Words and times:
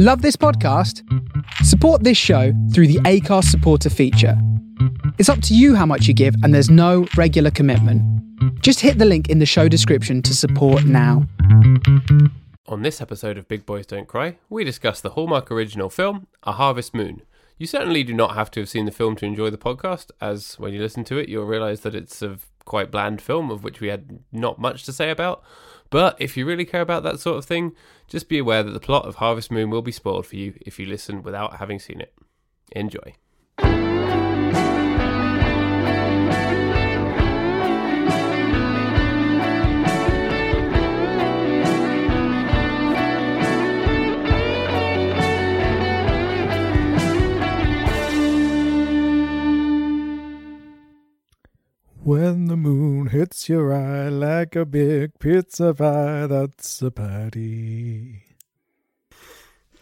Love 0.00 0.22
this 0.22 0.36
podcast? 0.36 1.02
Support 1.64 2.04
this 2.04 2.16
show 2.16 2.52
through 2.72 2.86
the 2.86 3.00
Anchor's 3.04 3.48
supporter 3.48 3.90
feature. 3.90 4.40
It's 5.18 5.28
up 5.28 5.42
to 5.42 5.56
you 5.56 5.74
how 5.74 5.86
much 5.86 6.06
you 6.06 6.14
give, 6.14 6.36
and 6.44 6.54
there's 6.54 6.70
no 6.70 7.08
regular 7.16 7.50
commitment. 7.50 8.00
Just 8.62 8.78
hit 8.78 8.98
the 8.98 9.04
link 9.04 9.28
in 9.28 9.40
the 9.40 9.44
show 9.44 9.66
description 9.66 10.22
to 10.22 10.36
support 10.36 10.84
now. 10.84 11.26
On 12.68 12.82
this 12.82 13.00
episode 13.00 13.36
of 13.38 13.48
Big 13.48 13.66
Boys 13.66 13.86
Don't 13.86 14.06
Cry, 14.06 14.36
we 14.48 14.62
discuss 14.62 15.00
the 15.00 15.10
Hallmark 15.10 15.50
original 15.50 15.90
film, 15.90 16.28
A 16.44 16.52
Harvest 16.52 16.94
Moon. 16.94 17.22
You 17.56 17.66
certainly 17.66 18.04
do 18.04 18.14
not 18.14 18.36
have 18.36 18.52
to 18.52 18.60
have 18.60 18.68
seen 18.68 18.84
the 18.84 18.92
film 18.92 19.16
to 19.16 19.26
enjoy 19.26 19.50
the 19.50 19.58
podcast, 19.58 20.12
as 20.20 20.60
when 20.60 20.72
you 20.72 20.80
listen 20.80 21.02
to 21.06 21.18
it, 21.18 21.28
you'll 21.28 21.44
realise 21.44 21.80
that 21.80 21.96
it's 21.96 22.22
a 22.22 22.38
quite 22.64 22.92
bland 22.92 23.20
film 23.20 23.50
of 23.50 23.64
which 23.64 23.80
we 23.80 23.88
had 23.88 24.20
not 24.30 24.60
much 24.60 24.84
to 24.84 24.92
say 24.92 25.10
about. 25.10 25.42
But 25.90 26.16
if 26.18 26.36
you 26.36 26.44
really 26.44 26.64
care 26.64 26.80
about 26.80 27.02
that 27.04 27.20
sort 27.20 27.38
of 27.38 27.44
thing, 27.44 27.72
just 28.06 28.28
be 28.28 28.38
aware 28.38 28.62
that 28.62 28.72
the 28.72 28.80
plot 28.80 29.06
of 29.06 29.16
Harvest 29.16 29.50
Moon 29.50 29.70
will 29.70 29.82
be 29.82 29.92
spoiled 29.92 30.26
for 30.26 30.36
you 30.36 30.54
if 30.60 30.78
you 30.78 30.86
listen 30.86 31.22
without 31.22 31.56
having 31.56 31.78
seen 31.78 32.00
it. 32.00 32.14
Enjoy. 32.72 33.14
When 52.08 52.46
the 52.46 52.56
moon 52.56 53.08
hits 53.08 53.50
your 53.50 53.70
eye 53.70 54.08
like 54.08 54.56
a 54.56 54.64
big 54.64 55.18
pizza 55.18 55.74
pie, 55.74 56.26
that's 56.26 56.80
a 56.80 56.90
party. 56.90 58.22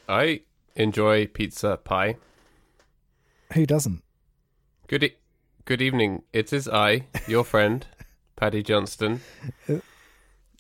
I 0.09 0.41
enjoy 0.75 1.29
pizza 1.29 1.77
pie. 1.77 2.17
Who 3.53 3.65
doesn't? 3.65 4.03
Good 4.89 5.05
e- 5.05 5.17
good 5.67 5.81
evening. 5.81 6.25
It 6.33 6.53
is 6.53 6.67
I, 6.69 7.07
your 7.29 7.45
friend, 7.53 7.87
Paddy 8.35 8.65
Johnston. 8.65 9.21
Uh, 9.69 9.77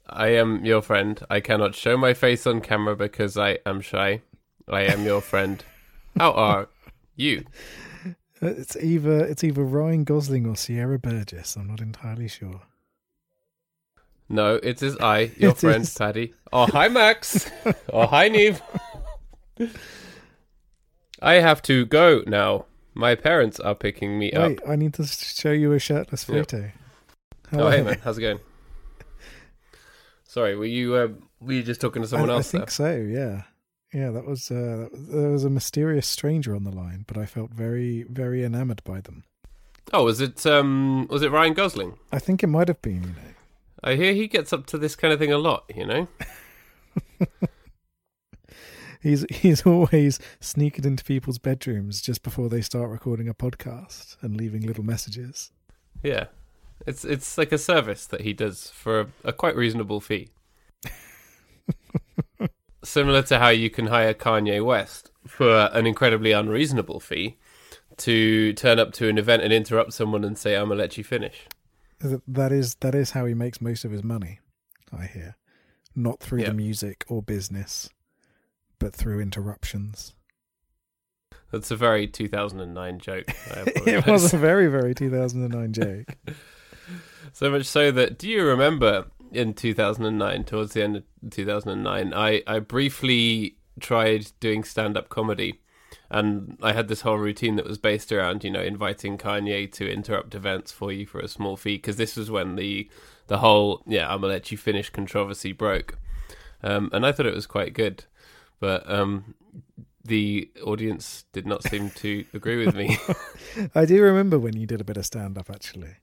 I 0.08 0.28
am 0.28 0.64
your 0.64 0.82
friend. 0.82 1.20
I 1.28 1.40
cannot 1.40 1.74
show 1.74 1.96
my 1.96 2.14
face 2.14 2.46
on 2.46 2.60
camera 2.60 2.94
because 2.94 3.36
I 3.36 3.58
am 3.66 3.80
shy. 3.80 4.22
I 4.68 4.82
am 4.82 5.04
your 5.04 5.20
friend. 5.20 5.64
How 6.16 6.30
are 6.30 6.68
you? 7.16 7.44
It's 8.42 8.76
either 8.76 9.24
it's 9.24 9.42
either 9.42 9.62
Ryan 9.62 10.04
Gosling 10.04 10.46
or 10.46 10.56
Sierra 10.56 10.98
Burgess. 10.98 11.56
I'm 11.56 11.68
not 11.68 11.80
entirely 11.80 12.28
sure. 12.28 12.62
No, 14.28 14.56
it 14.62 14.82
is 14.82 14.96
I, 14.98 15.30
your 15.36 15.52
It 15.52 15.58
friend, 15.58 15.82
is. 15.84 15.94
Paddy. 15.94 16.34
Oh, 16.52 16.66
hi, 16.66 16.88
Max. 16.88 17.50
oh, 17.92 18.06
hi, 18.06 18.28
Neve. 18.28 18.60
I 21.22 21.34
have 21.34 21.62
to 21.62 21.86
go 21.86 22.22
now. 22.26 22.66
My 22.92 23.14
parents 23.14 23.60
are 23.60 23.74
picking 23.74 24.18
me 24.18 24.32
up. 24.32 24.48
Wait, 24.48 24.60
I 24.66 24.74
need 24.74 24.94
to 24.94 25.06
show 25.06 25.52
you 25.52 25.72
a 25.72 25.78
shirtless 25.78 26.24
photo. 26.24 26.72
Oh, 27.52 27.70
hey, 27.70 27.82
man. 27.82 28.00
How's 28.02 28.18
it 28.18 28.22
going? 28.22 28.40
Sorry, 30.24 30.56
were 30.56 30.64
you 30.66 30.94
uh, 30.94 31.08
were 31.40 31.52
you 31.52 31.62
just 31.62 31.80
talking 31.80 32.02
to 32.02 32.08
someone 32.08 32.30
I, 32.30 32.34
else? 32.34 32.48
I 32.48 32.58
think 32.58 32.70
there? 32.70 32.70
so. 32.70 32.96
Yeah, 32.96 33.42
yeah. 33.92 34.10
That 34.10 34.26
was 34.26 34.50
uh, 34.50 34.88
there 34.92 35.30
was 35.30 35.44
a 35.44 35.50
mysterious 35.50 36.06
stranger 36.06 36.54
on 36.54 36.64
the 36.64 36.70
line, 36.70 37.04
but 37.06 37.16
I 37.16 37.26
felt 37.26 37.50
very 37.52 38.04
very 38.04 38.44
enamored 38.44 38.82
by 38.84 39.00
them. 39.00 39.24
Oh, 39.92 40.04
was 40.04 40.20
it 40.20 40.44
um 40.46 41.06
was 41.08 41.22
it 41.22 41.30
Ryan 41.30 41.54
Gosling? 41.54 41.98
I 42.12 42.18
think 42.18 42.42
it 42.42 42.48
might 42.48 42.68
have 42.68 42.82
been. 42.82 43.02
You 43.02 43.08
know. 43.08 43.34
I 43.84 43.94
hear 43.94 44.12
he 44.12 44.26
gets 44.26 44.52
up 44.52 44.66
to 44.66 44.78
this 44.78 44.96
kind 44.96 45.12
of 45.12 45.20
thing 45.20 45.32
a 45.32 45.38
lot. 45.38 45.64
You 45.74 45.86
know. 45.86 46.08
He's 49.06 49.24
he's 49.30 49.64
always 49.64 50.18
sneaking 50.40 50.84
into 50.84 51.04
people's 51.04 51.38
bedrooms 51.38 52.00
just 52.02 52.24
before 52.24 52.48
they 52.48 52.60
start 52.60 52.90
recording 52.90 53.28
a 53.28 53.34
podcast 53.34 54.16
and 54.20 54.36
leaving 54.36 54.62
little 54.62 54.82
messages. 54.82 55.52
Yeah, 56.02 56.24
it's 56.88 57.04
it's 57.04 57.38
like 57.38 57.52
a 57.52 57.58
service 57.58 58.06
that 58.06 58.22
he 58.22 58.32
does 58.32 58.70
for 58.70 59.00
a, 59.00 59.06
a 59.22 59.32
quite 59.32 59.54
reasonable 59.54 60.00
fee. 60.00 60.30
Similar 62.86 63.22
to 63.22 63.38
how 63.40 63.48
you 63.48 63.68
can 63.68 63.86
hire 63.88 64.14
Kanye 64.14 64.64
West 64.64 65.10
for 65.26 65.68
an 65.72 65.86
incredibly 65.88 66.30
unreasonable 66.30 67.00
fee 67.00 67.36
to 67.96 68.52
turn 68.52 68.78
up 68.78 68.92
to 68.92 69.08
an 69.08 69.18
event 69.18 69.42
and 69.42 69.52
interrupt 69.52 69.92
someone 69.92 70.22
and 70.24 70.38
say, 70.38 70.54
"I'm 70.54 70.68
gonna 70.68 70.78
let 70.80 70.96
you 70.96 71.02
finish." 71.02 71.48
That 72.00 72.52
is 72.52 72.76
that 72.76 72.94
is 72.94 73.10
how 73.10 73.24
he 73.26 73.34
makes 73.34 73.60
most 73.60 73.84
of 73.84 73.90
his 73.90 74.04
money. 74.04 74.38
I 74.96 75.06
hear, 75.06 75.34
not 75.96 76.20
through 76.20 76.42
Yeah. 76.42 76.48
the 76.50 76.54
music 76.54 77.04
or 77.08 77.22
business, 77.22 77.88
but 78.78 78.94
through 78.94 79.18
interruptions. 79.20 80.14
That's 81.50 81.72
a 81.72 81.76
very 81.76 82.06
2009 82.06 82.98
joke. 83.00 83.24
It 83.86 84.06
was 84.06 84.32
a 84.32 84.38
very 84.38 84.68
very 84.68 84.94
2009 84.94 85.72
joke. 85.72 86.16
So 87.32 87.50
much 87.50 87.66
so 87.66 87.90
that 87.90 88.16
do 88.16 88.28
you 88.30 88.46
remember 88.46 89.08
in 89.32 89.54
2009, 89.54 90.44
towards 90.44 90.72
the 90.72 90.82
end 90.82 90.96
of 90.96 91.04
2009, 91.30 92.14
I, 92.14 92.42
I 92.46 92.58
briefly 92.58 93.56
tried 93.80 94.32
doing 94.40 94.64
stand 94.64 94.96
up 94.96 95.08
comedy. 95.08 95.60
And 96.08 96.56
I 96.62 96.72
had 96.72 96.88
this 96.88 97.00
whole 97.00 97.18
routine 97.18 97.56
that 97.56 97.66
was 97.66 97.78
based 97.78 98.12
around, 98.12 98.44
you 98.44 98.50
know, 98.50 98.62
inviting 98.62 99.18
Kanye 99.18 99.70
to 99.72 99.90
interrupt 99.90 100.34
events 100.34 100.70
for 100.70 100.92
you 100.92 101.04
for 101.06 101.20
a 101.20 101.28
small 101.28 101.56
fee. 101.56 101.76
Because 101.76 101.96
this 101.96 102.16
was 102.16 102.30
when 102.30 102.54
the 102.56 102.88
the 103.26 103.38
whole, 103.38 103.82
yeah, 103.86 104.04
I'm 104.04 104.20
going 104.20 104.30
to 104.30 104.34
let 104.34 104.52
you 104.52 104.58
finish 104.58 104.88
controversy 104.90 105.52
broke. 105.52 105.98
Um, 106.62 106.90
and 106.92 107.04
I 107.04 107.10
thought 107.10 107.26
it 107.26 107.34
was 107.34 107.46
quite 107.46 107.74
good. 107.74 108.04
But 108.60 108.88
um, 108.88 109.34
the 110.04 110.50
audience 110.64 111.24
did 111.32 111.46
not 111.46 111.62
seem 111.64 111.90
to 111.90 112.24
agree 112.32 112.64
with 112.64 112.74
me. 112.74 112.98
I 113.74 113.84
do 113.84 114.02
remember 114.02 114.38
when 114.38 114.56
you 114.56 114.66
did 114.66 114.80
a 114.80 114.84
bit 114.84 114.96
of 114.96 115.06
stand 115.06 115.36
up. 115.36 115.50
Actually, 115.50 115.96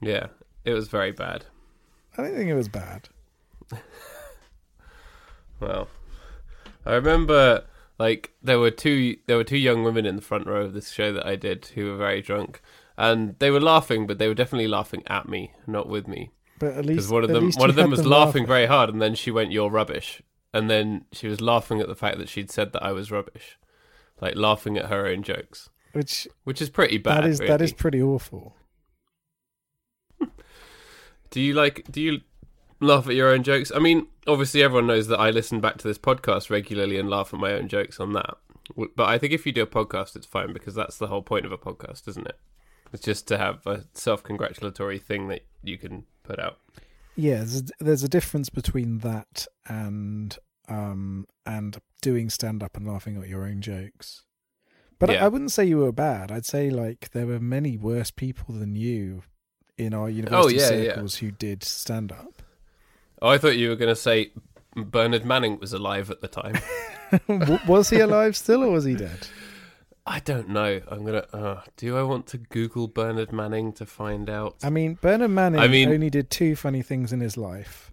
yeah, 0.00 0.26
it 0.64 0.72
was 0.72 0.88
very 0.88 1.12
bad. 1.12 1.46
I 2.18 2.22
didn't 2.22 2.36
think 2.38 2.50
it 2.50 2.54
was 2.54 2.68
bad. 2.68 3.08
Well, 5.60 5.86
I 6.84 6.94
remember 6.94 7.64
like 7.98 8.32
there 8.42 8.58
were 8.58 8.72
two 8.72 9.16
there 9.26 9.36
were 9.36 9.44
two 9.44 9.56
young 9.56 9.84
women 9.84 10.04
in 10.04 10.16
the 10.16 10.22
front 10.22 10.46
row 10.46 10.62
of 10.64 10.72
this 10.72 10.90
show 10.90 11.12
that 11.12 11.24
I 11.24 11.36
did 11.36 11.66
who 11.74 11.86
were 11.86 11.96
very 11.96 12.20
drunk, 12.20 12.60
and 12.96 13.36
they 13.38 13.50
were 13.50 13.60
laughing, 13.60 14.06
but 14.06 14.18
they 14.18 14.26
were 14.26 14.34
definitely 14.34 14.66
laughing 14.68 15.04
at 15.06 15.28
me, 15.28 15.52
not 15.66 15.88
with 15.88 16.08
me. 16.08 16.30
But 16.58 16.74
at 16.74 16.84
least 16.84 17.10
one 17.12 17.22
of 17.22 17.30
them 17.30 17.52
one 17.52 17.70
of 17.70 17.76
them 17.76 17.90
was 17.90 18.00
them 18.00 18.10
laughing 18.10 18.42
laugh. 18.42 18.48
very 18.48 18.66
hard, 18.66 18.90
and 18.90 19.00
then 19.00 19.14
she 19.14 19.30
went, 19.30 19.52
"You're 19.52 19.70
rubbish," 19.70 20.20
and 20.52 20.68
then 20.68 21.04
she 21.12 21.28
was 21.28 21.40
laughing 21.40 21.80
at 21.80 21.86
the 21.86 21.94
fact 21.94 22.18
that 22.18 22.28
she'd 22.28 22.50
said 22.50 22.72
that 22.72 22.82
I 22.82 22.90
was 22.90 23.12
rubbish, 23.12 23.56
like 24.20 24.34
laughing 24.34 24.76
at 24.76 24.86
her 24.86 25.06
own 25.06 25.22
jokes, 25.22 25.70
which 25.92 26.26
which 26.42 26.60
is 26.60 26.70
pretty 26.70 26.98
bad. 26.98 27.22
that 27.22 27.30
is 27.30 27.38
that 27.38 27.62
is 27.62 27.72
pretty 27.72 28.02
awful. 28.02 28.56
Do 31.32 31.40
you 31.40 31.54
like? 31.54 31.90
Do 31.90 32.00
you 32.00 32.20
laugh 32.78 33.08
at 33.08 33.14
your 33.14 33.30
own 33.30 33.42
jokes? 33.42 33.72
I 33.74 33.78
mean, 33.78 34.06
obviously, 34.26 34.62
everyone 34.62 34.86
knows 34.86 35.08
that 35.08 35.18
I 35.18 35.30
listen 35.30 35.60
back 35.60 35.78
to 35.78 35.88
this 35.88 35.98
podcast 35.98 36.50
regularly 36.50 36.98
and 36.98 37.08
laugh 37.08 37.32
at 37.32 37.40
my 37.40 37.52
own 37.52 37.68
jokes 37.68 37.98
on 37.98 38.12
that. 38.12 38.36
But 38.76 39.08
I 39.08 39.18
think 39.18 39.32
if 39.32 39.46
you 39.46 39.52
do 39.52 39.62
a 39.62 39.66
podcast, 39.66 40.14
it's 40.14 40.26
fine 40.26 40.52
because 40.52 40.74
that's 40.74 40.98
the 40.98 41.06
whole 41.08 41.22
point 41.22 41.46
of 41.46 41.52
a 41.52 41.58
podcast, 41.58 42.06
isn't 42.06 42.28
it? 42.28 42.38
It's 42.92 43.02
just 43.02 43.26
to 43.28 43.38
have 43.38 43.66
a 43.66 43.84
self-congratulatory 43.94 44.98
thing 44.98 45.28
that 45.28 45.46
you 45.62 45.78
can 45.78 46.04
put 46.22 46.38
out. 46.38 46.58
Yeah, 47.16 47.36
there's 47.36 47.60
a, 47.60 47.64
there's 47.80 48.02
a 48.02 48.08
difference 48.08 48.50
between 48.50 48.98
that 48.98 49.46
and 49.66 50.38
um 50.68 51.26
and 51.44 51.78
doing 52.02 52.30
stand 52.30 52.62
up 52.62 52.76
and 52.76 52.86
laughing 52.86 53.16
at 53.16 53.28
your 53.28 53.44
own 53.44 53.62
jokes. 53.62 54.24
But 54.98 55.10
I, 55.10 55.14
I 55.14 55.28
wouldn't 55.28 55.50
say 55.50 55.64
you 55.64 55.78
were 55.78 55.92
bad. 55.92 56.30
I'd 56.30 56.46
say 56.46 56.68
like 56.68 57.10
there 57.10 57.26
were 57.26 57.40
many 57.40 57.78
worse 57.78 58.10
people 58.10 58.54
than 58.54 58.76
you 58.76 59.22
in 59.78 59.94
our 59.94 60.08
university 60.10 60.56
Oh, 60.60 60.68
yeah, 60.70 60.70
yeah. 60.82 60.88
circles 60.90 61.16
who 61.16 61.30
did 61.30 61.62
stand 61.64 62.12
up. 62.12 62.42
Oh, 63.20 63.28
I 63.28 63.38
thought 63.38 63.56
you 63.56 63.68
were 63.68 63.76
going 63.76 63.88
to 63.88 63.96
say 63.96 64.32
Bernard 64.76 65.24
Manning 65.24 65.58
was 65.58 65.72
alive 65.72 66.10
at 66.10 66.20
the 66.20 66.28
time. 66.28 66.58
was 67.68 67.90
he 67.90 68.00
alive 68.00 68.36
still 68.36 68.62
or 68.64 68.70
was 68.70 68.84
he 68.84 68.94
dead? 68.94 69.26
I 70.04 70.18
don't 70.18 70.48
know. 70.48 70.80
I'm 70.88 71.04
gonna. 71.04 71.24
Uh, 71.32 71.60
do 71.76 71.96
I 71.96 72.02
want 72.02 72.26
to 72.28 72.38
Google 72.38 72.88
Bernard 72.88 73.32
Manning 73.32 73.72
to 73.74 73.86
find 73.86 74.28
out? 74.28 74.56
I 74.60 74.68
mean, 74.68 74.98
Bernard 75.00 75.30
Manning 75.30 75.60
I 75.60 75.68
mean- 75.68 75.90
only 75.90 76.10
did 76.10 76.28
two 76.28 76.56
funny 76.56 76.82
things 76.82 77.12
in 77.12 77.20
his 77.20 77.36
life. 77.36 77.92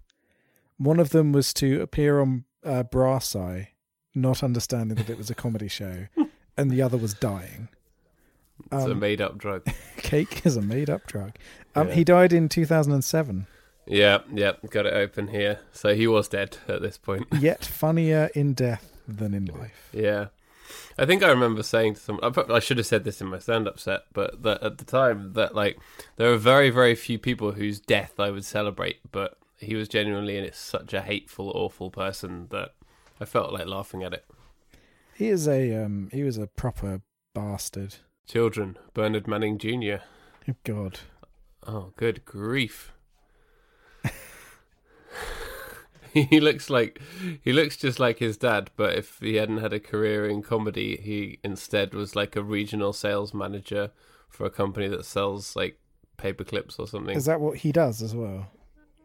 One 0.76 0.98
of 0.98 1.10
them 1.10 1.30
was 1.30 1.54
to 1.54 1.80
appear 1.82 2.18
on 2.20 2.44
uh, 2.64 2.82
Brass 2.82 3.36
Eye, 3.36 3.70
not 4.12 4.42
understanding 4.42 4.96
that 4.96 5.08
it 5.08 5.18
was 5.18 5.30
a 5.30 5.36
comedy 5.36 5.68
show, 5.68 6.06
and 6.56 6.68
the 6.70 6.82
other 6.82 6.96
was 6.96 7.14
dying. 7.14 7.68
It's 8.72 8.84
a 8.84 8.90
Um, 8.92 8.98
made-up 9.00 9.38
drug. 9.38 9.64
Cake 9.96 10.44
is 10.44 10.56
a 10.56 10.62
made-up 10.62 11.06
drug. 11.06 11.32
Um, 11.74 11.88
Yeah. 11.88 11.94
He 11.94 12.04
died 12.04 12.32
in 12.32 12.48
2007. 12.48 13.46
Yeah, 13.86 14.18
yeah. 14.32 14.52
Got 14.68 14.86
it 14.86 14.94
open 14.94 15.28
here. 15.28 15.60
So 15.72 15.94
he 15.94 16.06
was 16.06 16.28
dead 16.28 16.58
at 16.68 16.82
this 16.82 16.96
point. 16.98 17.26
Yet 17.40 17.64
funnier 17.64 18.30
in 18.34 18.54
death 18.54 18.92
than 19.08 19.34
in 19.34 19.46
life. 19.46 19.88
Yeah. 19.92 20.26
I 20.96 21.06
think 21.06 21.22
I 21.24 21.28
remember 21.28 21.62
saying 21.64 21.94
to 21.94 22.00
someone, 22.00 22.32
I 22.50 22.60
should 22.60 22.76
have 22.76 22.86
said 22.86 23.02
this 23.04 23.20
in 23.20 23.26
my 23.26 23.38
stand 23.40 23.66
up 23.66 23.80
set, 23.80 24.02
but 24.12 24.42
that 24.44 24.62
at 24.62 24.78
the 24.78 24.84
time, 24.84 25.32
that 25.32 25.54
like, 25.54 25.78
there 26.16 26.32
are 26.32 26.36
very, 26.36 26.70
very 26.70 26.94
few 26.94 27.18
people 27.18 27.52
whose 27.52 27.80
death 27.80 28.20
I 28.20 28.30
would 28.30 28.44
celebrate, 28.44 28.98
but 29.10 29.36
he 29.56 29.74
was 29.74 29.88
genuinely 29.88 30.36
and 30.36 30.46
it's 30.46 30.58
such 30.58 30.92
a 30.94 31.00
hateful, 31.02 31.50
awful 31.54 31.90
person 31.90 32.46
that 32.50 32.70
I 33.20 33.24
felt 33.24 33.52
like 33.52 33.66
laughing 33.66 34.04
at 34.04 34.12
it. 34.14 34.24
He 35.14 35.28
is 35.28 35.46
a 35.48 35.74
um. 35.84 36.08
He 36.12 36.22
was 36.22 36.38
a 36.38 36.46
proper 36.46 37.02
bastard. 37.34 37.96
Children, 38.26 38.76
Bernard 38.94 39.26
Manning 39.26 39.58
Jr. 39.58 40.02
Oh, 40.48 40.54
God. 40.64 41.00
Oh, 41.66 41.92
good 41.96 42.24
grief. 42.24 42.92
he 46.14 46.40
looks 46.40 46.70
like 46.70 47.00
he 47.42 47.52
looks 47.52 47.76
just 47.76 48.00
like 48.00 48.18
his 48.18 48.36
dad, 48.36 48.70
but 48.76 48.96
if 48.96 49.18
he 49.20 49.34
hadn't 49.36 49.58
had 49.58 49.72
a 49.72 49.80
career 49.80 50.26
in 50.26 50.42
comedy, 50.42 50.96
he 50.96 51.38
instead 51.44 51.92
was 51.94 52.16
like 52.16 52.34
a 52.34 52.42
regional 52.42 52.92
sales 52.92 53.34
manager 53.34 53.90
for 54.28 54.46
a 54.46 54.50
company 54.50 54.88
that 54.88 55.04
sells 55.04 55.54
like 55.54 55.78
paper 56.16 56.44
clips 56.44 56.78
or 56.78 56.86
something. 56.88 57.16
Is 57.16 57.26
that 57.26 57.40
what 57.40 57.58
he 57.58 57.72
does 57.72 58.00
as 58.02 58.14
well? 58.14 58.48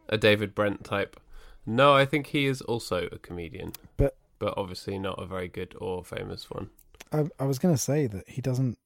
a 0.07 0.17
David 0.19 0.53
Brent 0.53 0.83
type. 0.83 1.19
No, 1.65 1.93
I 1.95 2.05
think 2.05 2.27
he 2.27 2.45
is 2.45 2.61
also 2.61 3.07
a 3.11 3.17
comedian, 3.17 3.73
But- 3.97 4.15
but 4.37 4.53
obviously 4.55 4.99
not 4.99 5.19
a 5.21 5.25
very 5.25 5.47
good 5.47 5.75
or 5.79 6.03
famous 6.05 6.49
one. 6.51 6.69
I, 7.11 7.25
I 7.39 7.45
was 7.45 7.57
going 7.57 7.73
to 7.73 7.81
say 7.81 8.05
that 8.07 8.29
he 8.29 8.39
doesn't. 8.41 8.77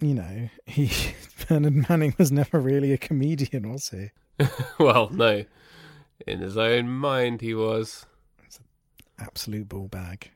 You 0.00 0.14
know, 0.14 0.48
he 0.64 0.90
Bernard 1.48 1.88
Manning 1.88 2.14
was 2.18 2.30
never 2.30 2.60
really 2.60 2.92
a 2.92 2.98
comedian, 2.98 3.70
was 3.72 3.90
he? 3.90 4.10
well, 4.78 5.10
no, 5.10 5.44
in 6.26 6.40
his 6.40 6.56
own 6.56 6.88
mind 6.88 7.40
he 7.40 7.54
was. 7.54 8.06
It's 8.46 8.58
an 8.58 8.64
Absolute 9.18 9.68
ball 9.68 9.88
bag. 9.88 10.30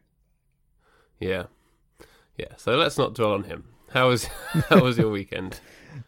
Yeah, 1.21 1.45
yeah. 2.37 2.57
So 2.57 2.77
let's 2.77 2.99
not 2.99 3.15
dwell 3.15 3.35
on 3.35 3.45
him. 3.45 3.65
How 3.91 4.09
was 4.09 4.25
how 4.69 4.83
was 4.83 4.99
your 4.99 5.11
weekend? 5.11 5.61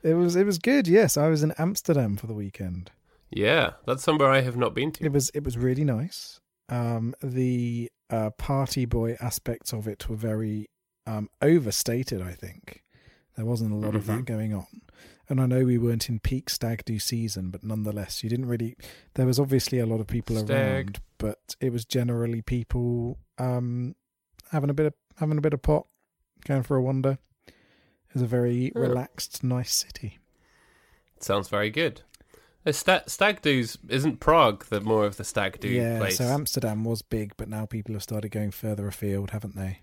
It 0.03 0.15
was 0.15 0.35
it 0.35 0.45
was 0.45 0.59
good. 0.59 0.89
Yes, 0.89 1.17
I 1.17 1.29
was 1.29 1.43
in 1.43 1.53
Amsterdam 1.59 2.17
for 2.17 2.27
the 2.27 2.35
weekend. 2.35 2.91
Yeah, 3.31 3.73
that's 3.87 4.03
somewhere 4.03 4.31
I 4.31 4.41
have 4.41 4.57
not 4.57 4.75
been 4.75 4.91
to. 4.93 5.05
It 5.05 5.13
was 5.13 5.31
it 5.31 5.45
was 5.45 5.59
really 5.59 5.85
nice. 5.85 6.41
Um, 6.69 7.15
the 7.23 7.91
uh, 8.11 8.31
party 8.31 8.85
boy 8.87 9.17
aspects 9.21 9.73
of 9.73 9.87
it 9.87 10.09
were 10.09 10.17
very 10.17 10.71
um, 11.07 11.29
overstated. 11.43 12.23
I 12.23 12.33
think 12.33 12.84
there 13.37 13.45
wasn't 13.45 13.73
a 13.73 13.77
lot 13.77 13.95
of 13.95 14.07
that 14.07 14.21
Mhm. 14.21 14.25
going 14.27 14.55
on, 14.55 14.67
and 15.29 15.41
I 15.41 15.47
know 15.47 15.65
we 15.65 15.79
weren't 15.79 16.09
in 16.09 16.19
peak 16.21 16.49
stag 16.51 16.85
do 16.85 16.99
season, 16.99 17.51
but 17.51 17.65
nonetheless, 17.65 18.23
you 18.23 18.31
didn't 18.31 18.47
really. 18.47 18.77
There 19.15 19.27
was 19.27 19.39
obviously 19.41 19.79
a 19.79 19.87
lot 19.87 20.01
of 20.01 20.07
people 20.07 20.37
Stag. 20.37 20.51
around, 20.87 21.01
but 21.19 21.57
it 21.61 21.73
was 21.73 21.85
generally 21.85 22.43
people 22.43 23.19
um, 23.39 23.97
having 24.51 24.71
a 24.71 24.75
bit 24.75 24.87
of 24.87 24.95
having 25.19 25.39
a 25.39 25.41
bit 25.41 25.55
of 25.55 25.63
pot, 25.63 25.87
going 26.47 26.63
for 26.63 26.77
a 26.77 26.83
wander. 26.83 27.19
It's 28.13 28.23
a 28.23 28.27
very 28.27 28.67
Yeah. 28.75 28.83
relaxed, 28.83 29.43
nice 29.43 29.75
city. 29.75 30.19
Sounds 31.21 31.49
very 31.49 31.71
good. 31.71 32.03
Uh, 32.67 32.73
stag 32.73 33.43
do's 33.43 33.77
isn't 33.89 34.21
Prague 34.21 34.65
the 34.67 34.81
more 34.81 35.05
of 35.05 35.17
the 35.17 35.25
stag 35.25 35.61
do 35.61 35.69
yeah, 35.69 35.99
place? 35.99 36.17
so 36.19 36.25
Amsterdam 36.25 36.85
was 36.85 37.03
big, 37.03 37.37
but 37.37 37.49
now 37.49 37.67
people 37.67 37.93
have 37.95 38.03
started 38.03 38.31
going 38.31 38.51
further 38.53 38.87
afield, 38.87 39.31
haven't 39.31 39.55
they? 39.57 39.81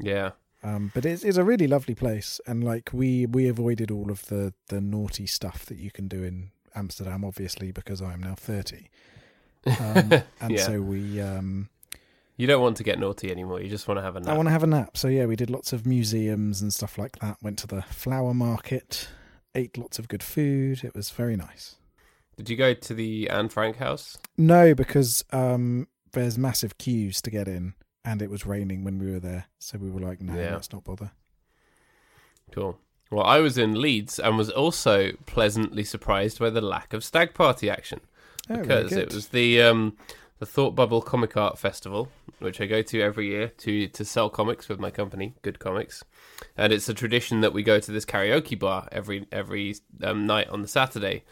yeah, 0.00 0.32
Um, 0.64 0.92
but 0.94 1.04
it's 1.04 1.24
it's 1.24 1.36
a 1.38 1.44
really 1.44 1.66
lovely 1.66 1.94
place, 1.94 2.40
and 2.46 2.62
like 2.62 2.90
we 2.92 3.26
we 3.26 3.48
avoided 3.48 3.90
all 3.90 4.10
of 4.10 4.26
the 4.26 4.54
the 4.68 4.80
naughty 4.80 5.26
stuff 5.26 5.66
that 5.66 5.78
you 5.78 5.90
can 5.90 6.06
do 6.08 6.22
in 6.22 6.50
Amsterdam, 6.74 7.24
obviously 7.24 7.72
because 7.72 8.00
I 8.00 8.12
am 8.12 8.20
now 8.22 8.34
thirty, 8.36 8.88
um, 9.66 10.12
and 10.40 10.50
Yeah. 10.52 10.66
so 10.66 10.80
we 10.80 11.20
um, 11.20 11.68
you 12.36 12.46
don't 12.46 12.62
want 12.62 12.76
to 12.78 12.84
get 12.84 12.98
naughty 12.98 13.30
anymore. 13.30 13.60
You 13.60 13.68
just 13.68 13.88
want 13.88 13.98
to 13.98 14.02
have 14.02 14.16
a 14.16 14.20
nap. 14.20 14.28
I 14.28 14.36
want 14.36 14.46
to 14.46 14.52
have 14.52 14.62
a 14.62 14.68
nap. 14.68 14.96
So 14.96 15.08
yeah, 15.08 15.26
we 15.26 15.36
did 15.36 15.50
lots 15.50 15.72
of 15.72 15.84
museums 15.84 16.62
and 16.62 16.72
stuff 16.72 16.96
like 16.96 17.18
that. 17.18 17.36
Went 17.42 17.58
to 17.60 17.66
the 17.66 17.82
flower 17.82 18.32
market, 18.32 19.08
ate 19.54 19.76
lots 19.76 19.98
of 19.98 20.08
good 20.08 20.22
food. 20.22 20.84
It 20.84 20.94
was 20.94 21.10
very 21.10 21.36
nice. 21.36 21.76
Did 22.36 22.48
you 22.48 22.56
go 22.56 22.72
to 22.72 22.94
the 22.94 23.28
Anne 23.28 23.48
Frank 23.50 23.76
house? 23.76 24.16
No, 24.38 24.74
because 24.74 25.22
um, 25.32 25.86
there's 26.12 26.38
massive 26.38 26.78
queues 26.78 27.20
to 27.22 27.30
get 27.30 27.46
in, 27.46 27.74
and 28.04 28.20
it 28.22 28.30
was 28.30 28.46
raining 28.46 28.84
when 28.84 28.98
we 28.98 29.10
were 29.12 29.20
there, 29.20 29.46
so 29.58 29.78
we 29.78 29.90
were 29.90 30.00
like, 30.00 30.20
no, 30.20 30.34
Yeah. 30.34 30.54
let's 30.54 30.72
not 30.72 30.84
bother. 30.84 31.12
Cool. 32.50 32.78
Well, 33.10 33.24
I 33.24 33.38
was 33.38 33.58
in 33.58 33.80
Leeds 33.80 34.18
and 34.18 34.36
was 34.38 34.50
also 34.50 35.12
pleasantly 35.26 35.84
surprised 35.84 36.38
by 36.38 36.50
the 36.50 36.60
lack 36.60 36.92
of 36.92 37.04
stag 37.04 37.34
party 37.34 37.68
action 37.68 38.00
Oh, 38.48 38.56
because 38.56 38.92
it 38.92 39.12
was 39.14 39.28
the 39.28 39.60
um, 39.62 39.96
the 40.38 40.46
Thought 40.46 40.74
Bubble 40.74 41.02
Comic 41.02 41.36
Art 41.36 41.58
Festival, 41.58 42.08
which 42.40 42.60
I 42.60 42.66
go 42.66 42.82
to 42.82 43.00
every 43.00 43.28
year 43.28 43.48
to 43.58 43.86
to 43.88 44.04
sell 44.04 44.28
comics 44.30 44.68
with 44.68 44.80
my 44.80 44.90
company, 44.90 45.34
Good 45.42 45.58
Comics, 45.58 46.02
and 46.56 46.72
it's 46.72 46.88
a 46.88 46.94
tradition 46.94 47.42
that 47.42 47.52
we 47.52 47.62
go 47.62 47.78
to 47.78 47.92
this 47.92 48.04
karaoke 48.06 48.58
bar 48.58 48.88
every 48.90 49.26
every 49.30 49.76
um, 50.02 50.26
night 50.26 50.48
on 50.48 50.62
the 50.62 50.68
Saturday, 50.68 51.24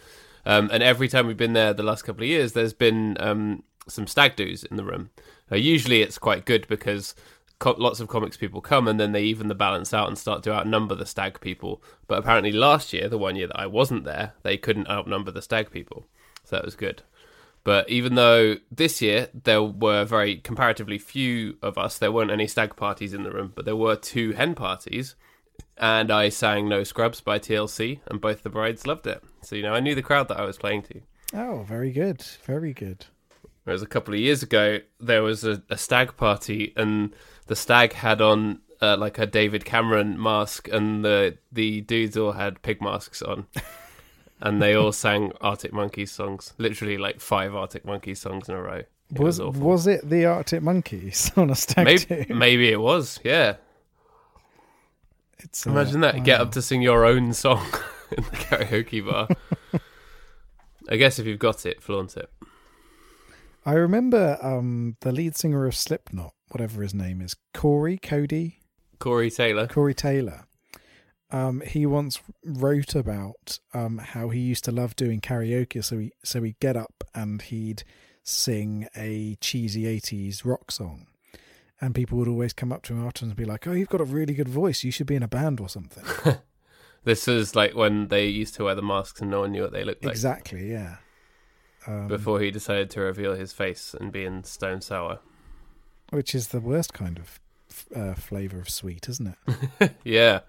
um, 0.47 0.69
and 0.73 0.83
every 0.83 1.09
time 1.09 1.27
we've 1.27 1.37
been 1.37 1.55
there 1.55 1.73
the 1.75 1.83
last 1.83 2.03
couple 2.03 2.23
of 2.23 2.29
years, 2.29 2.53
there's 2.53 2.75
been 2.75 3.17
um, 3.21 3.65
some 3.88 4.06
stag 4.06 4.37
do's 4.37 4.65
in 4.65 4.77
the 4.77 4.85
room. 4.85 5.11
Uh, 5.50 5.56
usually, 5.56 6.03
it's 6.03 6.19
quite 6.19 6.44
good 6.44 6.67
because 6.69 7.15
co- 7.59 7.77
lots 7.79 8.00
of 8.00 8.09
comics 8.09 8.37
people 8.37 8.61
come 8.61 8.88
and 8.88 8.99
then 8.99 9.12
they 9.12 9.23
even 9.23 9.49
the 9.49 9.55
balance 9.55 9.94
out 9.94 10.09
and 10.09 10.19
start 10.19 10.43
to 10.43 10.53
outnumber 10.53 10.94
the 10.94 11.06
stag 11.06 11.41
people. 11.41 11.82
But 12.09 12.19
apparently, 12.19 12.53
last 12.53 12.93
year, 12.93 13.09
the 13.09 13.19
one 13.19 13.37
year 13.37 13.47
that 13.47 13.61
I 13.61 13.67
wasn't 13.67 14.05
there, 14.05 14.35
they 14.43 14.56
couldn't 14.56 14.88
outnumber 14.88 15.31
the 15.31 15.43
stag 15.43 15.71
people, 15.71 16.06
so 16.44 16.56
that 16.56 16.65
was 16.65 16.75
good. 16.75 17.03
But 17.62 17.88
even 17.91 18.15
though 18.15 18.56
this 18.71 19.03
year 19.03 19.29
there 19.35 19.62
were 19.62 20.05
very 20.05 20.37
comparatively 20.37 20.99
few 20.99 21.59
of 21.62 21.76
us, 21.76 21.99
there 21.99 22.11
weren't 22.11 22.31
any 22.31 22.47
stag 22.47 22.75
parties 22.75 23.12
in 23.12 23.23
the 23.23 23.31
room, 23.31 23.53
but 23.55 23.67
there 23.67 23.76
were 23.76 23.97
two 23.97 24.33
hen 24.33 24.55
parties, 24.55 25.15
and 25.76 26.11
I 26.11 26.31
sang 26.31 26.69
No 26.69 26.85
Scrubs 26.85 27.21
by 27.21 27.38
TLC, 27.38 28.00
and 28.06 28.21
both 28.21 28.43
the 28.43 28.50
brides 28.50 28.87
loved 28.87 29.06
it. 29.06 29.23
So, 29.43 29.56
you 29.56 29.62
know, 29.62 29.75
I 29.75 29.81
knew 29.81 29.94
the 29.94 30.03
crowd 30.03 30.29
that 30.29 30.38
I 30.38 30.44
was 30.44 30.56
playing 30.56 30.83
to. 30.85 31.00
Oh, 31.35 31.65
very 31.69 31.93
good, 31.93 32.23
very 32.44 32.73
good. 32.73 33.06
Whereas 33.65 33.83
a 33.83 33.87
couple 33.87 34.15
of 34.15 34.21
years 34.21 34.43
ago, 34.43 34.79
there 34.99 35.23
was 35.23 35.45
a, 35.45 35.62
a 35.69 35.77
stag 35.77 36.17
party, 36.17 36.73
and 36.77 37.15
the 37.47 37.57
stag 37.57 37.93
had 37.93 38.21
on 38.21 38.61
uh, 38.81 38.97
like 38.97 39.19
a 39.19 39.27
David 39.27 39.65
Cameron 39.65 40.21
mask, 40.21 40.69
and 40.69 41.05
the 41.05 41.37
the 41.53 41.83
dudes 41.83 42.17
all 42.17 42.33
had 42.33 42.62
pig 42.62 42.81
masks 42.81 43.21
on, 43.23 43.47
and 44.41 44.62
they 44.62 44.75
all 44.75 44.93
sang 44.93 45.33
Arctic 45.41 45.73
Monkeys 45.73 46.11
songs, 46.11 46.55
literally 46.59 46.97
like 46.97 47.21
five 47.21 47.55
Arctic 47.55 47.85
Monkeys 47.85 48.21
songs 48.21 48.49
in 48.49 48.55
a 48.55 48.62
row. 48.62 48.83
It 49.12 49.19
Was 49.19 49.41
was, 49.41 49.57
was, 49.59 49.87
it 49.87 50.09
the 50.09 50.25
Arctic 50.25 50.62
Monkeys 50.62 51.31
on 51.37 51.51
a 51.51 51.55
stag 51.55 51.85
maybe, 51.85 52.25
do? 52.25 52.35
maybe 52.35 52.71
it 52.71 52.81
was, 52.81 53.21
yeah. 53.25 53.57
It's, 55.41 55.67
uh, 55.67 55.71
Imagine 55.71 56.01
that. 56.03 56.23
Get 56.23 56.41
up 56.41 56.53
to 56.53 56.62
sing 56.62 56.81
your 56.83 57.05
own 57.05 57.33
song 57.33 57.67
in 58.17 58.23
the 58.25 58.31
karaoke 58.31 59.05
bar. 59.05 59.29
I 60.89 60.97
guess 60.97 61.19
if 61.19 61.27
you've 61.27 61.39
got 61.39 61.65
it, 61.67 61.83
flaunt 61.83 62.17
it. 62.17 62.31
I 63.71 63.75
remember 63.75 64.37
um, 64.43 64.97
the 65.03 65.13
lead 65.13 65.37
singer 65.37 65.65
of 65.65 65.77
Slipknot, 65.77 66.35
whatever 66.49 66.83
his 66.83 66.93
name 66.93 67.21
is, 67.21 67.37
Corey, 67.55 67.99
Cody, 67.99 68.59
Corey 68.99 69.31
Taylor. 69.31 69.69
Corey 69.69 69.95
Taylor. 69.95 70.49
Um, 71.31 71.61
he 71.61 71.87
once 71.87 72.21
wrote 72.45 72.97
about 72.97 73.61
um, 73.73 73.99
how 73.99 74.31
he 74.31 74.41
used 74.41 74.65
to 74.65 74.73
love 74.73 74.97
doing 74.97 75.21
karaoke. 75.21 75.85
So 75.85 75.99
he 75.99 76.11
so 76.25 76.43
he'd 76.43 76.59
get 76.59 76.77
up 76.77 77.05
and 77.15 77.41
he'd 77.43 77.85
sing 78.25 78.89
a 78.97 79.37
cheesy 79.41 79.85
'80s 79.85 80.45
rock 80.45 80.73
song, 80.73 81.07
and 81.81 81.95
people 81.95 82.19
would 82.19 82.27
always 82.27 82.53
come 82.53 82.73
up 82.73 82.83
to 82.85 82.95
him 82.95 83.07
afterwards 83.07 83.31
and 83.31 83.37
be 83.37 83.45
like, 83.45 83.69
"Oh, 83.69 83.73
you've 83.73 83.89
got 83.89 84.00
a 84.00 84.05
really 84.05 84.35
good 84.35 84.49
voice. 84.49 84.83
You 84.83 84.91
should 84.91 85.07
be 85.07 85.15
in 85.15 85.23
a 85.23 85.29
band 85.29 85.61
or 85.61 85.69
something." 85.69 86.39
This 87.03 87.27
is 87.29 87.57
like 87.57 87.75
when 87.75 88.09
they 88.09 88.27
used 88.27 88.57
to 88.57 88.65
wear 88.65 88.75
the 88.75 88.83
masks 88.83 89.23
and 89.23 89.31
no 89.31 89.41
one 89.41 89.53
knew 89.53 89.62
what 89.62 89.73
they 89.73 89.85
looked 89.85 90.05
like. 90.05 90.12
exactly. 90.12 90.71
Yeah. 90.71 90.97
Um, 91.87 92.09
before 92.09 92.41
he 92.41 92.51
decided 92.51 92.91
to 92.91 93.01
reveal 93.01 93.35
his 93.35 93.53
face 93.53 93.95
and 93.99 94.13
be 94.13 94.25
in 94.25 94.45
Stone 94.45 94.83
Sour. 94.83 95.21
which 96.11 96.35
is 96.35 96.49
the 96.49 96.61
worst 96.61 96.93
kind 96.93 97.19
of 97.19 97.41
uh, 97.97 98.15
flavor 98.15 98.59
of 98.61 98.69
sweet, 98.69 99.09
isn't 99.09 99.35
it? 99.81 99.93
yeah. 100.05 100.41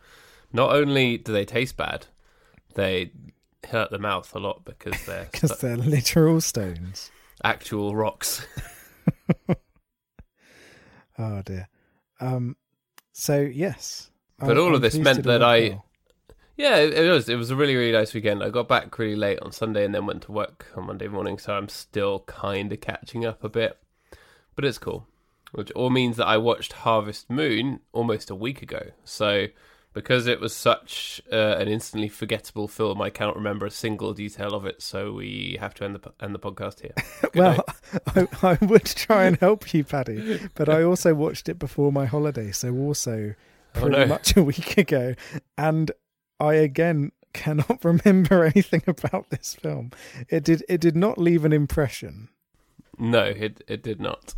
Not 0.51 0.71
only 0.75 1.17
do 1.17 1.31
they 1.31 1.45
taste 1.45 1.77
bad, 1.77 2.07
they 2.75 3.11
hurt 3.69 3.91
the 3.91 3.99
mouth 3.99 4.33
a 4.35 4.39
lot 4.39 4.65
because 4.65 5.01
they're 5.05 5.29
Because 5.31 5.57
stu- 5.57 5.67
they're 5.67 5.77
literal 5.77 6.41
stones. 6.41 7.11
actual 7.43 7.95
rocks. 7.95 8.45
Oh 11.17 11.41
dear. 11.43 11.67
Um. 12.19 12.55
So 13.11 13.41
yes, 13.41 14.09
But 14.39 14.57
all 14.57 14.73
of 14.73 14.81
this 14.81 14.95
meant 14.95 15.23
that 15.23 15.43
I- 15.43 15.69
well. 15.69 15.85
Yeah, 16.61 16.77
it 16.77 17.09
was. 17.09 17.27
It 17.27 17.37
was 17.37 17.49
a 17.49 17.55
really, 17.55 17.75
really 17.75 17.91
nice 17.91 18.13
weekend. 18.13 18.43
I 18.43 18.51
got 18.51 18.67
back 18.67 18.95
really 18.99 19.15
late 19.15 19.39
on 19.39 19.51
Sunday 19.51 19.83
and 19.83 19.95
then 19.95 20.05
went 20.05 20.21
to 20.23 20.31
work 20.31 20.67
on 20.75 20.85
Monday 20.85 21.07
morning, 21.07 21.39
so 21.39 21.53
I'm 21.53 21.67
still 21.67 22.19
kind 22.27 22.71
of 22.71 22.79
catching 22.81 23.25
up 23.25 23.43
a 23.43 23.49
bit. 23.49 23.79
But 24.55 24.65
it's 24.65 24.77
cool. 24.77 25.07
Which 25.53 25.71
all 25.71 25.89
means 25.89 26.17
that 26.17 26.27
I 26.27 26.37
watched 26.37 26.73
Harvest 26.73 27.31
Moon 27.31 27.79
almost 27.93 28.29
a 28.29 28.35
week 28.35 28.61
ago. 28.61 28.91
So 29.03 29.47
because 29.93 30.27
it 30.27 30.39
was 30.39 30.55
such 30.55 31.19
uh, 31.33 31.55
an 31.57 31.67
instantly 31.67 32.09
forgettable 32.09 32.67
film, 32.67 33.01
I 33.01 33.09
cannot 33.09 33.35
remember 33.35 33.65
a 33.65 33.71
single 33.71 34.13
detail 34.13 34.53
of 34.53 34.67
it. 34.67 34.83
So 34.83 35.13
we 35.13 35.57
have 35.59 35.73
to 35.75 35.83
end 35.83 35.95
the 35.95 36.13
end 36.23 36.35
the 36.35 36.39
podcast 36.39 36.81
here. 36.81 36.93
Well. 37.33 37.65
I, 38.15 38.27
I 38.43 38.57
would 38.65 38.85
try 38.85 39.23
and 39.23 39.35
help 39.37 39.73
you, 39.73 39.83
Paddy, 39.83 40.39
but 40.53 40.69
I 40.69 40.83
also 40.83 41.15
watched 41.15 41.49
it 41.49 41.57
before 41.57 41.91
my 41.91 42.05
holiday, 42.05 42.51
so 42.51 42.71
also 42.75 43.33
Oh, 43.75 43.79
pretty 43.81 43.97
no. 43.97 44.05
much 44.05 44.35
a 44.37 44.43
week 44.43 44.77
ago, 44.77 45.15
and 45.57 45.91
I 46.41 46.55
again 46.55 47.11
cannot 47.33 47.83
remember 47.85 48.43
anything 48.43 48.83
about 48.87 49.29
this 49.29 49.53
film. 49.53 49.91
It 50.29 50.43
did 50.43 50.63
it 50.67 50.81
did 50.81 50.95
not 50.95 51.17
leave 51.17 51.45
an 51.45 51.53
impression. 51.53 52.29
No, 52.97 53.23
it 53.23 53.63
it 53.67 53.83
did 53.83 54.01
not. 54.01 54.33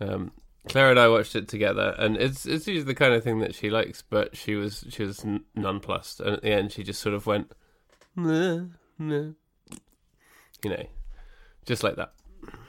Um, 0.00 0.32
Claire 0.68 0.90
and 0.90 0.98
I 0.98 1.08
watched 1.08 1.34
it 1.34 1.48
together, 1.48 1.94
and 1.98 2.16
it's 2.16 2.46
it's 2.46 2.66
usually 2.66 2.84
the 2.84 2.94
kind 2.94 3.14
of 3.14 3.24
thing 3.24 3.38
that 3.40 3.54
she 3.54 3.70
likes. 3.70 4.02
But 4.02 4.36
she 4.36 4.54
was 4.54 4.84
she 4.90 5.02
was 5.02 5.24
n- 5.24 5.44
nonplussed, 5.54 6.20
and 6.20 6.34
at 6.34 6.42
the 6.42 6.50
end, 6.50 6.72
she 6.72 6.82
just 6.82 7.00
sort 7.00 7.14
of 7.14 7.26
went, 7.26 7.52
nah, 8.14 8.64
nah. 8.98 9.32
you 10.62 10.70
know, 10.70 10.84
just 11.64 11.82
like 11.82 11.96
that. 11.96 12.12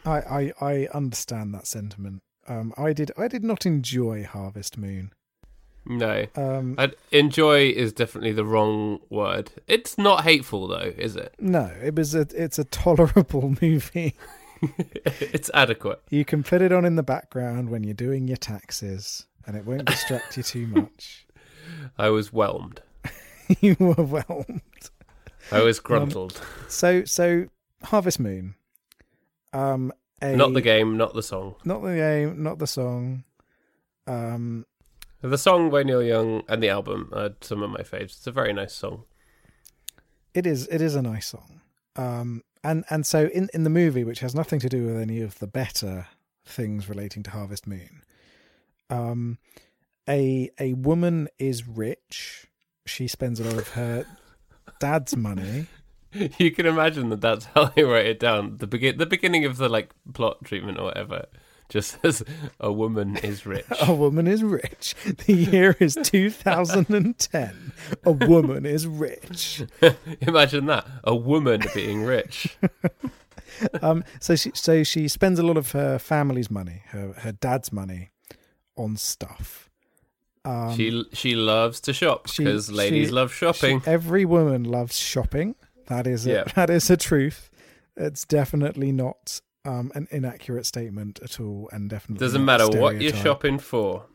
I, 0.05 0.19
I, 0.19 0.53
I 0.61 0.87
understand 0.93 1.53
that 1.53 1.67
sentiment. 1.67 2.21
Um, 2.47 2.73
I 2.77 2.93
did 2.93 3.11
I 3.17 3.27
did 3.27 3.43
not 3.43 3.65
enjoy 3.65 4.23
Harvest 4.23 4.77
Moon. 4.77 5.11
No, 5.87 6.25
Um, 6.35 6.75
I'd, 6.77 6.95
enjoy 7.11 7.67
is 7.69 7.93
definitely 7.93 8.31
the 8.31 8.45
wrong 8.45 8.99
word. 9.09 9.51
It's 9.67 9.97
not 9.97 10.23
hateful 10.23 10.67
though, 10.67 10.93
is 10.97 11.15
it? 11.15 11.35
no, 11.39 11.71
it 11.83 11.95
was 11.95 12.15
a 12.15 12.27
it's 12.35 12.57
a 12.57 12.63
tolerable 12.63 13.55
movie. 13.61 14.15
it's 14.81 15.51
adequate. 15.53 16.01
You 16.09 16.25
can 16.25 16.41
put 16.43 16.61
it 16.61 16.71
on 16.71 16.85
in 16.85 16.95
the 16.95 17.03
background 17.03 17.69
when 17.69 17.83
you're 17.83 17.93
doing 17.93 18.27
your 18.27 18.37
taxes, 18.37 19.27
and 19.45 19.55
it 19.55 19.65
won't 19.65 19.85
distract 19.85 20.37
you 20.37 20.43
too 20.43 20.65
much. 20.67 21.27
I 21.97 22.09
was 22.09 22.29
whelmed. 22.33 22.81
you 23.61 23.75
were 23.79 23.93
whelmed. 23.93 24.61
I 25.51 25.61
was 25.61 25.79
gruntled. 25.79 26.41
So 26.67 27.05
so 27.05 27.45
Harvest 27.83 28.19
Moon. 28.19 28.55
Um, 29.53 29.93
a, 30.21 30.35
not 30.35 30.53
the 30.53 30.61
game, 30.61 30.97
not 30.97 31.13
the 31.13 31.21
song. 31.23 31.55
not 31.63 31.83
the 31.83 31.95
game, 31.95 32.41
not 32.41 32.57
the 32.57 32.67
song. 32.67 33.23
Um, 34.07 34.65
The 35.25 35.39
song 35.39 35.71
by 35.71 35.81
Neil 35.81 36.03
Young 36.03 36.43
and 36.47 36.61
the 36.61 36.69
album 36.69 37.09
are 37.11 37.31
some 37.41 37.63
of 37.63 37.71
my 37.71 37.81
faves. 37.81 38.03
It's 38.17 38.27
a 38.27 38.31
very 38.31 38.53
nice 38.53 38.73
song. 38.73 39.05
it 40.35 40.45
is 40.45 40.67
it 40.67 40.81
is 40.81 40.93
a 40.93 41.01
nice 41.01 41.25
song. 41.27 41.61
Um, 41.95 42.43
and 42.63 42.85
and 42.91 43.07
so 43.07 43.25
in 43.33 43.49
in 43.51 43.63
the 43.63 43.71
movie, 43.71 44.03
which 44.03 44.19
has 44.19 44.35
nothing 44.35 44.59
to 44.59 44.69
do 44.69 44.85
with 44.85 44.97
any 44.97 45.21
of 45.21 45.39
the 45.39 45.47
better 45.47 46.05
things 46.45 46.87
relating 46.87 47.23
to 47.23 47.31
Harvest 47.31 47.65
Moon, 47.65 48.03
um, 48.91 49.39
a 50.07 50.51
a 50.59 50.73
woman 50.73 51.27
is 51.39 51.67
rich. 51.67 52.45
She 52.85 53.07
spends 53.07 53.39
a 53.39 53.45
lot 53.45 53.57
of 53.57 53.69
her 53.69 54.05
dad's 54.79 55.15
money. 55.15 55.67
You 56.37 56.51
can 56.51 56.65
imagine 56.65 57.09
that 57.09 57.19
that's 57.19 57.43
how 57.43 57.65
they 57.65 57.83
write 57.83 58.05
it 58.05 58.21
down. 58.21 58.55
The 58.59 58.67
begin, 58.67 58.97
the 58.97 59.05
beginning 59.05 59.43
of 59.43 59.57
the 59.57 59.67
like 59.67 59.89
plot 60.13 60.45
treatment 60.45 60.79
or 60.79 60.85
whatever, 60.85 61.25
just 61.75 61.97
says 62.01 62.23
a 62.59 62.71
woman 62.71 63.17
is 63.17 63.45
rich. 63.45 63.65
A 63.87 63.93
woman 63.93 64.27
is 64.27 64.41
rich. 64.43 64.95
The 65.25 65.33
year 65.33 65.75
is 65.79 65.95
2010. 66.03 67.71
A 68.05 68.11
woman 68.11 68.65
is 68.65 68.87
rich. 68.87 69.63
imagine 70.21 70.65
that 70.67 70.87
a 71.03 71.15
woman 71.15 71.61
being 71.73 72.03
rich. 72.03 72.57
Um, 73.81 74.03
so 74.19 74.35
she 74.35 74.51
so 74.53 74.83
she 74.83 75.07
spends 75.07 75.39
a 75.39 75.43
lot 75.43 75.57
of 75.57 75.71
her 75.71 75.99
family's 75.99 76.49
money, 76.49 76.81
her 76.87 77.13
her 77.19 77.31
dad's 77.31 77.71
money, 77.71 78.09
on 78.75 78.97
stuff. 78.97 79.69
Um, 80.43 80.75
she 80.75 81.05
she 81.13 81.35
loves 81.35 81.79
to 81.81 81.93
shop 81.93 82.27
because 82.37 82.71
ladies 82.71 83.07
she- 83.07 83.13
love 83.13 83.33
shopping. 83.33 83.81
she- 83.81 83.87
every 83.91 84.25
woman 84.25 84.63
loves 84.63 84.97
shopping. 84.97 85.55
That 85.87 86.07
is 86.07 86.25
a, 86.27 86.31
Yeah. 86.31 86.43
that 86.55 86.69
is 86.69 86.89
a 86.89 86.97
truth. 86.97 87.49
It's 87.95 88.25
definitely 88.25 88.91
not 88.91 89.39
um, 89.65 89.91
an 89.95 90.07
inaccurate 90.11 90.65
statement 90.65 91.19
at 91.23 91.39
all, 91.39 91.69
and 91.71 91.89
definitely 91.89 92.25
Doesn't 92.25 92.45
matter 92.45 92.67
what 92.67 93.01
you're 93.01 93.13
shopping 93.13 93.59
for, 93.59 94.05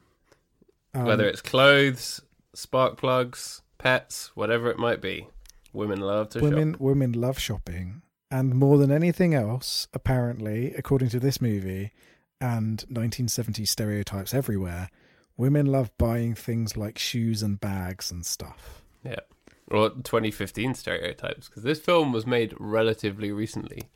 Um, 0.94 1.04
whether 1.04 1.26
it's 1.26 1.42
clothes, 1.42 2.20
spark 2.54 2.96
plugs, 2.96 3.62
pets, 3.78 4.30
whatever 4.34 4.70
it 4.70 4.78
might 4.78 5.00
be. 5.00 5.28
Women 5.72 6.00
love 6.00 6.30
to 6.30 6.40
women 6.40 6.72
shop. 6.72 6.80
women 6.80 7.12
love 7.12 7.38
shopping, 7.38 8.02
and 8.30 8.54
more 8.54 8.78
than 8.78 8.90
anything 8.90 9.34
else, 9.34 9.86
apparently, 9.92 10.74
according 10.74 11.08
to 11.10 11.20
this 11.20 11.40
movie 11.40 11.92
and 12.40 12.84
1970s 12.90 13.68
stereotypes 13.68 14.32
everywhere, 14.32 14.88
women 15.36 15.66
love 15.66 15.90
buying 15.98 16.34
things 16.34 16.76
like 16.76 16.98
shoes 16.98 17.42
and 17.42 17.60
bags 17.60 18.10
and 18.10 18.24
stuff. 18.24 18.82
Yeah. 19.04 19.20
Or 19.68 19.90
2015 19.90 20.74
stereotypes 20.74 21.48
because 21.48 21.62
this 21.62 21.78
film 21.78 22.12
was 22.12 22.26
made 22.26 22.54
relatively 22.58 23.30
recently. 23.30 23.88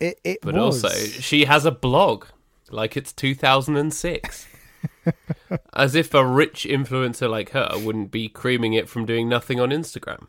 It 0.00 0.18
it 0.24 0.38
But 0.42 0.54
was. 0.54 0.84
also, 0.84 0.96
she 1.20 1.44
has 1.44 1.64
a 1.64 1.70
blog 1.70 2.26
like 2.70 2.96
it's 2.96 3.12
2006. 3.12 4.46
As 5.74 5.94
if 5.94 6.14
a 6.14 6.24
rich 6.26 6.64
influencer 6.68 7.28
like 7.28 7.50
her 7.50 7.68
wouldn't 7.76 8.10
be 8.10 8.28
creaming 8.28 8.72
it 8.72 8.88
from 8.88 9.04
doing 9.04 9.28
nothing 9.28 9.60
on 9.60 9.70
Instagram. 9.70 10.26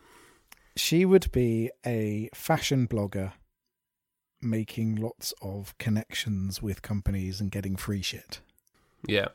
she 0.76 1.06
would 1.06 1.32
be 1.32 1.70
a 1.86 2.30
fashion 2.34 2.88
blogger 2.88 3.34
making 4.42 4.96
lots 4.96 5.34
of 5.42 5.78
connections 5.78 6.62
with 6.62 6.82
companies 6.82 7.40
and 7.40 7.52
getting 7.52 7.76
free 7.76 8.02
shit. 8.02 8.40
Yeah. 9.08 9.28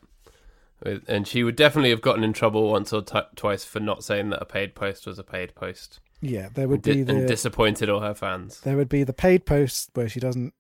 And 1.07 1.27
she 1.29 1.43
would 1.45 1.57
definitely 1.57 1.91
have 1.91 2.03
gotten 2.03 2.25
in 2.25 2.33
trouble 2.33 2.71
once 2.71 2.93
or 2.93 3.01
t- 3.03 3.19
twice 3.37 3.65
for 3.65 3.81
not 3.81 4.05
saying 4.05 4.31
that 4.31 4.43
a 4.43 4.47
paid 4.47 4.75
post 4.75 5.07
was 5.07 5.19
a 5.19 5.25
paid 5.25 5.55
post. 5.55 6.01
Yeah, 6.21 6.49
there 6.53 6.67
would 6.69 6.83
be 6.83 7.01
and 7.01 7.07
the 7.09 7.27
disappointed 7.27 7.89
all 7.91 8.01
her 8.01 8.15
fans. 8.15 8.61
there 8.61 8.77
would 8.77 8.89
be 8.89 9.05
the 9.05 9.13
paid 9.13 9.45
post 9.47 9.91
where 9.95 10.09
she 10.09 10.19
doesn't 10.21 10.55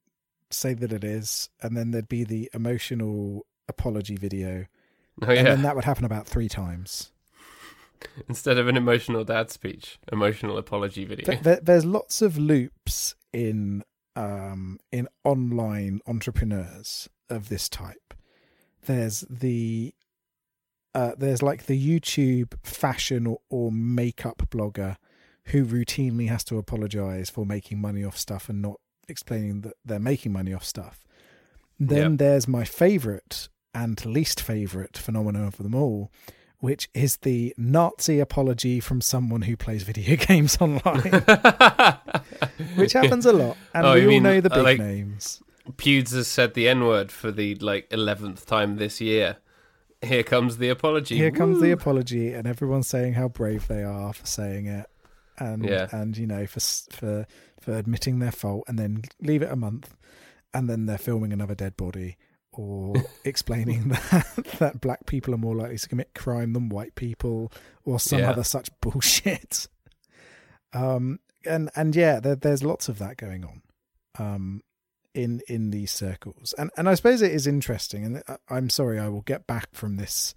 say 0.50 0.74
that 0.74 0.92
it 0.92 1.02
is, 1.04 1.48
and 1.62 1.76
then 1.76 1.90
there'd 1.90 2.08
be 2.08 2.24
the 2.24 2.50
emotional 2.54 3.46
apology 3.68 4.16
video, 4.16 4.66
Oh, 5.22 5.26
and 5.28 5.36
yeah. 5.36 5.42
then 5.44 5.62
that 5.62 5.74
would 5.74 5.84
happen 5.86 6.04
about 6.04 6.26
three 6.26 6.48
times. 6.48 7.10
Instead 8.28 8.58
of 8.58 8.68
an 8.68 8.76
emotional 8.76 9.24
dad 9.24 9.50
speech, 9.50 9.98
emotional 10.12 10.58
apology 10.58 11.04
video. 11.06 11.24
Th- 11.26 11.40
there, 11.40 11.60
there's 11.62 11.84
lots 11.86 12.20
of 12.20 12.36
loops 12.36 13.14
in 13.32 13.82
um, 14.14 14.78
in 14.92 15.08
online 15.24 16.00
entrepreneurs 16.06 17.08
of 17.30 17.48
this 17.48 17.68
type. 17.68 18.14
There's 18.84 19.20
the 19.30 19.94
uh, 20.94 21.12
there's 21.18 21.42
like 21.42 21.66
the 21.66 22.00
YouTube 22.00 22.54
fashion 22.62 23.26
or, 23.26 23.38
or 23.50 23.72
makeup 23.72 24.42
blogger 24.50 24.96
who 25.46 25.64
routinely 25.64 26.28
has 26.28 26.42
to 26.44 26.58
apologize 26.58 27.30
for 27.30 27.44
making 27.46 27.80
money 27.80 28.04
off 28.04 28.16
stuff 28.18 28.48
and 28.48 28.60
not 28.62 28.80
explaining 29.08 29.60
that 29.62 29.74
they're 29.84 29.98
making 30.00 30.32
money 30.32 30.52
off 30.52 30.64
stuff. 30.64 31.04
Then 31.78 32.12
Yeah. 32.12 32.16
there's 32.18 32.48
my 32.48 32.64
favorite 32.64 33.48
and 33.74 34.04
least 34.06 34.40
favorite 34.40 34.96
phenomenon 34.96 35.44
of 35.44 35.58
them 35.58 35.74
all, 35.74 36.10
which 36.58 36.88
is 36.94 37.18
the 37.18 37.54
Nazi 37.58 38.18
apology 38.18 38.80
from 38.80 39.00
someone 39.00 39.42
who 39.42 39.56
plays 39.56 39.82
video 39.82 40.16
games 40.26 40.56
online, 40.60 41.02
which 42.76 42.92
happens 42.94 43.26
a 43.26 43.32
lot, 43.32 43.56
and 43.74 43.86
Oh, 43.86 43.94
we 43.94 44.00
you 44.00 44.06
all 44.06 44.10
mean, 44.10 44.22
know 44.22 44.40
the 44.40 44.50
uh, 44.52 44.54
big 44.56 44.64
like- 44.64 44.78
names. 44.78 45.42
Pewds 45.72 46.12
has 46.12 46.28
said 46.28 46.54
the 46.54 46.68
N 46.68 46.84
word 46.84 47.10
for 47.10 47.32
the 47.32 47.56
like 47.56 47.88
eleventh 47.90 48.46
time 48.46 48.76
this 48.76 49.00
year. 49.00 49.38
Here 50.00 50.22
comes 50.22 50.58
the 50.58 50.68
apology. 50.68 51.16
Here 51.16 51.32
comes 51.32 51.60
the 51.60 51.72
apology, 51.72 52.32
and 52.32 52.46
everyone's 52.46 52.86
saying 52.86 53.14
how 53.14 53.26
brave 53.28 53.66
they 53.66 53.82
are 53.82 54.12
for 54.12 54.26
saying 54.26 54.66
it, 54.66 54.86
and 55.38 55.64
Yeah. 55.64 55.88
and 55.92 56.16
you 56.16 56.26
know 56.26 56.46
for 56.46 56.60
for 56.90 57.26
for 57.60 57.74
admitting 57.74 58.18
their 58.18 58.32
fault, 58.32 58.64
and 58.68 58.78
then 58.78 59.02
leave 59.20 59.42
it 59.42 59.50
a 59.50 59.56
month, 59.56 59.94
and 60.54 60.68
then 60.68 60.86
they're 60.86 60.98
filming 60.98 61.32
another 61.32 61.54
dead 61.54 61.76
body 61.76 62.16
or 62.52 62.94
explaining 63.24 63.88
that 64.10 64.26
that 64.58 64.80
black 64.80 65.06
people 65.06 65.34
are 65.34 65.38
more 65.38 65.54
likely 65.56 65.78
to 65.78 65.88
commit 65.88 66.14
crime 66.14 66.52
than 66.52 66.68
white 66.68 66.94
people, 66.94 67.52
or 67.84 67.98
some 68.00 68.20
Yeah. 68.20 68.30
other 68.30 68.44
such 68.44 68.70
bullshit. 68.80 69.68
Um, 70.72 71.20
and 71.44 71.70
and 71.76 71.94
yeah, 71.94 72.20
there, 72.20 72.36
there's 72.36 72.62
lots 72.64 72.88
of 72.88 72.98
that 72.98 73.16
going 73.16 73.44
on. 73.44 73.62
Um, 74.18 74.62
in 75.14 75.40
in 75.48 75.70
these 75.70 75.90
circles 75.90 76.52
and 76.58 76.70
and 76.76 76.90
i 76.90 76.94
suppose 76.94 77.22
it 77.22 77.32
is 77.32 77.46
interesting 77.46 78.04
and 78.04 78.22
I- 78.28 78.36
i'm 78.50 78.68
sorry 78.68 78.98
i 79.00 79.08
will 79.08 79.22
get 79.22 79.46
back 79.46 79.68
from 79.72 79.96
this 79.96 80.34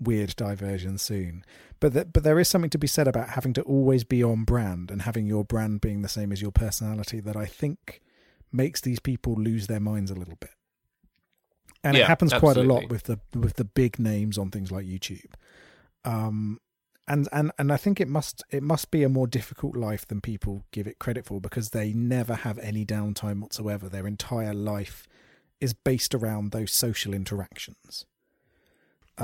weird 0.00 0.34
diversion 0.36 0.98
soon 0.98 1.44
but 1.80 1.92
that 1.94 2.12
but 2.12 2.22
there 2.22 2.38
is 2.38 2.48
something 2.48 2.70
to 2.70 2.78
be 2.78 2.86
said 2.86 3.08
about 3.08 3.30
having 3.30 3.52
to 3.52 3.62
always 3.62 4.04
be 4.04 4.22
on 4.22 4.44
brand 4.44 4.90
and 4.90 5.02
having 5.02 5.26
your 5.26 5.44
brand 5.44 5.80
being 5.80 6.02
the 6.02 6.08
same 6.08 6.32
as 6.32 6.42
your 6.42 6.52
personality 6.52 7.20
that 7.20 7.36
i 7.36 7.46
think 7.46 8.02
makes 8.52 8.80
these 8.80 9.00
people 9.00 9.34
lose 9.34 9.66
their 9.66 9.80
minds 9.80 10.10
a 10.10 10.14
little 10.14 10.36
bit 10.36 10.50
and 11.82 11.96
it 11.96 12.00
Yeah, 12.00 12.06
happens 12.06 12.32
quite 12.34 12.56
a 12.56 12.62
lot 12.62 12.88
with 12.88 13.04
the 13.04 13.18
with 13.34 13.54
the 13.54 13.64
big 13.64 13.98
names 13.98 14.36
on 14.36 14.50
things 14.50 14.70
like 14.70 14.84
youtube 14.84 15.32
um 16.04 16.60
and 17.08 17.28
and 17.32 17.52
and 17.58 17.72
I 17.72 17.76
think 17.76 18.00
it 18.00 18.08
must 18.08 18.42
it 18.50 18.62
must 18.62 18.90
be 18.90 19.02
a 19.02 19.08
more 19.08 19.26
difficult 19.26 19.76
life 19.76 20.06
than 20.06 20.20
people 20.20 20.64
give 20.72 20.86
it 20.86 20.98
credit 20.98 21.24
for 21.24 21.40
because 21.40 21.70
they 21.70 21.92
never 21.92 22.34
have 22.34 22.58
any 22.58 22.84
downtime 22.84 23.40
whatsoever. 23.40 23.88
Their 23.88 24.06
entire 24.06 24.54
life 24.54 25.06
is 25.60 25.72
based 25.72 26.14
around 26.14 26.50
those 26.50 26.72
social 26.72 27.14
interactions. 27.14 28.06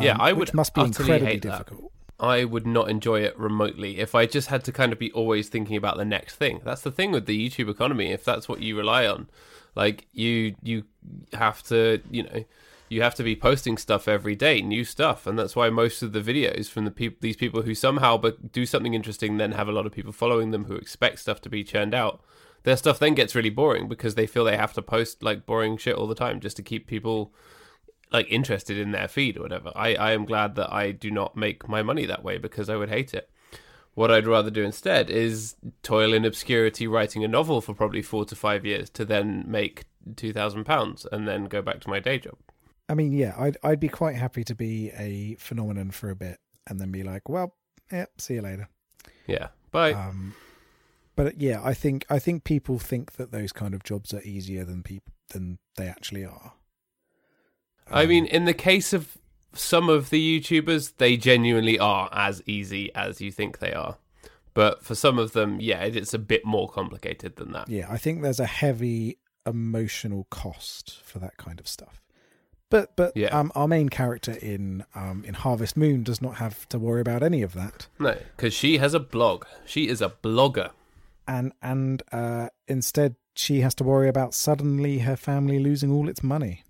Yeah, 0.01 0.13
um, 0.13 0.21
I 0.21 0.33
which 0.33 0.51
would 0.51 0.55
must 0.55 0.75
be 0.75 0.81
incredibly 0.83 1.27
hate 1.27 1.43
that. 1.43 1.67
difficult. 1.67 1.93
I 2.19 2.45
would 2.45 2.67
not 2.67 2.89
enjoy 2.89 3.21
it 3.23 3.37
remotely 3.37 3.99
if 3.99 4.15
I 4.15 4.27
just 4.27 4.49
had 4.49 4.63
to 4.65 4.73
kind 4.73 4.93
of 4.93 4.99
be 4.99 5.11
always 5.13 5.49
thinking 5.49 5.77
about 5.77 5.97
the 5.97 6.05
next 6.05 6.37
thing. 6.37 6.61
That's 6.65 6.83
the 6.83 6.93
thing 6.93 7.11
with 7.11 7.27
the 7.27 7.49
YouTube 7.49 7.69
economy. 7.69 8.13
If 8.13 8.25
that's 8.25 8.49
what 8.49 8.61
you 8.61 8.77
rely 8.77 9.07
on, 9.07 9.29
like 9.75 10.07
you 10.13 10.55
you 10.63 10.85
have 11.33 11.63
to 11.65 12.01
you 12.11 12.23
know 12.23 12.45
you 12.89 13.03
have 13.03 13.15
to 13.17 13.23
be 13.23 13.35
posting 13.35 13.77
stuff 13.77 14.07
every 14.07 14.37
day, 14.37 14.61
new 14.61 14.85
stuff, 14.85 15.27
and 15.27 15.39
that's 15.39 15.57
why 15.57 15.69
most 15.71 16.03
of 16.03 16.13
the 16.13 16.21
videos 16.21 16.69
from 16.71 16.85
the 16.85 16.91
people 16.91 17.19
these 17.21 17.37
people 17.37 17.63
who 17.63 17.75
somehow 17.75 18.17
but 18.17 18.53
do 18.53 18.67
something 18.67 18.95
interesting 18.95 19.37
then 19.37 19.53
have 19.53 19.69
a 19.69 19.73
lot 19.73 19.87
of 19.87 19.93
people 19.93 20.13
following 20.13 20.53
them 20.53 20.67
who 20.67 20.77
expect 20.77 21.19
stuff 21.19 21.41
to 21.41 21.49
be 21.49 21.65
churned 21.65 21.95
out. 21.95 22.23
Their 22.63 22.77
stuff 22.77 23.01
then 23.01 23.15
gets 23.15 23.35
really 23.35 23.51
boring 23.51 23.89
because 23.89 24.15
they 24.15 24.29
feel 24.29 24.45
they 24.45 24.57
have 24.57 24.75
to 24.75 24.83
post 24.83 25.23
like 25.25 25.45
boring 25.45 25.77
shit 25.77 25.97
all 25.97 26.07
the 26.07 26.15
time 26.15 26.39
just 26.39 26.57
to 26.59 26.63
keep 26.63 26.87
people 26.87 27.35
like 28.13 28.31
interested 28.31 28.77
in 28.77 28.93
their 28.93 29.09
feed 29.09 29.37
or 29.37 29.43
whatever. 29.43 29.73
I, 29.75 29.95
I 29.95 30.13
am 30.13 30.25
glad 30.25 30.55
that 30.57 30.73
I 30.73 30.93
do 30.93 31.11
not 31.11 31.37
make 31.37 31.69
my 31.69 31.83
money 31.83 32.07
that 32.07 32.23
way 32.23 32.39
because 32.39 32.69
I 32.69 32.77
would 32.77 32.91
hate 32.91 33.15
it. 33.15 33.31
What 33.95 34.11
I'd 34.11 34.27
rather 34.27 34.51
do 34.51 34.63
instead 34.63 35.11
is 35.11 35.55
toil 35.83 36.15
in 36.15 36.25
obscurity 36.25 36.87
writing 36.87 37.25
a 37.25 37.29
novel 37.29 37.61
for 37.61 37.75
probably 37.75 38.01
four 38.03 38.25
to 38.25 38.35
five 38.35 38.65
years 38.65 38.89
to 38.91 39.05
then 39.05 39.45
make 39.47 39.85
two 40.17 40.33
thousand 40.33 40.65
pounds 40.65 41.07
and 41.13 41.29
then 41.29 41.45
go 41.45 41.61
back 41.61 41.81
to 41.81 41.91
my 41.91 42.01
day 42.01 42.19
job. 42.19 42.37
I 42.89 42.95
mean, 42.95 43.13
yeah, 43.13 43.35
I'd 43.39 43.57
I'd 43.63 43.81
be 43.81 43.89
quite 43.89 44.17
happy 44.17 44.45
to 44.45 44.55
be 44.55 44.91
a 44.97 45.37
phenomenon 45.37 45.91
for 45.91 46.11
a 46.11 46.17
bit 46.17 46.39
and 46.67 46.81
then 46.81 46.91
be 46.91 47.03
like, 47.03 47.29
well, 47.29 47.55
yeah, 47.91 48.07
see 48.19 48.35
you 48.35 48.43
later. 48.43 48.69
Yeah, 49.27 49.49
bye. 49.71 49.93
Um, 49.93 50.35
but 51.15 51.41
yeah, 51.41 51.61
I 51.63 51.75
think 51.75 52.07
I 52.09 52.19
think 52.19 52.45
people 52.45 52.79
think 52.79 53.13
that 53.13 53.31
those 53.31 53.53
kind 53.53 53.75
of 53.75 53.85
jobs 53.85 54.15
are 54.15 54.23
easier 54.23 54.65
than 54.65 54.83
people 54.83 55.13
than 55.29 55.59
they 55.77 55.87
actually 55.87 56.25
are. 56.25 56.55
I 57.93 58.07
mean, 58.07 58.27
in 58.27 58.45
the 58.45 58.55
case 58.55 58.93
of 58.93 59.19
some 59.55 59.89
of 59.89 60.11
the 60.11 60.41
YouTubers, 60.41 60.95
they 60.97 61.17
genuinely 61.17 61.79
are 61.79 62.09
as 62.13 62.43
easy 62.47 62.95
as 62.95 63.21
you 63.21 63.31
think 63.31 63.59
they 63.59 63.73
are. 63.73 63.97
But 64.55 64.85
for 64.85 64.95
some 64.95 65.19
of 65.19 65.33
them, 65.33 65.61
yeah, 65.61 65.83
it's 65.85 66.15
a 66.15 66.19
bit 66.19 66.45
more 66.45 66.69
complicated 66.69 67.37
than 67.37 67.53
that. 67.53 67.69
yeah, 67.69 67.87
I 67.91 67.97
think 67.99 68.23
there's 68.23 68.41
a 68.41 68.47
heavy 68.47 69.19
emotional 69.47 70.27
cost 70.31 71.01
for 71.05 71.19
that 71.19 71.37
kind 71.37 71.59
of 71.61 71.67
stuff. 71.69 72.01
But 72.71 72.97
but 72.97 73.15
Yeah. 73.17 73.39
um, 73.39 73.53
our 73.55 73.69
main 73.69 73.89
character 73.91 74.33
in 74.33 74.85
um, 74.95 75.25
in 75.27 75.35
Harvest 75.35 75.77
Moon 75.77 76.03
does 76.03 76.23
not 76.23 76.37
have 76.37 76.67
to 76.71 76.79
worry 76.79 77.01
about 77.03 77.23
any 77.23 77.43
of 77.43 77.53
that, 77.55 77.87
No, 77.99 78.17
because 78.37 78.55
she 78.55 78.79
has 78.79 78.95
a 78.95 79.01
blog. 79.01 79.45
She 79.67 79.89
is 79.89 80.01
a 80.01 80.09
blogger. 80.23 80.71
and 81.29 81.53
and 81.63 82.03
uh, 82.13 82.49
instead 82.69 83.17
she 83.35 83.61
has 83.61 83.75
to 83.77 83.85
worry 83.85 84.09
about 84.09 84.33
suddenly 84.35 85.01
her 85.01 85.17
family 85.17 85.59
losing 85.59 85.91
all 85.91 86.09
its 86.09 86.23
money. 86.23 86.63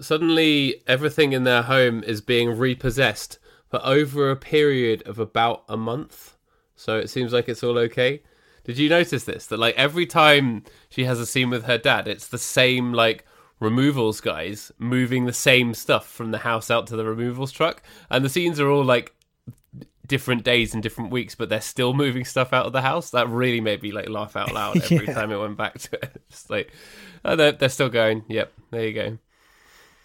Suddenly, 0.00 0.82
everything 0.86 1.32
in 1.32 1.44
their 1.44 1.62
home 1.62 2.02
is 2.04 2.20
being 2.20 2.56
repossessed 2.56 3.38
for 3.70 3.80
over 3.84 4.30
a 4.30 4.36
period 4.36 5.02
of 5.06 5.18
about 5.18 5.64
a 5.68 5.76
month. 5.76 6.36
So 6.74 6.98
it 6.98 7.08
seems 7.08 7.32
like 7.32 7.48
it's 7.48 7.62
all 7.64 7.78
okay. 7.78 8.22
Did 8.64 8.78
you 8.78 8.88
notice 8.88 9.24
this? 9.24 9.46
That 9.46 9.58
like 9.58 9.74
every 9.76 10.06
time 10.06 10.64
she 10.88 11.04
has 11.04 11.18
a 11.20 11.26
scene 11.26 11.50
with 11.50 11.64
her 11.64 11.78
dad, 11.78 12.06
it's 12.08 12.28
the 12.28 12.38
same 12.38 12.92
like 12.92 13.24
removals 13.58 14.20
guys 14.20 14.70
moving 14.78 15.24
the 15.24 15.32
same 15.32 15.72
stuff 15.72 16.06
from 16.10 16.30
the 16.30 16.38
house 16.38 16.70
out 16.70 16.86
to 16.88 16.96
the 16.96 17.04
removals 17.04 17.52
truck, 17.52 17.82
and 18.10 18.24
the 18.24 18.28
scenes 18.28 18.60
are 18.60 18.68
all 18.68 18.84
like 18.84 19.14
different 20.06 20.44
days 20.44 20.74
and 20.74 20.82
different 20.82 21.10
weeks, 21.10 21.34
but 21.34 21.48
they're 21.48 21.60
still 21.60 21.92
moving 21.94 22.24
stuff 22.24 22.52
out 22.52 22.66
of 22.66 22.72
the 22.72 22.82
house. 22.82 23.10
That 23.10 23.28
really 23.28 23.60
made 23.60 23.82
me 23.82 23.92
like 23.92 24.08
laugh 24.08 24.36
out 24.36 24.52
loud 24.52 24.76
every 24.90 25.06
Yeah. 25.06 25.14
time 25.14 25.32
it 25.32 25.38
went 25.38 25.56
back 25.56 25.78
to 25.78 25.96
it. 26.02 26.22
Just 26.30 26.50
like, 26.50 26.70
oh, 27.24 27.34
they're, 27.36 27.52
they're 27.52 27.68
still 27.68 27.88
going. 27.88 28.24
Yep, 28.28 28.52
there 28.70 28.86
you 28.86 28.92
go. 28.92 29.18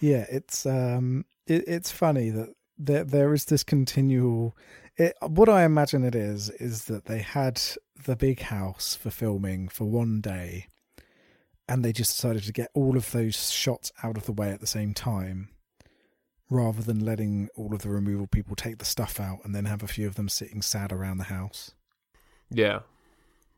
Yeah, 0.02 0.26
it's 0.30 0.66
um, 0.66 1.26
it, 1.48 1.64
it's 1.68 1.92
funny 1.92 2.30
that 2.32 2.50
there 2.78 3.04
there 3.04 3.34
is 3.34 3.46
this 3.46 3.64
continual. 3.64 4.58
It, 4.98 5.16
what 5.22 5.48
I 5.48 5.64
imagine 5.64 6.04
it 6.04 6.16
is 6.16 6.50
is 6.50 6.86
that 6.86 7.06
they 7.06 7.20
had 7.20 7.62
the 8.06 8.16
big 8.16 8.42
house 8.42 8.96
for 8.96 9.10
filming 9.10 9.70
for 9.70 9.86
one 9.86 10.20
day, 10.20 10.68
and 11.70 11.86
they 11.86 11.94
just 11.94 12.16
decided 12.16 12.44
to 12.44 12.52
get 12.52 12.72
all 12.74 12.98
of 12.98 13.12
those 13.12 13.52
shots 13.52 13.92
out 14.04 14.18
of 14.18 14.26
the 14.26 14.34
way 14.34 14.50
at 14.50 14.60
the 14.60 14.68
same 14.68 14.94
time, 14.94 15.50
rather 16.50 16.82
than 16.82 17.06
letting 17.06 17.48
all 17.56 17.74
of 17.74 17.84
the 17.84 17.90
removal 17.90 18.28
people 18.28 18.56
take 18.56 18.80
the 18.80 18.86
stuff 18.86 19.20
out 19.20 19.40
and 19.46 19.56
then 19.56 19.66
have 19.66 19.84
a 19.84 19.88
few 19.88 20.08
of 20.08 20.16
them 20.16 20.28
sitting 20.28 20.62
sad 20.62 20.92
around 20.92 21.18
the 21.18 21.26
house. 21.26 21.72
Yeah. 22.50 22.80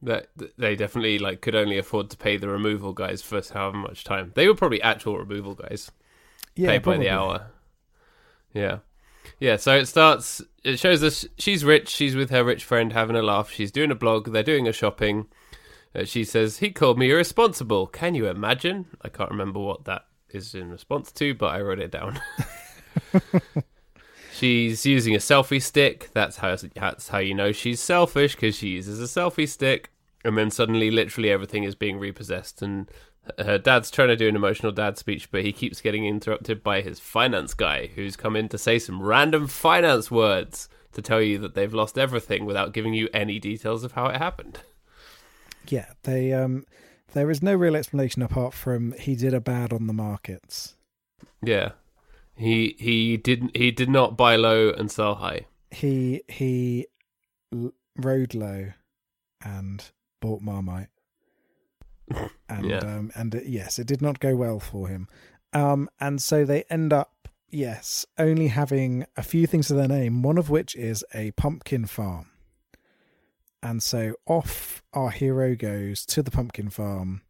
That 0.02 0.28
they 0.58 0.76
definitely 0.76 1.18
like 1.18 1.40
could 1.40 1.56
only 1.56 1.78
afford 1.78 2.10
to 2.10 2.18
pay 2.18 2.36
the 2.36 2.50
removal 2.50 2.92
guys 2.92 3.22
for 3.22 3.42
however 3.54 3.78
much 3.78 4.04
time. 4.04 4.34
They 4.36 4.50
were 4.50 4.54
probably 4.54 4.82
actual 4.82 5.18
removal 5.18 5.56
guys, 5.56 5.92
Yeah, 6.56 6.70
paid 6.70 6.84
by 6.84 6.98
the 6.98 7.10
hour. 7.10 7.48
Yeah, 8.54 8.80
yeah. 9.40 9.56
So 9.56 9.76
it 9.76 9.88
starts. 9.88 10.42
It 10.64 10.80
shows 10.80 11.04
us 11.04 11.26
she's 11.38 11.66
rich. 11.66 11.90
She's 11.90 12.16
with 12.16 12.30
her 12.30 12.44
rich 12.44 12.64
friend 12.64 12.94
having 12.94 13.16
a 13.16 13.22
laugh. 13.22 13.50
She's 13.50 13.72
doing 13.72 13.92
a 13.92 13.96
blog. 13.96 14.32
They're 14.32 14.44
doing 14.44 14.68
a 14.68 14.74
shopping. 14.74 15.28
Uh, 15.96 16.06
she 16.06 16.24
says 16.24 16.58
he 16.58 16.72
called 16.72 16.98
me 16.98 17.12
irresponsible. 17.12 17.88
Can 17.88 18.16
you 18.16 18.28
imagine? 18.28 18.88
I 19.02 19.10
can't 19.10 19.32
remember 19.32 19.60
what 19.60 19.86
that 19.86 20.06
is 20.30 20.56
in 20.56 20.72
response 20.72 21.12
to, 21.14 21.34
but 21.34 21.54
I 21.54 21.62
wrote 21.62 21.80
it 21.80 21.92
down. 21.92 22.20
She's 24.34 24.84
using 24.84 25.14
a 25.14 25.20
selfie 25.20 25.62
stick. 25.62 26.10
That's 26.14 26.38
how 26.38 26.56
that's 26.76 27.10
how 27.10 27.20
you 27.20 27.36
know 27.36 27.52
she's 27.52 27.80
selfish 27.80 28.34
because 28.34 28.56
she 28.56 28.70
uses 28.70 29.00
a 29.00 29.04
selfie 29.04 29.48
stick. 29.48 29.92
And 30.26 30.36
then 30.36 30.50
suddenly, 30.50 30.90
literally 30.90 31.30
everything 31.30 31.64
is 31.64 31.76
being 31.76 32.00
repossessed, 32.00 32.62
and 32.62 32.90
her 33.40 33.58
dad's 33.58 33.90
trying 33.90 34.10
to 34.10 34.16
do 34.16 34.28
an 34.28 34.36
emotional 34.36 34.72
dad 34.72 34.98
speech, 34.98 35.32
but 35.32 35.44
he 35.44 35.52
keeps 35.52 35.82
getting 35.82 36.06
interrupted 36.06 36.62
by 36.64 36.82
his 36.82 37.00
finance 37.00 37.54
guy, 37.54 37.88
who's 37.96 38.16
come 38.16 38.36
in 38.36 38.50
to 38.50 38.58
say 38.58 38.80
some 38.80 39.02
random 39.02 39.48
finance 39.48 40.12
words 40.12 40.68
to 40.92 41.02
tell 41.02 41.22
you 41.22 41.38
that 41.40 41.56
they've 41.56 41.74
lost 41.74 41.98
everything 41.98 42.46
without 42.46 42.74
giving 42.74 42.94
you 42.94 43.10
any 43.14 43.40
details 43.40 43.84
of 43.84 43.94
how 43.94 44.08
it 44.08 44.18
happened. 44.18 44.60
Yeah, 45.68 45.88
they 46.04 46.34
um, 46.34 46.66
there 47.14 47.32
is 47.32 47.42
no 47.42 47.56
real 47.56 47.76
explanation 47.76 48.22
apart 48.22 48.54
from 48.54 48.92
he 49.00 49.16
did 49.16 49.34
a 49.34 49.40
bad 49.40 49.72
on 49.72 49.88
the 49.88 49.94
markets. 49.94 50.76
Yeah, 51.42 51.72
he 52.36 52.76
he 52.78 53.16
didn't 53.18 53.56
he 53.56 53.72
did 53.72 53.90
not 53.90 54.18
buy 54.18 54.36
low 54.36 54.70
and 54.72 54.92
sell 54.92 55.16
high. 55.16 55.46
he 55.72 56.22
he 56.28 56.88
l- 57.54 57.74
rode 57.98 58.34
low 58.36 58.74
and 59.44 59.92
bought 60.22 60.42
Marmite, 60.42 60.90
and 62.64 62.72
Yeah. 62.72 62.96
um, 62.96 63.12
and 63.16 63.36
uh, 63.36 63.40
yes, 63.46 63.80
it 63.80 63.88
did 63.88 64.02
not 64.02 64.20
go 64.20 64.36
well 64.36 64.60
for 64.60 64.88
him. 64.88 65.08
Um, 65.54 65.90
and 66.00 66.22
so 66.22 66.46
they 66.46 66.64
end 66.70 66.92
up 66.94 67.28
yes 67.50 68.06
only 68.18 68.48
having 68.48 69.06
a 69.16 69.22
few 69.24 69.46
things 69.46 69.68
to 69.68 69.74
their 69.76 69.88
name, 69.88 70.24
one 70.24 70.38
of 70.38 70.50
which 70.50 70.76
is 70.76 71.06
a 71.14 71.32
pumpkin 71.32 71.86
farm. 71.86 72.28
And 73.62 73.82
so 73.82 74.16
off 74.26 74.84
our 74.94 75.10
hero 75.10 75.56
goes 75.56 76.06
to 76.08 76.22
the 76.22 76.32
pumpkin 76.32 76.70
farm 76.70 77.22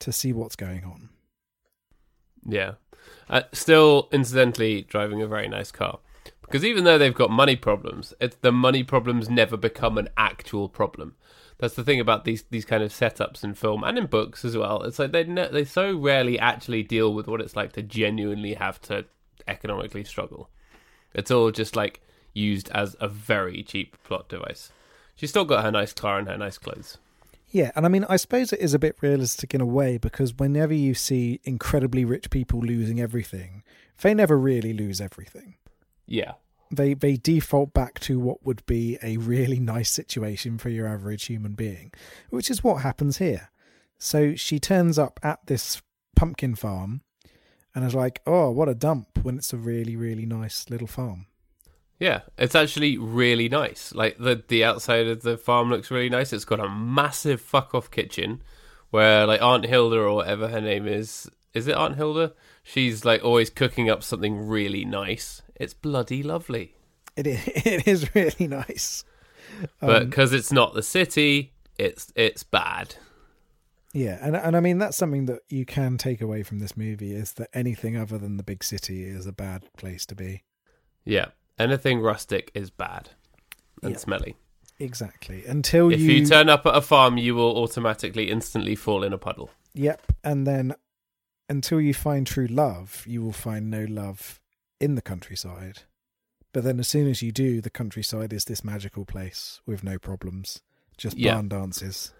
to 0.00 0.12
see 0.12 0.32
what's 0.32 0.56
going 0.56 0.84
on. 0.84 1.08
Yeah. 2.46 2.72
Uh, 3.30 3.42
still, 3.52 4.08
incidentally, 4.12 4.82
driving 4.82 5.22
a 5.22 5.26
very 5.26 5.48
nice 5.48 5.70
car. 5.72 6.00
Because 6.42 6.64
even 6.64 6.84
though 6.84 6.98
they've 6.98 7.14
got 7.14 7.30
money 7.30 7.56
problems, 7.56 8.14
it's, 8.20 8.36
the 8.40 8.52
money 8.52 8.82
problems 8.82 9.28
never 9.28 9.56
become 9.56 9.98
an 9.98 10.08
actual 10.16 10.68
problem. 10.68 11.14
That's 11.58 11.74
the 11.74 11.84
thing 11.84 12.00
about 12.00 12.24
these 12.24 12.44
these 12.50 12.64
kind 12.64 12.82
of 12.82 12.92
setups 12.92 13.42
in 13.42 13.54
film 13.54 13.82
and 13.82 13.98
in 13.98 14.06
books 14.06 14.44
as 14.44 14.56
well. 14.56 14.82
It's 14.82 14.98
like 14.98 15.12
they 15.12 15.24
ne- 15.24 15.50
they 15.50 15.64
so 15.64 15.96
rarely 15.96 16.38
actually 16.38 16.82
deal 16.84 17.12
with 17.12 17.26
what 17.26 17.40
it's 17.40 17.56
like 17.56 17.72
to 17.72 17.82
genuinely 17.82 18.54
have 18.54 18.80
to 18.82 19.06
economically 19.46 20.04
struggle. 20.04 20.50
It's 21.14 21.30
all 21.30 21.50
just 21.50 21.74
like 21.74 22.00
used 22.32 22.70
as 22.70 22.96
a 23.00 23.08
very 23.08 23.62
cheap 23.62 23.96
plot 24.04 24.28
device. 24.28 24.70
She's 25.16 25.30
still 25.30 25.44
got 25.44 25.64
her 25.64 25.72
nice 25.72 25.92
car 25.92 26.18
and 26.18 26.28
her 26.28 26.38
nice 26.38 26.58
clothes. 26.58 26.98
Yeah, 27.50 27.72
and 27.74 27.86
I 27.86 27.88
mean, 27.88 28.04
I 28.08 28.16
suppose 28.16 28.52
it 28.52 28.60
is 28.60 28.74
a 28.74 28.78
bit 28.78 28.96
realistic 29.00 29.54
in 29.54 29.60
a 29.60 29.66
way 29.66 29.96
because 29.96 30.34
whenever 30.34 30.74
you 30.74 30.94
see 30.94 31.40
incredibly 31.44 32.04
rich 32.04 32.30
people 32.30 32.60
losing 32.60 33.00
everything, 33.00 33.62
they 34.02 34.12
never 34.12 34.38
really 34.38 34.74
lose 34.74 35.00
everything. 35.00 35.54
Yeah, 36.06 36.34
They 36.70 36.94
they 36.94 37.16
default 37.16 37.72
back 37.72 37.98
to 38.00 38.18
what 38.18 38.44
would 38.44 38.64
be 38.66 38.98
a 39.02 39.16
really 39.16 39.60
nice 39.60 39.90
situation 39.90 40.58
for 40.58 40.68
your 40.68 40.86
average 40.86 41.26
human 41.26 41.52
being, 41.52 41.92
which 42.30 42.50
is 42.50 42.64
what 42.64 42.82
happens 42.82 43.18
here. 43.18 43.50
So 43.98 44.34
she 44.34 44.58
turns 44.58 44.98
up 44.98 45.18
at 45.22 45.40
this 45.46 45.82
pumpkin 46.14 46.54
farm 46.54 47.02
and 47.74 47.84
is 47.84 47.94
like, 47.94 48.20
"Oh, 48.26 48.50
what 48.50 48.68
a 48.68 48.74
dump!" 48.74 49.18
When 49.22 49.38
it's 49.38 49.52
a 49.52 49.56
really 49.56 49.96
really 49.96 50.26
nice 50.26 50.68
little 50.68 50.86
farm. 50.86 51.26
Yeah, 51.98 52.20
it's 52.36 52.54
actually 52.54 52.96
really 52.96 53.48
nice. 53.48 53.92
Like 53.94 54.18
the 54.18 54.42
the 54.46 54.64
outside 54.64 55.06
of 55.06 55.22
the 55.22 55.36
farm 55.36 55.70
looks 55.70 55.90
really 55.90 56.08
nice. 56.08 56.32
It's 56.32 56.44
got 56.44 56.60
a 56.60 56.68
massive 56.68 57.40
fuck 57.40 57.74
off 57.74 57.90
kitchen 57.90 58.42
where 58.90 59.26
like 59.26 59.42
Aunt 59.42 59.66
Hilda 59.66 59.98
or 59.98 60.14
whatever 60.14 60.48
her 60.48 60.60
name 60.60 60.86
is, 60.86 61.28
is 61.54 61.66
it 61.66 61.74
Aunt 61.74 61.96
Hilda? 61.96 62.34
She's 62.68 63.02
like 63.02 63.24
always 63.24 63.48
cooking 63.48 63.88
up 63.88 64.02
something 64.02 64.46
really 64.46 64.84
nice. 64.84 65.40
It's 65.56 65.72
bloody 65.72 66.22
lovely. 66.22 66.74
It 67.16 67.26
is, 67.26 67.40
it 67.46 67.88
is 67.88 68.14
really 68.14 68.46
nice. 68.46 69.04
But 69.80 70.02
Um, 70.02 70.08
because 70.10 70.34
it's 70.34 70.52
not 70.52 70.74
the 70.74 70.82
city, 70.82 71.54
it's 71.78 72.12
it's 72.14 72.42
bad. 72.42 72.96
Yeah, 73.94 74.18
and 74.20 74.36
and 74.36 74.54
I 74.54 74.60
mean 74.60 74.76
that's 74.76 74.98
something 74.98 75.24
that 75.26 75.40
you 75.48 75.64
can 75.64 75.96
take 75.96 76.20
away 76.20 76.42
from 76.42 76.58
this 76.58 76.76
movie 76.76 77.14
is 77.14 77.32
that 77.34 77.48
anything 77.54 77.96
other 77.96 78.18
than 78.18 78.36
the 78.36 78.42
big 78.42 78.62
city 78.62 79.04
is 79.04 79.26
a 79.26 79.32
bad 79.32 79.64
place 79.78 80.04
to 80.04 80.14
be. 80.14 80.42
Yeah, 81.06 81.28
anything 81.58 82.00
rustic 82.00 82.50
is 82.54 82.68
bad 82.68 83.10
and 83.82 83.92
Yeah. 83.92 83.98
smelly. 83.98 84.36
Exactly. 84.78 85.44
Until 85.46 85.90
If 85.90 86.00
you, 86.00 86.12
you 86.12 86.26
turn 86.26 86.50
up 86.50 86.66
at 86.66 86.76
a 86.76 86.82
farm, 86.82 87.16
you 87.16 87.34
will 87.34 87.56
automatically 87.56 88.30
instantly 88.30 88.76
fall 88.76 89.02
in 89.02 89.14
a 89.14 89.18
puddle. 89.18 89.50
Yep, 89.74 90.02
and 90.22 90.46
then 90.46 90.74
until 91.48 91.80
you 91.80 91.94
find 91.94 92.26
true 92.26 92.46
love, 92.46 93.04
you 93.06 93.22
will 93.22 93.32
find 93.32 93.70
no 93.70 93.84
love 93.84 94.40
in 94.80 94.94
the 94.94 95.02
countryside. 95.02 95.80
But 96.52 96.64
then 96.64 96.78
as 96.80 96.88
soon 96.88 97.08
as 97.08 97.22
you 97.22 97.30
do, 97.32 97.60
the 97.60 97.70
countryside 97.70 98.32
is 98.32 98.44
this 98.46 98.64
magical 98.64 99.04
place 99.04 99.60
with 99.66 99.84
no 99.84 99.98
problems, 99.98 100.60
just 100.96 101.16
Yeah. 101.18 101.34
barn 101.34 101.48
dances. 101.48 102.12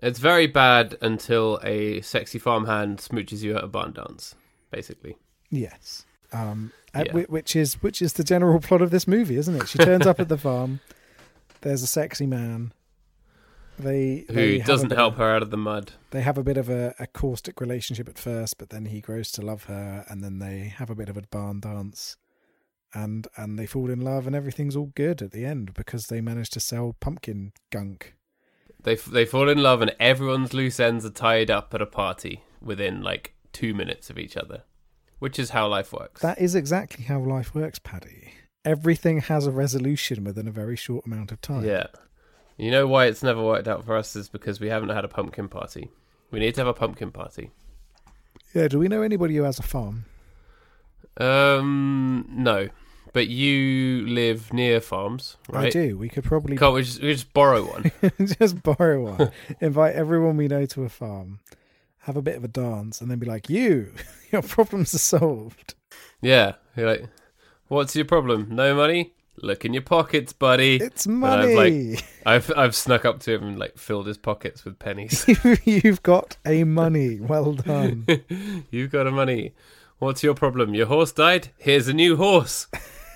It's 0.00 0.18
very 0.18 0.46
bad 0.46 0.96
until 1.00 1.58
a 1.62 2.00
sexy 2.02 2.38
farmhand 2.38 2.98
smooches 2.98 3.42
you 3.42 3.56
at 3.56 3.64
a 3.64 3.68
barn 3.68 3.92
dance, 3.92 4.34
basically. 4.70 5.16
Yes. 5.50 6.04
Um, 6.32 6.72
uh, 6.94 7.04
Yeah. 7.06 7.12
which 7.26 7.56
is 7.56 7.82
which 7.82 8.00
is 8.02 8.12
the 8.12 8.22
general 8.24 8.60
plot 8.66 8.82
of 8.82 8.90
this 8.90 9.08
movie, 9.08 9.36
isn't 9.36 9.56
it? 9.56 9.68
She 9.68 9.78
turns 9.78 10.06
up 10.06 10.20
at 10.20 10.28
the 10.28 10.38
farm. 10.38 10.80
There's 11.62 11.82
a 11.82 11.86
sexy 11.88 12.26
man. 12.26 12.72
They 13.78 14.24
they 14.28 14.56
Who 14.56 14.62
a 14.62 14.66
doesn't 14.66 14.92
help 14.92 15.14
of- 15.14 15.18
her 15.18 15.34
out 15.34 15.42
of 15.42 15.50
the 15.50 15.56
mud? 15.56 15.92
They 16.10 16.22
have 16.22 16.38
a 16.38 16.42
bit 16.42 16.56
of 16.56 16.68
a, 16.68 16.94
a 16.98 17.06
caustic 17.06 17.60
relationship 17.60 18.08
at 18.08 18.18
first, 18.18 18.58
but 18.58 18.70
then 18.70 18.86
he 18.86 19.00
grows 19.00 19.30
to 19.32 19.42
love 19.42 19.64
her, 19.64 20.04
and 20.08 20.22
then 20.22 20.38
they 20.38 20.72
have 20.76 20.90
a 20.90 20.94
bit 20.94 21.08
of 21.08 21.16
a 21.16 21.22
barn 21.22 21.60
dance, 21.60 22.16
and 22.94 23.26
and 23.36 23.58
they 23.58 23.66
fall 23.66 23.90
in 23.90 24.00
love, 24.00 24.26
and 24.26 24.34
everything's 24.34 24.76
all 24.76 24.92
good 24.94 25.22
at 25.22 25.30
the 25.32 25.44
end 25.44 25.74
because 25.74 26.06
they 26.06 26.20
manage 26.20 26.50
to 26.50 26.60
sell 26.60 26.96
pumpkin 27.00 27.52
gunk. 27.70 28.14
They 28.82 28.92
f- 28.94 29.06
they 29.06 29.24
fall 29.24 29.48
in 29.48 29.62
love 29.62 29.82
and 29.82 29.94
everyone's 29.98 30.54
loose 30.54 30.78
ends 30.78 31.04
are 31.04 31.10
tied 31.10 31.50
up 31.50 31.74
at 31.74 31.82
a 31.82 31.86
party 31.86 32.42
within 32.62 33.02
like 33.02 33.34
two 33.52 33.74
minutes 33.74 34.08
of 34.08 34.18
each 34.18 34.36
other, 34.36 34.62
which 35.18 35.38
is 35.38 35.50
how 35.50 35.66
life 35.68 35.92
works. 35.92 36.20
That 36.22 36.40
is 36.40 36.54
exactly 36.54 37.04
how 37.04 37.18
life 37.20 37.54
works, 37.56 37.78
Paddy. 37.80 38.34
Everything 38.64 39.20
has 39.22 39.46
a 39.46 39.50
resolution 39.50 40.22
within 40.24 40.46
a 40.46 40.52
very 40.52 40.76
short 40.76 41.06
amount 41.06 41.32
of 41.32 41.40
time. 41.40 41.64
Yeah. 41.64 41.88
You 42.58 42.70
know 42.70 42.86
why 42.86 43.06
it's 43.06 43.22
never 43.22 43.42
worked 43.42 43.68
out 43.68 43.84
for 43.84 43.96
us 43.96 44.14
is 44.16 44.28
because 44.28 44.60
we 44.60 44.68
haven't 44.68 44.90
had 44.90 45.04
a 45.04 45.08
pumpkin 45.08 45.48
party. 45.48 45.90
We 46.30 46.40
need 46.40 46.54
to 46.56 46.60
have 46.60 46.68
a 46.68 46.74
pumpkin 46.74 47.10
party. 47.10 47.50
Yeah. 48.54 48.68
Do 48.68 48.78
we 48.78 48.88
know 48.88 49.02
anybody 49.02 49.36
who 49.36 49.44
has 49.44 49.58
a 49.58 49.62
farm? 49.62 50.04
Um, 51.16 52.26
no, 52.30 52.68
but 53.12 53.28
you 53.28 54.06
live 54.06 54.52
near 54.52 54.80
farms, 54.80 55.36
right? 55.48 55.66
I 55.66 55.70
do. 55.70 55.96
We 55.96 56.08
could 56.08 56.24
probably 56.24 56.56
Can't 56.56 56.74
we 56.74 56.82
just, 56.82 57.02
we 57.02 57.12
just 57.12 57.32
borrow 57.32 57.64
one? 57.64 57.90
just 58.38 58.62
borrow 58.62 59.16
one, 59.16 59.32
invite 59.60 59.96
everyone 59.96 60.36
we 60.36 60.46
know 60.46 60.66
to 60.66 60.84
a 60.84 60.88
farm, 60.88 61.40
have 62.00 62.16
a 62.16 62.22
bit 62.22 62.36
of 62.36 62.44
a 62.44 62.48
dance, 62.48 63.00
and 63.00 63.10
then 63.10 63.18
be 63.18 63.26
like, 63.26 63.48
"You, 63.48 63.92
your 64.30 64.42
problems 64.42 64.94
are 64.94 64.98
solved." 64.98 65.74
yeah. 66.20 66.54
You're 66.76 66.90
like, 66.90 67.08
what's 67.66 67.96
your 67.96 68.04
problem? 68.04 68.46
No 68.50 68.74
money? 68.74 69.12
Look 69.42 69.64
in 69.64 69.72
your 69.72 69.82
pockets, 69.82 70.32
buddy. 70.32 70.76
It's 70.76 71.06
I've, 71.06 71.12
money. 71.12 71.98
I've 72.26 72.52
I've 72.56 72.74
snuck 72.74 73.04
up 73.04 73.20
to 73.20 73.34
him 73.34 73.44
and 73.44 73.58
like 73.58 73.78
filled 73.78 74.06
his 74.06 74.18
pockets 74.18 74.64
with 74.64 74.78
pennies. 74.78 75.24
You've 75.64 76.02
got 76.02 76.36
a 76.44 76.64
money. 76.64 77.20
Well 77.20 77.54
done. 77.54 78.06
You've 78.70 78.90
got 78.90 79.06
a 79.06 79.10
money. 79.10 79.54
What's 79.98 80.22
your 80.22 80.34
problem? 80.34 80.74
Your 80.74 80.86
horse 80.86 81.12
died. 81.12 81.48
Here's 81.58 81.88
a 81.88 81.92
new 81.92 82.16
horse. 82.16 82.66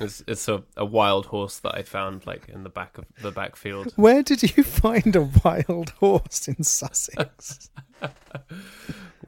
It's, 0.01 0.25
it's 0.27 0.49
a, 0.49 0.65
a 0.77 0.85
wild 0.85 1.27
horse 1.27 1.61
that 1.61 1.77
I 1.77 1.83
found 1.83 2.27
like 2.27 2.49
in 2.49 2.65
the 2.65 2.71
back 2.71 2.99
of 2.99 3.05
the 3.21 3.31
back 3.31 3.55
field. 3.55 3.93
Where 3.97 4.23
did 4.23 4.43
you 4.43 4.65
find 4.65 5.15
a 5.15 5.31
wild 5.45 5.91
horse 5.91 6.49
in 6.49 6.65
Sussex? 6.65 7.71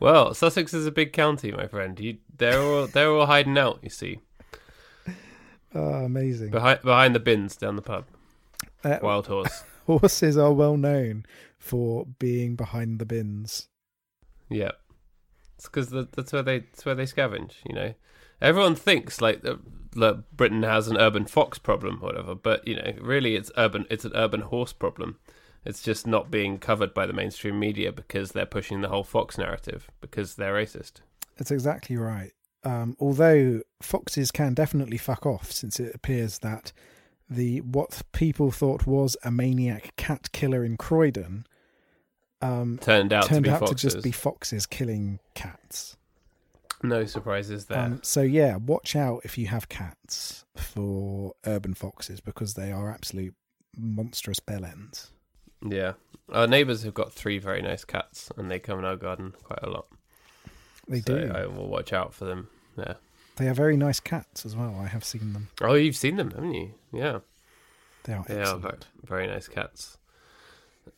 Well, 0.01 0.35
Sussex 0.35 0.75
is 0.75 0.87
a 0.87 0.91
big 0.91 1.13
county, 1.13 1.53
my 1.53 1.67
friend. 1.67 1.99
You, 1.99 2.19
they're 2.37 2.61
all 2.61 2.87
they're 2.87 3.11
all 3.11 3.27
hiding 3.27 3.57
out. 3.57 3.79
You 3.83 3.91
see, 3.91 4.19
Oh, 5.75 6.05
amazing. 6.05 6.51
behind 6.51 6.83
behind 6.83 7.15
the 7.15 7.21
bins 7.21 7.57
down 7.57 7.77
the 7.77 7.83
pub. 7.83 8.07
Uh, 8.83 8.99
Wild 9.03 9.27
horse. 9.27 9.65
horses 9.87 10.37
are 10.37 10.53
well 10.53 10.77
known 10.77 11.27
for 11.59 12.07
being 12.19 12.55
behind 12.57 12.99
the 12.99 13.07
bins. 13.07 13.69
Yeah, 14.49 14.73
it's 15.57 15.67
because 15.67 15.91
that's 15.91 16.33
where 16.33 16.43
they 16.43 16.61
that's 16.61 16.85
where 16.85 16.95
they 16.95 17.05
scavenge. 17.05 17.55
You 17.67 17.75
know, 17.75 17.95
everyone 18.41 18.75
thinks 18.75 19.21
like 19.21 19.43
that 19.43 19.59
that 19.97 20.37
Britain 20.37 20.63
has 20.63 20.89
an 20.89 20.97
urban 20.97 21.25
fox 21.25 21.59
problem, 21.59 21.99
or 22.03 22.07
whatever. 22.09 22.35
But 22.35 22.67
you 22.69 22.77
know, 22.77 22.93
really, 23.01 23.37
it's 23.37 23.51
urban. 23.57 23.87
It's 23.91 24.05
an 24.05 24.13
urban 24.15 24.43
horse 24.43 24.73
problem. 24.73 25.19
It's 25.65 25.83
just 25.83 26.07
not 26.07 26.31
being 26.31 26.59
covered 26.59 26.93
by 26.93 27.07
the 27.07 27.15
mainstream 27.15 27.59
media 27.59 27.91
because 27.91 28.33
they're 28.33 28.45
pushing 28.45 28.83
the 28.83 28.89
whole 28.89 29.05
fox 29.05 29.39
narrative 29.39 29.89
because 30.03 30.35
they're 30.35 30.55
racist. 30.55 31.01
That's 31.39 31.51
exactly 31.51 31.97
right. 31.97 32.33
Um, 32.65 32.97
although 32.99 33.61
foxes 33.83 34.31
can 34.31 34.55
definitely 34.55 34.97
fuck 34.97 35.27
off, 35.27 35.53
since 35.53 35.79
it 35.79 35.95
appears 35.95 36.39
that 36.39 36.73
the 37.29 37.61
what 37.61 38.03
people 38.13 38.51
thought 38.51 38.87
was 38.87 39.17
a 39.23 39.31
maniac 39.31 39.95
cat 39.97 40.31
killer 40.33 40.65
in 40.65 40.77
Croydon 40.77 41.47
um, 42.45 42.79
Turned 42.79 43.13
out 43.13 43.27
turned 43.27 43.45
to 43.45 43.51
be 43.51 43.55
out 43.55 43.61
foxes. 43.61 43.77
to 43.77 43.87
just 43.89 44.05
be 44.05 44.11
foxes 44.11 44.67
killing 44.67 45.19
cats. 45.35 45.97
No 46.83 47.07
surprises 47.07 47.67
there. 47.67 47.79
Um, 47.79 48.01
so 48.03 48.21
yeah, 48.21 48.57
watch 48.57 48.95
out 48.95 49.23
if 49.25 49.39
you 49.39 49.47
have 49.47 49.71
cats 49.71 50.45
for 50.55 51.33
urban 51.47 51.73
foxes 51.73 52.21
because 52.21 52.55
they 52.55 52.71
are 52.71 52.91
absolute 52.91 53.35
monstrous 53.77 54.41
bellends. 54.41 55.11
yeah, 55.67 55.95
our 56.31 56.47
neighbours 56.47 56.83
have 56.83 56.93
got 56.93 57.13
three 57.13 57.39
very 57.39 57.63
nice 57.63 57.85
cats, 57.85 58.31
and 58.37 58.51
they 58.51 58.59
come 58.59 58.79
in 58.79 58.85
our 58.85 58.97
garden 58.97 59.33
quite 59.43 59.63
a 59.63 59.71
lot. 59.71 59.87
They 60.87 61.01
so 61.01 61.19
do. 61.19 61.33
I 61.33 61.47
will 61.47 61.69
watch 61.69 61.95
out 61.95 62.13
for 62.13 62.27
them. 62.27 62.49
Yeah. 62.77 62.95
They 63.37 63.49
are 63.49 63.55
very 63.55 63.77
nice 63.77 64.01
cats 64.01 64.47
as 64.47 64.55
well. 64.55 64.77
I 64.81 64.87
have 64.87 65.05
seen 65.05 65.33
them. 65.33 65.49
Oh, 65.61 65.75
you've 65.75 65.97
seen 65.97 66.17
them, 66.17 66.31
haven't 66.31 66.55
you? 66.55 66.71
Yeah. 66.93 67.19
They 68.05 68.13
are 68.13 68.25
They 68.29 68.41
are 68.43 68.57
very, 68.59 68.77
very 69.05 69.27
nice 69.27 69.49
cats. 69.49 69.97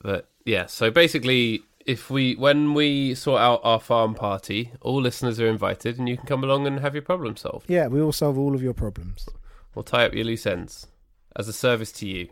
But 0.01 0.29
yeah, 0.45 0.67
so 0.67 0.91
basically, 0.91 1.63
if 1.87 2.11
we 2.11 2.35
when 2.35 2.75
we 2.75 3.15
sort 3.15 3.41
out 3.41 3.61
our 3.63 3.81
farm 3.81 4.15
party, 4.15 4.73
all 4.81 5.01
listeners 5.01 5.39
are 5.41 5.47
invited, 5.47 5.99
and 5.99 6.09
you 6.09 6.17
can 6.17 6.27
come 6.27 6.43
along 6.45 6.67
and 6.67 6.81
have 6.81 6.95
your 6.95 7.03
problem 7.03 7.37
solved. 7.37 7.71
Yeah, 7.71 7.87
we 7.87 8.03
will 8.03 8.13
solve 8.13 8.37
all 8.37 8.55
of 8.55 8.63
your 8.63 8.75
problems. 8.75 9.29
We'll 9.75 9.85
tie 9.85 10.05
up 10.07 10.13
your 10.15 10.25
loose 10.25 10.47
ends 10.47 10.89
as 11.37 11.49
a 11.49 11.53
service 11.53 11.93
to 11.93 12.07
you. 12.09 12.29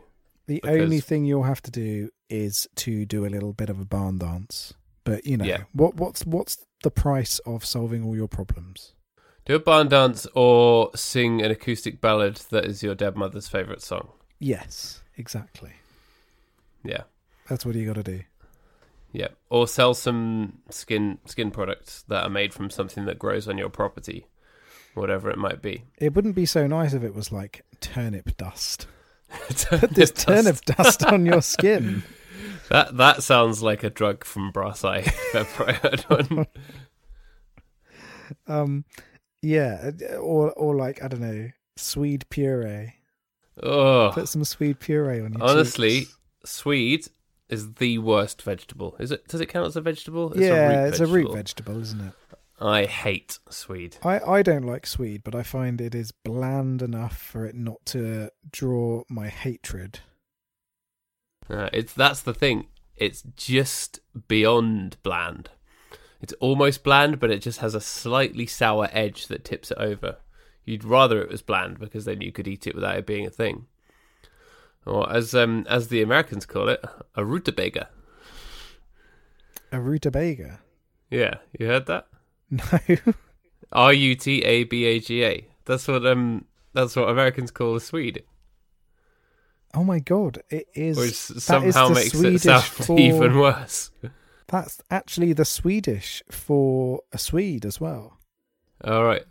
The 0.46 0.60
Because- 0.60 0.80
only 0.82 1.00
thing 1.00 1.24
you'll 1.24 1.44
have 1.44 1.62
to 1.62 1.70
do 1.70 2.10
is 2.28 2.66
to 2.76 3.06
do 3.06 3.24
a 3.24 3.28
little 3.28 3.52
bit 3.52 3.70
of 3.70 3.78
a 3.80 3.84
barn 3.84 4.18
dance. 4.18 4.74
But 5.04 5.24
you 5.26 5.36
know, 5.36 5.44
Yeah. 5.44 5.64
what 5.72 5.94
what's 5.94 6.26
what's 6.26 6.58
the 6.82 6.90
price 6.90 7.38
of 7.40 7.64
solving 7.64 8.02
all 8.04 8.16
your 8.16 8.28
problems? 8.28 8.92
Do 9.44 9.54
a 9.54 9.58
barn 9.58 9.88
dance 9.88 10.26
or 10.34 10.90
sing 10.94 11.42
an 11.42 11.50
acoustic 11.50 12.00
ballad 12.00 12.36
that 12.50 12.64
is 12.64 12.82
your 12.82 12.94
dead 12.94 13.14
mother's 13.16 13.46
favourite 13.48 13.82
song. 13.82 14.08
Yes, 14.38 15.02
exactly. 15.16 15.72
Yeah, 16.82 17.02
That's 17.48 17.64
what 17.66 17.74
you 17.74 17.86
got 17.86 17.96
to 17.96 18.02
do. 18.02 18.22
yeah. 19.12 19.28
Or 19.50 19.66
sell 19.68 19.94
some 19.94 20.58
skin 20.70 21.18
skin 21.26 21.50
products 21.50 22.02
that 22.08 22.24
are 22.24 22.30
made 22.30 22.52
from 22.54 22.68
something 22.70 23.04
that 23.06 23.18
grows 23.18 23.46
on 23.48 23.56
your 23.58 23.68
property, 23.70 24.26
whatever 24.94 25.30
it 25.30 25.38
might 25.38 25.60
be. 25.62 25.84
It 25.98 26.14
wouldn't 26.14 26.34
be 26.34 26.46
so 26.46 26.66
nice 26.66 26.92
if 26.94 27.02
it 27.02 27.14
was 27.14 27.30
like 27.32 27.64
turnip 27.80 28.36
dust. 28.36 28.86
Put 29.30 29.66
Put 29.80 29.90
this 29.94 30.10
turnip 30.10 30.60
dust 30.62 31.04
on 31.04 31.26
your 31.26 31.42
skin. 31.42 32.02
That 32.70 32.96
that 32.96 33.22
sounds 33.22 33.62
like 33.62 33.84
a 33.84 33.90
drug 33.90 34.24
from 34.24 34.50
Brass 34.50 34.84
Eye. 34.84 35.00
if 35.04 35.34
ever 35.34 35.68
I 35.68 35.72
heard 35.74 36.00
one. 36.04 36.46
Um, 38.46 38.84
yeah, 39.44 39.90
or 40.20 40.52
or 40.52 40.74
like 40.74 41.02
I 41.02 41.08
don't 41.08 41.20
know, 41.20 41.50
swede 41.76 42.28
puree. 42.30 42.94
Oh, 43.62 44.10
Put 44.12 44.28
some 44.28 44.44
swede 44.44 44.80
puree 44.80 45.20
on 45.20 45.34
your. 45.34 45.42
honestly, 45.44 46.00
cheeks. 46.00 46.18
swede 46.44 47.06
is 47.48 47.74
the 47.74 47.98
worst 47.98 48.42
vegetable. 48.42 48.96
Is 48.98 49.12
it? 49.12 49.28
Does 49.28 49.40
it 49.40 49.46
count 49.46 49.66
as 49.66 49.76
a 49.76 49.80
vegetable? 49.80 50.32
It's 50.32 50.40
yeah, 50.40 50.54
a 50.54 50.68
root 50.68 50.88
it's 50.88 50.98
vegetable. 50.98 51.04
a 51.04 51.22
root 51.22 51.34
vegetable, 51.34 51.80
isn't 51.80 52.00
it? 52.00 52.12
I 52.60 52.84
hate 52.84 53.38
swede. 53.50 53.96
I, 54.02 54.20
I 54.20 54.42
don't 54.42 54.62
like 54.62 54.86
swede, 54.86 55.22
but 55.24 55.34
I 55.34 55.42
find 55.42 55.80
it 55.80 55.94
is 55.94 56.12
bland 56.12 56.82
enough 56.82 57.16
for 57.16 57.44
it 57.44 57.54
not 57.56 57.84
to 57.86 58.30
draw 58.50 59.02
my 59.08 59.28
hatred. 59.28 60.00
Uh, 61.50 61.68
it's 61.72 61.92
that's 61.92 62.22
the 62.22 62.34
thing. 62.34 62.66
It's 62.96 63.22
just 63.36 64.00
beyond 64.28 64.96
bland. 65.02 65.50
It's 66.24 66.32
almost 66.40 66.82
bland, 66.82 67.20
but 67.20 67.30
it 67.30 67.42
just 67.42 67.58
has 67.58 67.74
a 67.74 67.82
slightly 67.82 68.46
sour 68.46 68.88
edge 68.92 69.26
that 69.26 69.44
tips 69.44 69.70
it 69.70 69.76
over. 69.76 70.16
You'd 70.64 70.82
rather 70.82 71.20
it 71.20 71.28
was 71.28 71.42
bland 71.42 71.78
because 71.78 72.06
then 72.06 72.22
you 72.22 72.32
could 72.32 72.48
eat 72.48 72.66
it 72.66 72.74
without 72.74 72.96
it 72.96 73.04
being 73.06 73.26
a 73.26 73.30
thing. 73.30 73.66
Or 74.86 75.12
as 75.12 75.34
um 75.34 75.66
as 75.68 75.88
the 75.88 76.00
Americans 76.00 76.46
call 76.46 76.70
it, 76.70 76.82
a 77.14 77.26
rutabaga. 77.26 77.90
A 79.70 79.78
rutabaga? 79.78 80.60
Yeah, 81.10 81.34
you 81.58 81.66
heard 81.66 81.84
that? 81.88 82.06
No. 82.48 82.78
R 83.72 83.92
U 83.92 84.14
T 84.14 84.42
A 84.44 84.64
B 84.64 84.86
A 84.86 85.00
G 85.00 85.22
A. 85.26 85.46
That's 85.66 85.86
what 85.86 86.06
um 86.06 86.46
that's 86.72 86.96
what 86.96 87.10
Americans 87.10 87.50
call 87.50 87.76
a 87.76 87.82
Swede, 87.82 88.24
Oh 89.74 89.84
my 89.84 89.98
god! 89.98 90.42
It 90.48 90.68
is. 90.72 90.96
which 90.96 91.10
is 91.10 91.44
somehow 91.44 91.88
the 91.88 91.94
makes 91.96 92.12
Swedish 92.12 92.36
it 92.36 92.40
sound 92.44 92.62
for, 92.64 92.98
even 92.98 93.38
worse. 93.38 93.90
That's 94.48 94.80
actually 94.90 95.32
the 95.32 95.44
Swedish 95.44 96.22
for 96.30 97.00
a 97.12 97.18
Swede 97.18 97.64
as 97.64 97.80
well. 97.80 98.18
All 98.84 99.04
right. 99.04 99.24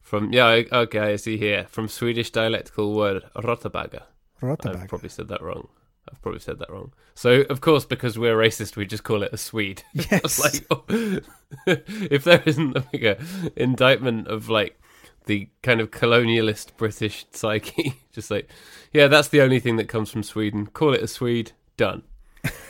From 0.00 0.32
yeah, 0.32 0.62
okay, 0.72 1.00
I 1.00 1.16
see 1.16 1.36
here. 1.36 1.66
From 1.68 1.88
Swedish 1.88 2.30
dialectical 2.30 2.94
word 2.94 3.24
rutabaga. 3.42 4.06
I've 4.42 4.88
probably 4.88 5.08
said 5.08 5.28
that 5.28 5.42
wrong. 5.42 5.68
I've 6.10 6.22
probably 6.22 6.40
said 6.40 6.58
that 6.60 6.70
wrong. 6.70 6.92
So 7.14 7.42
of 7.50 7.60
course, 7.60 7.84
because 7.84 8.18
we're 8.18 8.36
racist, 8.36 8.76
we 8.76 8.86
just 8.86 9.04
call 9.04 9.22
it 9.22 9.32
a 9.32 9.36
Swede. 9.36 9.82
Yes. 9.92 10.40
Like 10.42 10.66
oh, 10.70 10.84
if 11.66 12.24
there 12.24 12.42
isn't 12.46 12.76
a 12.76 12.80
bigger 12.80 13.18
indictment 13.56 14.28
of 14.28 14.48
like 14.48 14.80
the 15.26 15.48
kind 15.62 15.80
of 15.80 15.90
colonialist 15.90 16.76
British 16.76 17.26
psyche, 17.32 18.00
just 18.12 18.30
like 18.30 18.48
yeah, 18.92 19.08
that's 19.08 19.28
the 19.28 19.42
only 19.42 19.60
thing 19.60 19.76
that 19.76 19.88
comes 19.88 20.10
from 20.10 20.22
Sweden. 20.22 20.66
Call 20.66 20.94
it 20.94 21.02
a 21.02 21.08
Swede. 21.08 21.52
Done. 21.76 22.02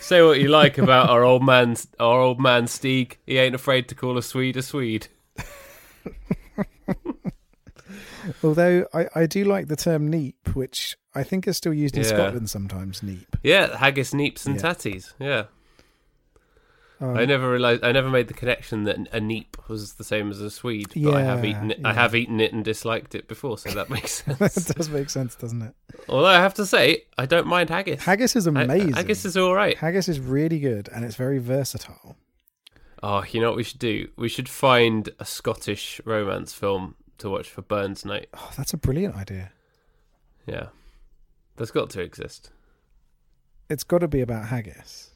Say 0.00 0.22
what 0.22 0.40
you 0.40 0.48
like 0.48 0.78
about 0.78 1.10
our 1.10 1.22
old 1.22 1.44
man, 1.44 1.76
our 2.00 2.20
old 2.20 2.40
man 2.40 2.64
Stieg. 2.64 3.16
He 3.26 3.36
ain't 3.38 3.54
afraid 3.54 3.88
to 3.88 3.94
call 3.94 4.16
a 4.16 4.22
Swede 4.22 4.56
a 4.56 4.62
Swede. 4.62 5.08
Although 8.42 8.86
I, 8.92 9.06
I 9.14 9.26
do 9.26 9.44
like 9.44 9.68
the 9.68 9.76
term 9.76 10.10
neep, 10.10 10.54
which 10.54 10.96
I 11.14 11.22
think 11.22 11.46
is 11.48 11.56
still 11.56 11.72
used 11.74 11.96
in 11.96 12.02
Yeah. 12.02 12.08
Scotland 12.08 12.50
sometimes. 12.50 13.00
Neep. 13.02 13.26
Yeah, 13.42 13.76
haggis, 13.76 14.12
neeps, 14.12 14.46
and 14.46 14.56
Yeah. 14.56 14.62
tatties. 14.62 15.12
Yeah. 15.18 15.44
Um, 17.00 17.16
I 17.16 17.24
never 17.26 17.48
realized. 17.50 17.84
I 17.84 17.92
never 17.92 18.08
made 18.10 18.26
the 18.26 18.34
connection 18.34 18.84
that 18.84 18.96
a 19.12 19.20
neep 19.20 19.56
was 19.68 19.94
the 19.94 20.04
same 20.04 20.30
as 20.30 20.40
a 20.40 20.50
Swede. 20.50 20.90
But 20.96 21.14
I 21.14 21.22
have 21.22 21.44
eaten 21.44 21.70
it. 21.70 21.80
I 21.84 21.92
have 21.92 22.14
eaten 22.16 22.40
it 22.40 22.52
and 22.52 22.64
disliked 22.64 23.14
it 23.14 23.28
before, 23.28 23.56
so 23.56 23.70
that 23.70 23.88
makes 23.88 24.10
sense. 24.24 24.38
that 24.38 24.74
does 24.76 24.88
make 24.88 25.08
sense, 25.08 25.36
doesn't 25.36 25.62
it? 25.62 25.74
Although 26.08 26.26
I 26.26 26.40
have 26.40 26.54
to 26.54 26.66
say, 26.66 27.04
I 27.16 27.26
don't 27.26 27.46
mind 27.46 27.70
haggis. 27.70 28.02
Haggis 28.02 28.34
is 28.34 28.48
I- 28.48 28.50
amazing. 28.62 28.94
haggis 28.94 29.24
is 29.24 29.36
all 29.36 29.54
right. 29.54 29.76
Haggis 29.78 30.08
is 30.08 30.18
really 30.18 30.58
good 30.58 30.88
and 30.92 31.04
it's 31.04 31.14
very 31.16 31.38
versatile. 31.38 32.16
Oh, 33.00 33.22
you 33.30 33.40
know 33.40 33.46
what 33.50 33.56
we 33.56 33.62
should 33.62 33.78
do? 33.78 34.08
We 34.16 34.28
should 34.28 34.48
find 34.48 35.08
a 35.20 35.24
Scottish 35.24 36.00
romance 36.04 36.52
film 36.52 36.96
to 37.18 37.30
watch 37.30 37.48
for 37.48 37.62
Burns 37.62 38.04
Night. 38.04 38.28
Oh, 38.34 38.50
that's 38.56 38.72
a 38.72 38.76
brilliant 38.76 39.14
idea. 39.14 39.52
Yeah, 40.46 40.66
there's 41.56 41.70
got 41.70 41.90
to 41.90 42.00
exist. 42.00 42.50
It's 43.70 43.84
got 43.84 43.98
to 43.98 44.08
be 44.08 44.20
about 44.20 44.46
haggis. 44.46 45.10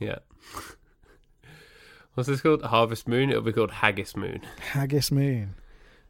Yeah. 0.00 0.18
What's 2.14 2.28
this 2.28 2.40
called? 2.40 2.62
Harvest 2.62 3.08
Moon. 3.08 3.30
It'll 3.30 3.42
be 3.42 3.52
called 3.52 3.70
Haggis 3.70 4.16
Moon. 4.16 4.40
Haggis 4.72 5.10
Moon. 5.10 5.54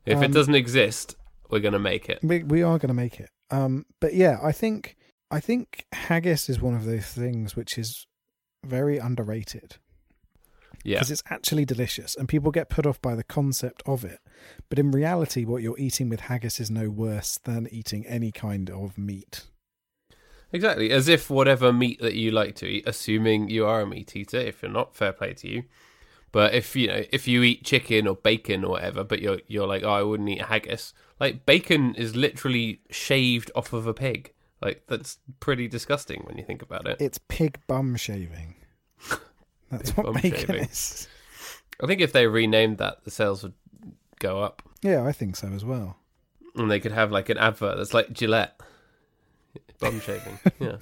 If 0.04 0.20
it 0.20 0.26
Um, 0.26 0.32
doesn't 0.32 0.54
exist, 0.56 1.14
we're 1.48 1.60
gonna 1.60 1.78
make 1.78 2.08
it. 2.08 2.18
We 2.22 2.42
we 2.42 2.62
are 2.62 2.78
going 2.78 2.88
to 2.88 2.94
make 2.94 3.20
it. 3.20 3.30
Um, 3.50 3.84
but 4.00 4.14
yeah, 4.14 4.38
I 4.42 4.50
think 4.52 4.96
I 5.30 5.38
think 5.40 5.86
haggis 5.92 6.48
is 6.48 6.60
one 6.60 6.74
of 6.74 6.84
those 6.84 7.06
things 7.06 7.54
which 7.54 7.78
is 7.78 8.06
very 8.64 8.98
underrated 8.98 9.76
Yeah. 10.84 10.96
because 10.98 11.10
it's 11.10 11.22
actually 11.30 11.64
delicious, 11.64 12.16
and 12.16 12.28
people 12.28 12.50
get 12.50 12.68
put 12.68 12.84
off 12.86 13.00
by 13.00 13.14
the 13.14 13.22
concept 13.24 13.82
of 13.86 14.04
it. 14.04 14.18
But 14.68 14.78
in 14.78 14.90
reality, 14.90 15.44
what 15.44 15.62
you're 15.62 15.78
eating 15.78 16.08
with 16.08 16.20
haggis 16.22 16.58
is 16.58 16.70
no 16.70 16.90
worse 16.90 17.38
than 17.44 17.68
eating 17.70 18.04
any 18.06 18.32
kind 18.32 18.68
of 18.70 18.98
meat. 18.98 19.46
Exactly, 20.52 20.90
as 20.90 21.08
if 21.08 21.30
whatever 21.30 21.72
meat 21.72 22.00
that 22.00 22.14
you 22.14 22.30
like 22.30 22.54
to 22.56 22.66
eat, 22.66 22.84
assuming 22.86 23.48
you 23.48 23.64
are 23.66 23.80
a 23.82 23.86
meat 23.86 24.14
eater, 24.16 24.38
if 24.38 24.60
you're 24.62 24.70
not, 24.70 24.94
fair 24.94 25.12
play 25.12 25.32
to 25.34 25.48
you. 25.48 25.62
But 26.32 26.54
if 26.54 26.74
you 26.74 26.88
know, 26.88 27.04
if 27.12 27.28
you 27.28 27.42
eat 27.42 27.64
chicken 27.64 28.06
or 28.08 28.16
bacon 28.16 28.64
or 28.64 28.70
whatever, 28.70 29.04
but 29.04 29.20
you're 29.20 29.40
you're 29.46 29.66
like, 29.66 29.82
oh, 29.82 29.90
I 29.92 30.02
wouldn't 30.02 30.28
eat 30.28 30.42
haggis. 30.42 30.94
Like 31.20 31.44
bacon 31.46 31.94
is 31.94 32.16
literally 32.16 32.80
shaved 32.90 33.50
off 33.54 33.72
of 33.72 33.86
a 33.86 33.92
pig. 33.94 34.32
Like 34.62 34.84
that's 34.86 35.18
pretty 35.40 35.68
disgusting 35.68 36.22
when 36.24 36.38
you 36.38 36.44
think 36.44 36.62
about 36.62 36.86
it. 36.88 36.96
It's 37.00 37.18
pig 37.28 37.60
bum 37.66 37.96
shaving. 37.96 38.54
That's 39.70 39.90
Pig 39.90 40.04
what 40.04 40.22
bacon 40.22 40.38
shaving. 40.46 40.64
is. 40.64 41.08
I 41.82 41.86
think 41.86 42.00
if 42.02 42.12
they 42.12 42.26
renamed 42.26 42.76
that, 42.78 43.04
the 43.04 43.10
sales 43.10 43.42
would 43.42 43.54
go 44.20 44.40
up, 44.42 44.62
Yeah, 44.82 45.04
I 45.06 45.12
think 45.12 45.34
so 45.34 45.48
as 45.48 45.64
well. 45.64 45.96
and 46.54 46.70
they 46.70 46.78
could 46.78 46.92
have 46.92 47.10
like 47.10 47.28
an 47.30 47.38
advert 47.38 47.76
that's 47.78 47.94
like 47.94 48.12
Gillette 48.12 48.60
bum 49.80 49.98
shaving. 50.00 50.38
yeah, 50.60 50.76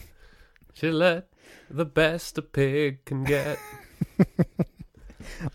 Gillette, 0.74 1.28
the 1.70 1.84
best 1.84 2.36
a 2.36 2.42
pig 2.42 3.04
can 3.04 3.22
get. 3.24 3.58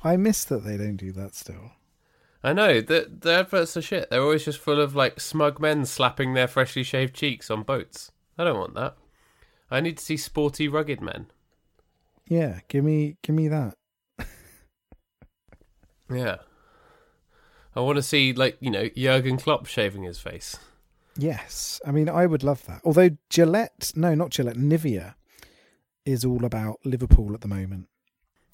I 0.03 0.17
miss 0.17 0.43
that 0.45 0.63
they 0.63 0.77
don't 0.77 0.97
do 0.97 1.11
that 1.13 1.35
still. 1.35 1.71
I 2.43 2.53
know 2.53 2.81
the 2.81 3.09
the 3.19 3.33
adverts 3.33 3.75
are 3.75 3.81
shit. 3.81 4.09
They're 4.09 4.21
always 4.21 4.45
just 4.45 4.59
full 4.59 4.79
of 4.79 4.95
like 4.95 5.19
smug 5.19 5.59
men 5.59 5.85
slapping 5.85 6.33
their 6.33 6.47
freshly 6.47 6.83
shaved 6.83 7.15
cheeks 7.15 7.49
on 7.49 7.63
boats. 7.63 8.11
I 8.37 8.43
don't 8.43 8.59
want 8.59 8.75
that. 8.75 8.95
I 9.71 9.81
need 9.81 9.97
to 9.97 10.05
see 10.05 10.17
sporty, 10.17 10.67
rugged 10.67 11.01
men. 11.01 11.27
Yeah, 12.27 12.59
give 12.67 12.83
me 12.83 13.17
give 13.21 13.35
me 13.35 13.47
that. 13.47 13.75
Yeah, 16.13 16.37
I 17.75 17.79
want 17.79 17.95
to 17.95 18.03
see 18.03 18.31
like 18.33 18.57
you 18.59 18.69
know 18.69 18.89
Jurgen 18.89 19.37
Klopp 19.37 19.65
shaving 19.65 20.03
his 20.03 20.19
face. 20.19 20.57
Yes, 21.17 21.81
I 21.85 21.91
mean 21.91 22.09
I 22.09 22.25
would 22.25 22.43
love 22.43 22.65
that. 22.67 22.81
Although 22.83 23.17
Gillette, 23.29 23.91
no, 23.95 24.13
not 24.13 24.29
Gillette, 24.29 24.57
Nivea 24.57 25.15
is 26.05 26.23
all 26.23 26.45
about 26.45 26.77
Liverpool 26.85 27.33
at 27.33 27.41
the 27.41 27.47
moment. 27.47 27.87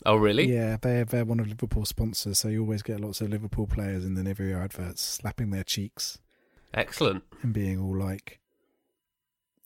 Oh 0.05 0.15
really? 0.15 0.51
Yeah, 0.51 0.77
they're 0.81 1.05
they're 1.05 1.25
one 1.25 1.39
of 1.39 1.47
Liverpool's 1.47 1.89
sponsors, 1.89 2.39
so 2.39 2.47
you 2.47 2.61
always 2.61 2.81
get 2.81 2.99
lots 2.99 3.21
of 3.21 3.29
Liverpool 3.29 3.67
players 3.67 4.03
in 4.03 4.15
the 4.15 4.21
Nivea 4.23 4.63
adverts 4.63 5.01
slapping 5.01 5.51
their 5.51 5.63
cheeks 5.63 6.17
Excellent. 6.73 7.23
and 7.43 7.53
being 7.53 7.79
all 7.79 7.95
like, 7.95 8.39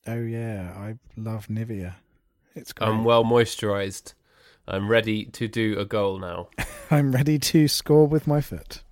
"Oh 0.05 0.19
yeah, 0.21 0.73
I 0.75 0.95
love 1.15 1.47
Nivea. 1.47 1.95
It's 2.53 2.73
great. 2.73 2.87
I'm 2.87 3.03
well 3.03 3.23
moisturized. 3.23 4.13
I'm 4.67 4.89
ready 4.89 5.25
to 5.25 5.47
do 5.47 5.77
a 5.79 5.85
goal 5.85 6.19
now. 6.19 6.49
I'm 6.91 7.11
ready 7.11 7.39
to 7.39 7.67
score 7.67 8.07
with 8.07 8.27
my 8.27 8.41
foot." 8.41 8.83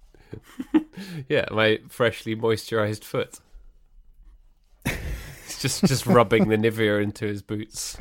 Yeah, 1.28 1.46
my 1.52 1.80
freshly 1.90 2.36
moisturized 2.36 3.04
foot. 3.04 3.40
It's 4.86 5.60
just 5.62 5.86
just 5.86 6.06
rubbing 6.06 6.50
the 6.50 6.56
Nivea 6.58 7.02
into 7.02 7.26
his 7.26 7.42
boots. 7.42 7.98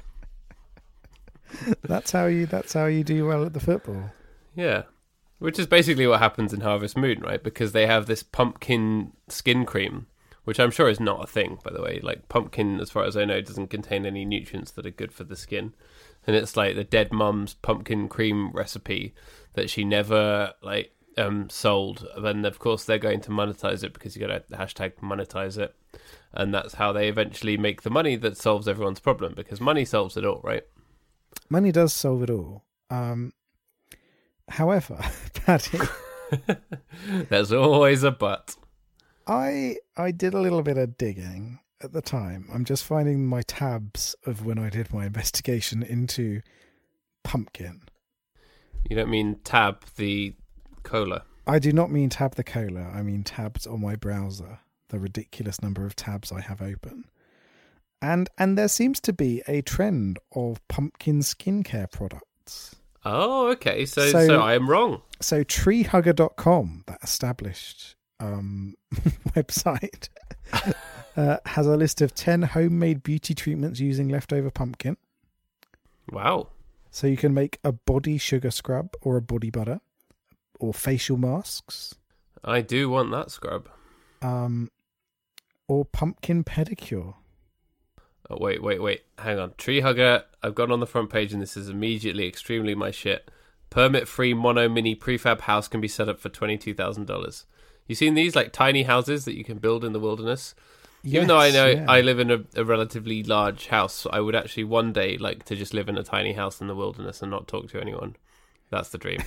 That's 1.83 2.13
how 2.13 2.27
you. 2.27 2.47
That's 2.47 2.73
how 2.73 2.87
you 2.87 3.05
do 3.05 3.27
well 3.27 3.45
at 3.45 3.53
the 3.53 3.61
football. 3.61 4.11
Yeah. 4.55 4.83
Which 5.39 5.59
is 5.59 5.67
basically 5.67 6.07
what 6.07 6.21
happens 6.21 6.53
in 6.53 6.61
Harvest 6.61 6.97
Moon, 6.97 7.21
right? 7.21 7.43
Because 7.43 7.73
they 7.73 7.87
have 7.87 8.07
this 8.07 8.23
pumpkin 8.23 9.13
skin 9.29 9.67
cream, 9.67 10.07
which 10.45 10.61
I'm 10.61 10.71
sure 10.71 10.89
is 10.89 11.01
not 11.01 11.25
a 11.25 11.27
thing, 11.27 11.59
by 11.65 11.73
the 11.73 11.83
way. 11.83 11.99
Like, 12.01 12.29
pumpkin, 12.29 12.81
as 12.81 12.91
far 12.91 13.05
as 13.05 13.17
I 13.17 13.25
know, 13.25 13.41
doesn't 13.41 13.67
contain 13.67 14.07
any 14.07 14.25
nutrients 14.25 14.71
that 14.73 14.87
are 14.87 14.91
good 14.91 15.13
for 15.13 15.25
the 15.25 15.37
skin. 15.37 15.75
And 16.27 16.37
it's 16.37 16.57
like 16.57 16.77
the 16.77 16.85
dead 16.85 17.13
mum's 17.13 17.55
pumpkin 17.55 18.09
cream 18.09 18.53
recipe 18.53 19.15
that 19.55 19.69
she 19.69 19.83
never, 19.85 20.53
like, 20.63 20.93
um, 21.19 21.51
sold. 21.51 22.07
Then, 22.17 22.45
of 22.45 22.61
course, 22.61 22.85
they're 22.85 22.99
going 22.99 23.21
to 23.23 23.31
monetize 23.31 23.83
it 23.83 23.95
because 23.95 24.17
you 24.17 24.25
got 24.25 24.49
to 24.49 24.57
hashtag 24.57 24.93
monetize 25.03 25.59
it. 25.59 25.75
And 26.33 26.55
that's 26.55 26.75
how 26.75 26.93
they 26.93 27.09
eventually 27.09 27.57
make 27.57 27.83
the 27.83 27.91
money 27.91 28.15
that 28.17 28.37
solves 28.37 28.69
everyone's 28.69 29.01
problem 29.01 29.35
because 29.35 29.61
money 29.61 29.85
solves 29.85 30.17
it 30.17 30.25
all, 30.25 30.41
right? 30.45 30.63
Money 31.49 31.73
does 31.73 31.93
solve 31.93 32.23
it 32.23 32.31
all. 32.31 32.65
Um, 32.91 33.33
however, 34.49 34.99
Paddy, 35.35 35.79
There's 37.29 37.53
always 37.53 38.03
a 38.03 38.11
but. 38.11 38.57
I 39.27 39.77
I 39.97 40.11
did 40.11 40.35
a 40.35 40.41
little 40.41 40.63
bit 40.63 40.79
of 40.79 40.97
digging 40.97 41.61
at 41.83 41.93
the 41.93 42.03
time. 42.03 42.49
I'm 42.53 42.65
just 42.65 42.85
finding 42.85 43.27
my 43.27 43.43
tabs 43.43 44.17
of 44.27 44.45
when 44.45 44.59
I 44.59 44.71
did 44.71 44.93
my 44.93 45.07
investigation 45.07 45.83
into 45.83 46.43
pumpkin. 47.25 47.83
You 48.89 48.97
don't 48.97 49.11
mean 49.11 49.39
tab 49.45 49.85
the 49.97 50.35
cola. 50.83 51.23
I 51.47 51.59
do 51.59 51.73
not 51.73 51.91
mean 51.91 52.09
tab 52.09 52.35
the 52.35 52.45
cola. 52.45 52.91
I 52.95 53.03
mean 53.03 53.23
tabs 53.25 53.67
on 53.67 53.81
my 53.81 53.97
browser. 53.97 54.61
The 54.89 54.99
ridiculous 54.99 55.63
number 55.63 55.87
of 55.87 55.97
tabs 55.97 56.31
I 56.33 56.41
have 56.41 56.61
open. 56.61 57.05
And 58.03 58.29
and 58.37 58.59
there 58.59 58.69
seems 58.69 59.01
to 59.03 59.13
be 59.13 59.43
a 59.47 59.63
trend 59.63 60.19
of 60.35 60.61
pumpkin 60.69 61.21
skincare 61.21 61.91
products. 61.91 62.75
Oh, 63.05 63.49
okay. 63.53 63.87
So, 63.87 64.07
So- 64.11 64.27
so, 64.27 64.41
I 64.41 64.55
am 64.55 64.69
wrong. 64.69 65.03
So 65.21 65.45
treehugger.com, 65.45 66.85
that 66.89 66.99
established 67.03 67.97
um, 68.21 68.75
website, 69.37 70.09
uh, 71.17 71.37
has 71.47 71.67
a 71.67 71.77
list 71.77 72.01
of 72.03 72.15
10 72.15 72.43
homemade 72.43 73.03
beauty 73.05 73.35
treatments 73.35 73.79
using 73.81 74.09
leftover 74.09 74.51
pumpkin. 74.51 74.97
Wow. 76.11 76.49
So 76.91 77.07
you 77.07 77.17
can 77.17 77.33
make 77.33 77.59
a 77.65 77.73
body 77.73 78.19
sugar 78.19 78.51
scrub 78.51 78.95
or 79.01 79.17
a 79.17 79.23
body 79.23 79.51
butter 79.51 79.81
or 80.61 80.75
facial 80.75 81.17
masks 81.17 81.95
I 82.45 82.61
do 82.61 82.91
want 82.91 83.11
that 83.13 83.31
scrub. 83.31 83.69
um, 84.21 84.71
or 85.69 85.85
pumpkin 85.85 86.43
pedicure. 86.45 87.15
Oh, 88.31 88.39
wait, 88.41 88.63
wait, 88.63 88.81
wait. 88.81 89.03
Hang 89.19 89.39
on. 89.39 89.55
Tree 89.59 89.81
Hugger. 89.81 90.25
I've 90.43 90.55
gone 90.55 90.71
on 90.73 90.81
the 90.81 90.87
front 90.87 91.11
page 91.11 91.33
and 91.33 91.43
this 91.43 91.57
is 91.57 91.69
immediately 91.69 92.27
extremely 92.27 92.75
my 92.75 92.91
shit. 92.91 93.31
Permit 93.71 94.07
free 94.07 94.35
mono 94.35 94.69
mini 94.69 94.95
prefab 94.95 95.43
house 95.43 95.69
can 95.69 95.81
be 95.81 95.89
set 95.89 96.09
up 96.09 96.21
for 96.21 96.29
$22,000. 96.29 97.45
You 97.87 97.95
seen 97.95 98.15
these? 98.15 98.37
Like 98.37 98.53
tiny 98.53 98.85
houses 98.85 99.25
that 99.25 99.37
you 99.37 99.45
can 99.45 99.59
build 99.59 99.85
in 99.85 99.93
the 99.93 100.01
wilderness? 100.01 100.55
Even 101.05 101.27
though 101.27 101.39
I 101.39 101.51
know 101.51 101.67
yeah. 101.67 101.85
I 101.89 102.01
live 102.01 102.21
in 102.21 102.31
a, 102.31 102.45
a 102.55 102.65
relatively 102.65 103.25
large 103.25 103.67
house, 103.67 104.07
I 104.11 104.21
would 104.21 104.37
actually 104.37 104.65
one 104.65 104.93
day 104.93 105.19
like 105.19 105.45
to 105.47 105.57
just 105.57 105.75
live 105.75 105.89
in 105.89 105.99
a 105.99 106.05
tiny 106.05 106.33
house 106.33 106.61
in 106.61 106.69
the 106.69 106.77
wilderness 106.77 107.23
and 107.23 107.31
not 107.31 107.49
talk 107.49 107.69
to 107.71 107.81
anyone. 107.81 108.17
That's 108.71 108.91
the 108.91 108.99
dream. 108.99 109.23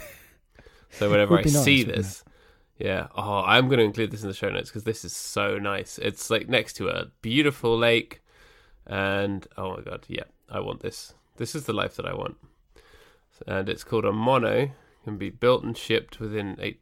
so 0.89 1.10
whenever 1.10 1.38
I 1.38 1.41
nice, 1.41 1.63
see 1.63 1.84
this, 1.84 2.23
yeah, 2.77 3.08
oh, 3.15 3.43
I'm 3.45 3.67
going 3.67 3.79
to 3.79 3.86
include 3.86 4.12
this 4.12 4.21
in 4.21 4.29
the 4.29 4.34
show 4.34 4.49
notes 4.49 4.69
because 4.69 4.86
this 4.86 5.03
is 5.03 5.13
so 5.13 5.58
nice. 5.58 5.97
It's 5.97 6.29
like 6.29 6.47
next 6.47 6.73
to 6.73 6.88
a 6.88 7.08
beautiful 7.21 7.77
lake, 7.77 8.21
and 8.88 9.48
oh 9.58 9.76
my 9.78 9.82
god, 9.82 10.06
yeah, 10.08 10.24
I 10.50 10.60
want 10.60 10.82
this. 10.82 11.13
This 11.38 11.56
is 11.56 11.65
the 11.65 11.74
life 11.74 11.95
that 11.98 12.06
I 12.06 12.13
want, 12.13 12.38
and 13.48 13.67
it's 13.69 13.84
called 13.84 14.06
a 14.06 14.12
mono. 14.12 14.71
Can 15.04 15.17
be 15.17 15.30
built 15.30 15.63
and 15.63 15.78
shipped 15.78 16.19
within 16.19 16.58
eight 16.60 16.80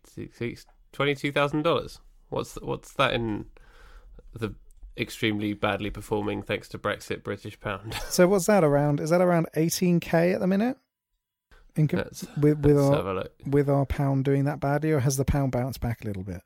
twenty-two 0.93 1.31
thousand 1.31 1.63
dollars. 1.63 1.99
What's 2.29 2.55
what's 2.55 2.93
that 2.93 3.13
in 3.13 3.45
the 4.33 4.55
extremely 4.97 5.53
badly 5.53 5.89
performing, 5.89 6.41
thanks 6.43 6.67
to 6.69 6.77
Brexit, 6.77 7.23
British 7.23 7.59
pound? 7.59 7.95
So 8.09 8.27
what's 8.27 8.45
that 8.45 8.63
around? 8.63 8.99
Is 8.99 9.09
that 9.09 9.21
around 9.21 9.47
18k 9.55 10.33
at 10.35 10.39
the 10.39 10.47
minute? 10.47 10.77
In 11.75 11.87
com- 11.87 11.99
Let's, 11.99 12.25
with 12.37 12.59
with 12.63 12.77
let's 12.77 12.89
our 12.89 12.95
have 12.97 13.05
a 13.07 13.13
look. 13.13 13.31
with 13.47 13.69
our 13.69 13.85
pound 13.85 14.23
doing 14.25 14.45
that 14.45 14.59
badly, 14.59 14.91
or 14.91 14.99
has 14.99 15.17
the 15.17 15.25
pound 15.25 15.51
bounced 15.51 15.81
back 15.81 16.03
a 16.03 16.07
little 16.07 16.23
bit? 16.23 16.41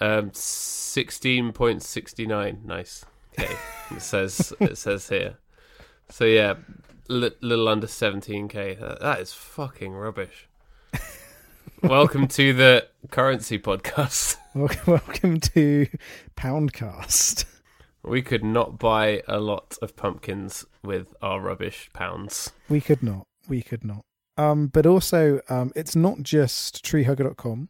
Um, 0.00 0.30
sixteen 0.32 1.52
point 1.52 1.82
sixty 1.82 2.26
nine. 2.26 2.62
Nice. 2.64 3.04
Okay, 3.38 3.56
it 3.90 4.02
says 4.02 4.52
it 4.60 4.78
says 4.78 5.08
here. 5.08 5.38
So 6.08 6.24
yeah, 6.24 6.54
li- 7.08 7.32
little 7.40 7.68
under 7.68 7.86
seventeen 7.86 8.48
k. 8.48 8.74
That, 8.74 9.00
that 9.00 9.20
is 9.20 9.32
fucking 9.32 9.92
rubbish. 9.92 10.48
Welcome 11.82 12.28
to 12.28 12.52
the 12.52 12.86
currency 13.10 13.58
podcast. 13.58 14.36
Welcome, 14.54 14.92
welcome 14.92 15.40
to 15.40 15.88
Poundcast. 16.36 17.44
We 18.04 18.22
could 18.22 18.44
not 18.44 18.78
buy 18.78 19.22
a 19.26 19.40
lot 19.40 19.76
of 19.82 19.96
pumpkins 19.96 20.64
with 20.84 21.08
our 21.20 21.40
rubbish 21.40 21.90
pounds. 21.92 22.52
We 22.68 22.80
could 22.80 23.02
not. 23.02 23.26
We 23.48 23.62
could 23.62 23.84
not. 23.84 24.02
Um, 24.38 24.68
but 24.68 24.86
also, 24.86 25.40
um, 25.48 25.72
it's 25.74 25.96
not 25.96 26.22
just 26.22 26.84
treehugger.com. 26.84 27.68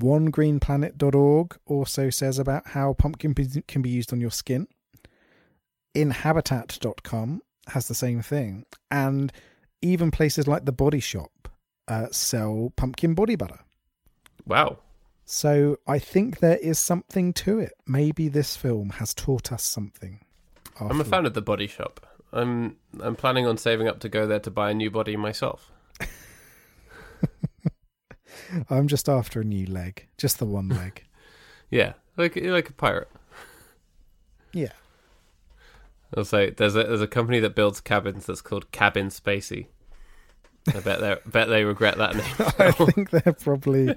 OneGreenPlanet.org 0.00 1.58
also 1.66 2.08
says 2.08 2.38
about 2.38 2.68
how 2.68 2.94
pumpkin 2.94 3.34
can 3.34 3.82
be 3.82 3.90
used 3.90 4.12
on 4.12 4.20
your 4.20 4.30
skin. 4.30 4.66
Inhabitat.com 5.94 7.42
has 7.68 7.88
the 7.88 7.94
same 7.94 8.22
thing. 8.22 8.64
And 8.90 9.32
even 9.82 10.10
places 10.10 10.48
like 10.48 10.64
the 10.64 10.72
Body 10.72 11.00
Shop 11.00 11.48
uh, 11.86 12.06
sell 12.10 12.72
pumpkin 12.76 13.14
body 13.14 13.36
butter. 13.36 13.60
Wow. 14.46 14.78
So 15.24 15.76
I 15.86 15.98
think 15.98 16.40
there 16.40 16.56
is 16.56 16.78
something 16.78 17.32
to 17.34 17.58
it. 17.58 17.72
Maybe 17.86 18.28
this 18.28 18.56
film 18.56 18.90
has 18.90 19.12
taught 19.12 19.52
us 19.52 19.62
something. 19.62 20.24
I'm 20.80 21.00
a 21.00 21.04
fan 21.04 21.26
of 21.26 21.34
the 21.34 21.42
body 21.42 21.66
shop. 21.66 22.06
I'm 22.32 22.76
I'm 23.00 23.16
planning 23.16 23.46
on 23.46 23.58
saving 23.58 23.88
up 23.88 24.00
to 24.00 24.08
go 24.08 24.26
there 24.26 24.40
to 24.40 24.50
buy 24.50 24.70
a 24.70 24.74
new 24.74 24.90
body 24.90 25.16
myself. 25.16 25.70
I'm 28.70 28.88
just 28.88 29.08
after 29.08 29.40
a 29.40 29.44
new 29.44 29.66
leg, 29.66 30.06
just 30.16 30.38
the 30.38 30.46
one 30.46 30.68
leg. 30.68 31.04
Yeah, 31.70 31.92
like 32.16 32.34
like 32.34 32.70
a 32.70 32.72
pirate. 32.72 33.10
yeah. 34.54 34.72
Say 36.22 36.50
there's 36.50 36.74
a 36.74 36.84
there's 36.84 37.02
a 37.02 37.06
company 37.06 37.38
that 37.40 37.54
builds 37.54 37.80
cabins 37.80 38.26
that's 38.26 38.40
called 38.40 38.70
Cabin 38.72 39.08
Spacey. 39.08 39.66
I 40.68 40.80
bet 40.80 41.00
they 41.00 41.16
bet 41.26 41.48
they 41.48 41.64
regret 41.64 41.98
that 41.98 42.16
name. 42.16 42.34
I 42.58 42.72
think 42.72 43.10
they're 43.10 43.32
probably, 43.34 43.94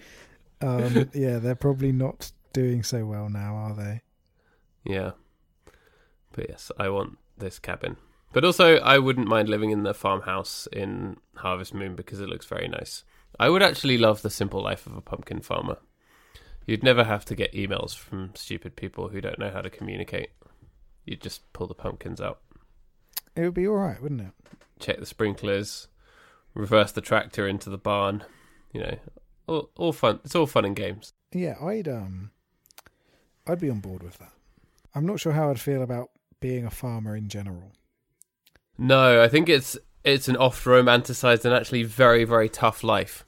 um, 0.61 1.09
yeah, 1.13 1.39
they're 1.39 1.55
probably 1.55 1.91
not 1.91 2.31
doing 2.53 2.83
so 2.83 3.05
well 3.05 3.29
now, 3.29 3.55
are 3.55 3.75
they? 3.75 4.01
yeah, 4.83 5.11
but 6.33 6.47
yes, 6.49 6.71
I 6.77 6.89
want 6.89 7.17
this 7.37 7.59
cabin. 7.59 7.97
But 8.33 8.45
also, 8.45 8.77
I 8.77 8.97
wouldn't 8.97 9.27
mind 9.27 9.49
living 9.49 9.71
in 9.71 9.83
the 9.83 9.93
farmhouse 9.93 10.67
in 10.71 11.17
Harvest 11.35 11.73
Moon 11.73 11.95
because 11.95 12.21
it 12.21 12.29
looks 12.29 12.45
very 12.45 12.67
nice. 12.67 13.03
I 13.39 13.49
would 13.49 13.63
actually 13.63 13.97
love 13.97 14.21
the 14.21 14.29
simple 14.29 14.61
life 14.63 14.85
of 14.85 14.95
a 14.95 15.01
pumpkin 15.01 15.41
farmer. 15.41 15.77
You'd 16.65 16.83
never 16.83 17.03
have 17.03 17.25
to 17.25 17.35
get 17.35 17.53
emails 17.53 17.95
from 17.95 18.31
stupid 18.35 18.75
people 18.75 19.09
who 19.09 19.19
don't 19.19 19.39
know 19.39 19.49
how 19.49 19.61
to 19.61 19.69
communicate. 19.69 20.29
You'd 21.11 21.21
just 21.21 21.51
pull 21.51 21.67
the 21.67 21.73
pumpkins 21.73 22.21
out, 22.21 22.39
It 23.35 23.41
would 23.41 23.53
be 23.53 23.67
all 23.67 23.75
right, 23.75 24.01
wouldn't 24.01 24.21
it? 24.21 24.31
check 24.79 24.97
the 24.97 25.05
sprinklers, 25.05 25.89
reverse 26.53 26.93
the 26.93 27.01
tractor 27.01 27.45
into 27.47 27.69
the 27.69 27.77
barn. 27.77 28.23
You 28.71 28.79
know, 28.81 28.97
all, 29.45 29.69
all 29.77 29.91
fun. 29.91 30.21
It's 30.23 30.35
all 30.35 30.45
fun 30.47 30.63
and 30.63 30.73
games. 30.75 31.11
Yeah, 31.33 31.55
I'd 31.61 31.89
um, 31.89 32.31
I'd 33.45 33.59
be 33.59 33.69
on 33.69 33.81
board 33.81 34.03
with 34.03 34.17
that. 34.19 34.31
I'm 34.95 35.05
not 35.05 35.19
sure 35.19 35.33
how 35.33 35.49
I'd 35.49 35.59
feel 35.59 35.81
about 35.83 36.11
being 36.39 36.65
a 36.65 36.71
farmer 36.71 37.13
in 37.15 37.27
general. 37.27 37.73
No, 38.77 39.21
I 39.21 39.27
think 39.27 39.49
it's 39.49 39.77
it's 40.05 40.29
an 40.29 40.37
oft 40.37 40.63
romanticized 40.63 41.43
and 41.43 41.53
actually 41.53 41.83
very 41.83 42.23
very 42.23 42.47
tough 42.47 42.83
life. 42.85 43.25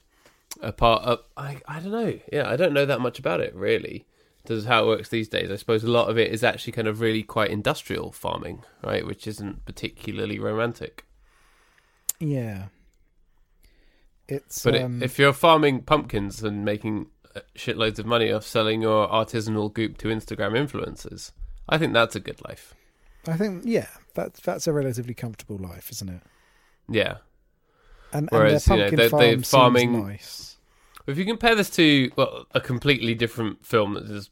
A 0.62 0.72
part 0.72 1.02
of 1.02 1.20
I 1.36 1.60
I 1.68 1.80
don't 1.80 1.92
know. 1.92 2.18
Yeah, 2.32 2.48
I 2.48 2.56
don't 2.56 2.72
know 2.72 2.86
that 2.86 3.02
much 3.02 3.18
about 3.18 3.40
it 3.40 3.54
really. 3.54 4.06
This 4.46 4.58
is 4.58 4.64
how 4.66 4.84
it 4.84 4.86
works 4.86 5.08
these 5.08 5.28
days. 5.28 5.50
I 5.50 5.56
suppose 5.56 5.84
a 5.84 5.90
lot 5.90 6.10
of 6.10 6.18
it 6.18 6.30
is 6.30 6.44
actually 6.44 6.72
kind 6.74 6.86
of 6.86 7.00
really 7.00 7.22
quite 7.22 7.50
industrial 7.50 8.12
farming, 8.12 8.62
right? 8.82 9.06
Which 9.06 9.26
isn't 9.26 9.64
particularly 9.64 10.38
romantic. 10.38 11.04
Yeah, 12.20 12.66
it's 14.28 14.62
But 14.62 14.76
um, 14.76 15.02
it, 15.02 15.06
if 15.06 15.18
you're 15.18 15.32
farming 15.32 15.82
pumpkins 15.82 16.42
and 16.42 16.64
making 16.64 17.06
uh, 17.34 17.40
shitloads 17.56 17.98
of 17.98 18.06
money 18.06 18.30
off 18.32 18.44
selling 18.44 18.82
your 18.82 19.08
artisanal 19.08 19.72
goop 19.72 19.98
to 19.98 20.08
Instagram 20.08 20.52
influencers, 20.52 21.32
I 21.68 21.78
think 21.78 21.92
that's 21.92 22.14
a 22.16 22.20
good 22.20 22.40
life. 22.46 22.74
I 23.26 23.36
think 23.36 23.62
yeah, 23.66 23.88
that's 24.14 24.40
that's 24.40 24.66
a 24.66 24.72
relatively 24.72 25.14
comfortable 25.14 25.56
life, 25.56 25.90
isn't 25.90 26.08
it? 26.08 26.20
Yeah. 26.88 27.16
And, 28.12 28.28
Whereas, 28.30 28.66
you 28.68 28.76
know, 28.76 28.90
their 28.90 28.96
they- 28.96 29.08
pumpkin 29.08 29.28
they're 29.38 29.42
farming- 29.44 30.02
nice. 30.06 30.53
If 31.06 31.18
you 31.18 31.26
compare 31.26 31.54
this 31.54 31.68
to 31.70 32.10
well, 32.16 32.46
a 32.52 32.60
completely 32.60 33.14
different 33.14 33.64
film 33.64 33.94
that 33.94 34.04
is, 34.04 34.30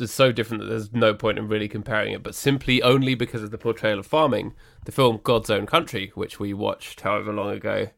is, 0.00 0.10
so 0.10 0.32
different 0.32 0.62
that 0.62 0.68
there's 0.68 0.92
no 0.92 1.14
point 1.14 1.38
in 1.38 1.46
really 1.46 1.68
comparing 1.68 2.12
it, 2.12 2.24
but 2.24 2.34
simply 2.34 2.82
only 2.82 3.14
because 3.14 3.42
of 3.42 3.52
the 3.52 3.58
portrayal 3.58 4.00
of 4.00 4.06
farming, 4.06 4.54
the 4.84 4.92
film 4.92 5.20
God's 5.22 5.48
Own 5.48 5.64
Country, 5.64 6.10
which 6.14 6.40
we 6.40 6.52
watched 6.52 7.02
however 7.02 7.32
long 7.32 7.50
ago, 7.50 7.90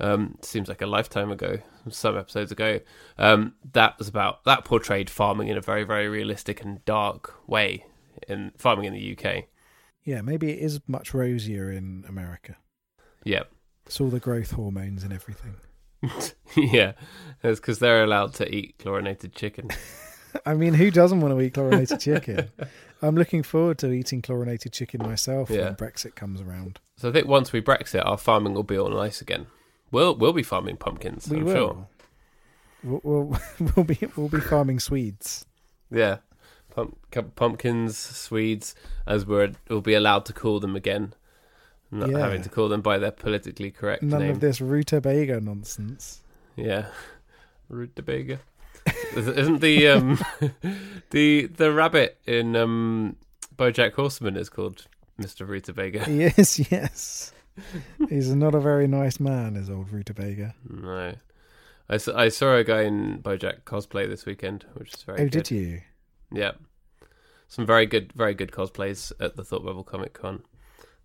um, 0.00 0.36
seems 0.42 0.68
like 0.68 0.82
a 0.82 0.86
lifetime 0.86 1.30
ago, 1.30 1.58
some 1.90 2.18
episodes 2.18 2.50
ago, 2.50 2.80
um, 3.18 3.54
that 3.72 3.96
was 3.98 4.08
about 4.08 4.44
that 4.44 4.64
portrayed 4.64 5.08
farming 5.08 5.46
in 5.46 5.56
a 5.56 5.60
very 5.60 5.84
very 5.84 6.08
realistic 6.08 6.62
and 6.62 6.84
dark 6.84 7.34
way 7.48 7.84
in 8.26 8.50
farming 8.56 8.86
in 8.86 8.94
the 8.94 9.16
UK. 9.16 9.44
Yeah, 10.02 10.22
maybe 10.22 10.50
it 10.50 10.58
is 10.58 10.80
much 10.88 11.14
rosier 11.14 11.70
in 11.70 12.04
America. 12.08 12.56
Yeah, 13.22 13.44
It's 13.86 14.00
all 14.00 14.08
the 14.08 14.18
growth 14.18 14.52
hormones 14.52 15.04
and 15.04 15.12
everything. 15.12 15.54
Yeah, 16.56 16.92
it's 17.42 17.60
because 17.60 17.78
they're 17.78 18.02
allowed 18.04 18.34
to 18.34 18.54
eat 18.54 18.76
chlorinated 18.78 19.34
chicken. 19.34 19.68
I 20.46 20.54
mean, 20.54 20.74
who 20.74 20.90
doesn't 20.90 21.20
want 21.20 21.34
to 21.34 21.40
eat 21.40 21.54
chlorinated 21.54 22.00
chicken? 22.00 22.50
I'm 23.02 23.16
looking 23.16 23.42
forward 23.42 23.78
to 23.78 23.90
eating 23.90 24.22
chlorinated 24.22 24.72
chicken 24.72 25.02
myself 25.02 25.50
Yeah. 25.50 25.64
when 25.64 25.74
Brexit 25.76 26.14
comes 26.14 26.40
around. 26.40 26.78
So 26.96 27.08
I 27.08 27.12
think 27.12 27.26
once 27.26 27.52
we 27.52 27.60
Brexit, 27.60 28.04
our 28.06 28.16
farming 28.18 28.54
will 28.54 28.62
be 28.62 28.78
all 28.78 28.90
nice 28.90 29.20
again. 29.20 29.46
We'll 29.90 30.14
we'll 30.14 30.32
be 30.32 30.42
farming 30.42 30.76
pumpkins. 30.76 31.28
we 31.28 31.38
I'm 31.38 31.44
will. 31.44 31.54
sure. 31.54 31.88
We'll, 32.84 33.00
we'll, 33.02 33.40
we'll 33.76 33.84
be 33.84 33.98
we'll 34.16 34.28
be 34.28 34.40
farming 34.40 34.78
Swedes. 34.80 35.44
Yeah, 35.90 36.18
Pump, 36.74 36.96
pumpkins, 37.34 37.96
Swedes, 37.98 38.74
as 39.06 39.26
we're 39.26 39.52
we'll 39.68 39.80
be 39.80 39.94
allowed 39.94 40.24
to 40.26 40.32
call 40.32 40.60
them 40.60 40.76
again, 40.76 41.14
not 41.90 42.10
Yeah. 42.10 42.18
having 42.18 42.42
to 42.42 42.48
call 42.48 42.68
them 42.68 42.80
by 42.82 42.98
their 42.98 43.10
politically 43.10 43.70
correct 43.70 44.02
None 44.02 44.20
name. 44.22 44.30
of 44.30 44.40
this 44.40 44.60
rutabaga 44.60 45.40
nonsense. 45.40 46.20
Yeah, 46.56 46.86
rutabaga. 47.68 48.40
Isn't 49.16 49.60
the 49.60 49.88
um 49.88 50.18
the 51.10 51.46
the 51.46 51.72
rabbit 51.72 52.18
in 52.26 52.56
um 52.56 53.16
BoJack 53.56 53.92
Horseman 53.94 54.36
is 54.36 54.48
called 54.48 54.86
Mister 55.18 55.44
Rutabaga? 55.44 56.04
yes, 56.10 56.58
yes. 56.70 57.32
He's 58.08 58.34
not 58.34 58.54
a 58.54 58.60
very 58.60 58.86
nice 58.86 59.20
man, 59.20 59.56
is 59.56 59.68
old 59.68 59.92
rutabaga. 59.92 60.54
No, 60.68 61.14
I, 61.90 61.98
I 62.14 62.28
saw 62.28 62.54
a 62.56 62.64
guy 62.64 62.82
in 62.82 63.18
BoJack 63.22 63.62
cosplay 63.64 64.08
this 64.08 64.24
weekend, 64.24 64.64
which 64.74 64.94
is 64.94 65.02
very. 65.02 65.18
Oh, 65.20 65.24
good. 65.24 65.30
did 65.32 65.50
you? 65.50 65.80
Yeah. 66.32 66.52
Some 67.48 67.66
very 67.66 67.84
good, 67.84 68.12
very 68.14 68.32
good 68.34 68.52
cosplays 68.52 69.12
at 69.20 69.34
the 69.36 69.42
Thought 69.44 69.64
Bubble 69.64 69.82
Comic 69.84 70.12
Con. 70.14 70.44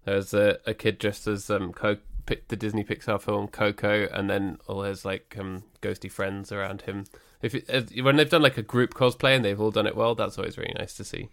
There's 0.06 0.34
a, 0.34 0.60
a 0.66 0.74
kid 0.74 1.00
dressed 1.00 1.28
as 1.28 1.50
um 1.50 1.74
Co- 1.74 1.98
the 2.26 2.56
Disney 2.56 2.84
Pixar 2.84 3.22
film 3.22 3.48
Coco, 3.48 4.08
and 4.12 4.30
then 4.30 4.58
all 4.68 4.84
his 4.84 5.06
like 5.06 5.36
um 5.40 5.64
ghosty 5.82 6.12
friends 6.12 6.52
around 6.52 6.84
him. 6.84 7.06
If 7.42 7.54
it, 7.54 8.02
when 8.04 8.16
they've 8.16 8.30
done 8.30 8.42
like 8.42 8.58
a 8.58 8.64
group 8.64 8.94
cosplay 8.94 9.36
and 9.36 9.44
they've 9.46 9.60
all 9.60 9.72
done 9.72 9.86
it 9.86 9.96
well, 9.96 10.16
that's 10.16 10.38
always 10.38 10.58
really 10.58 10.74
nice 10.78 10.96
to 10.96 11.04
see. 11.04 11.30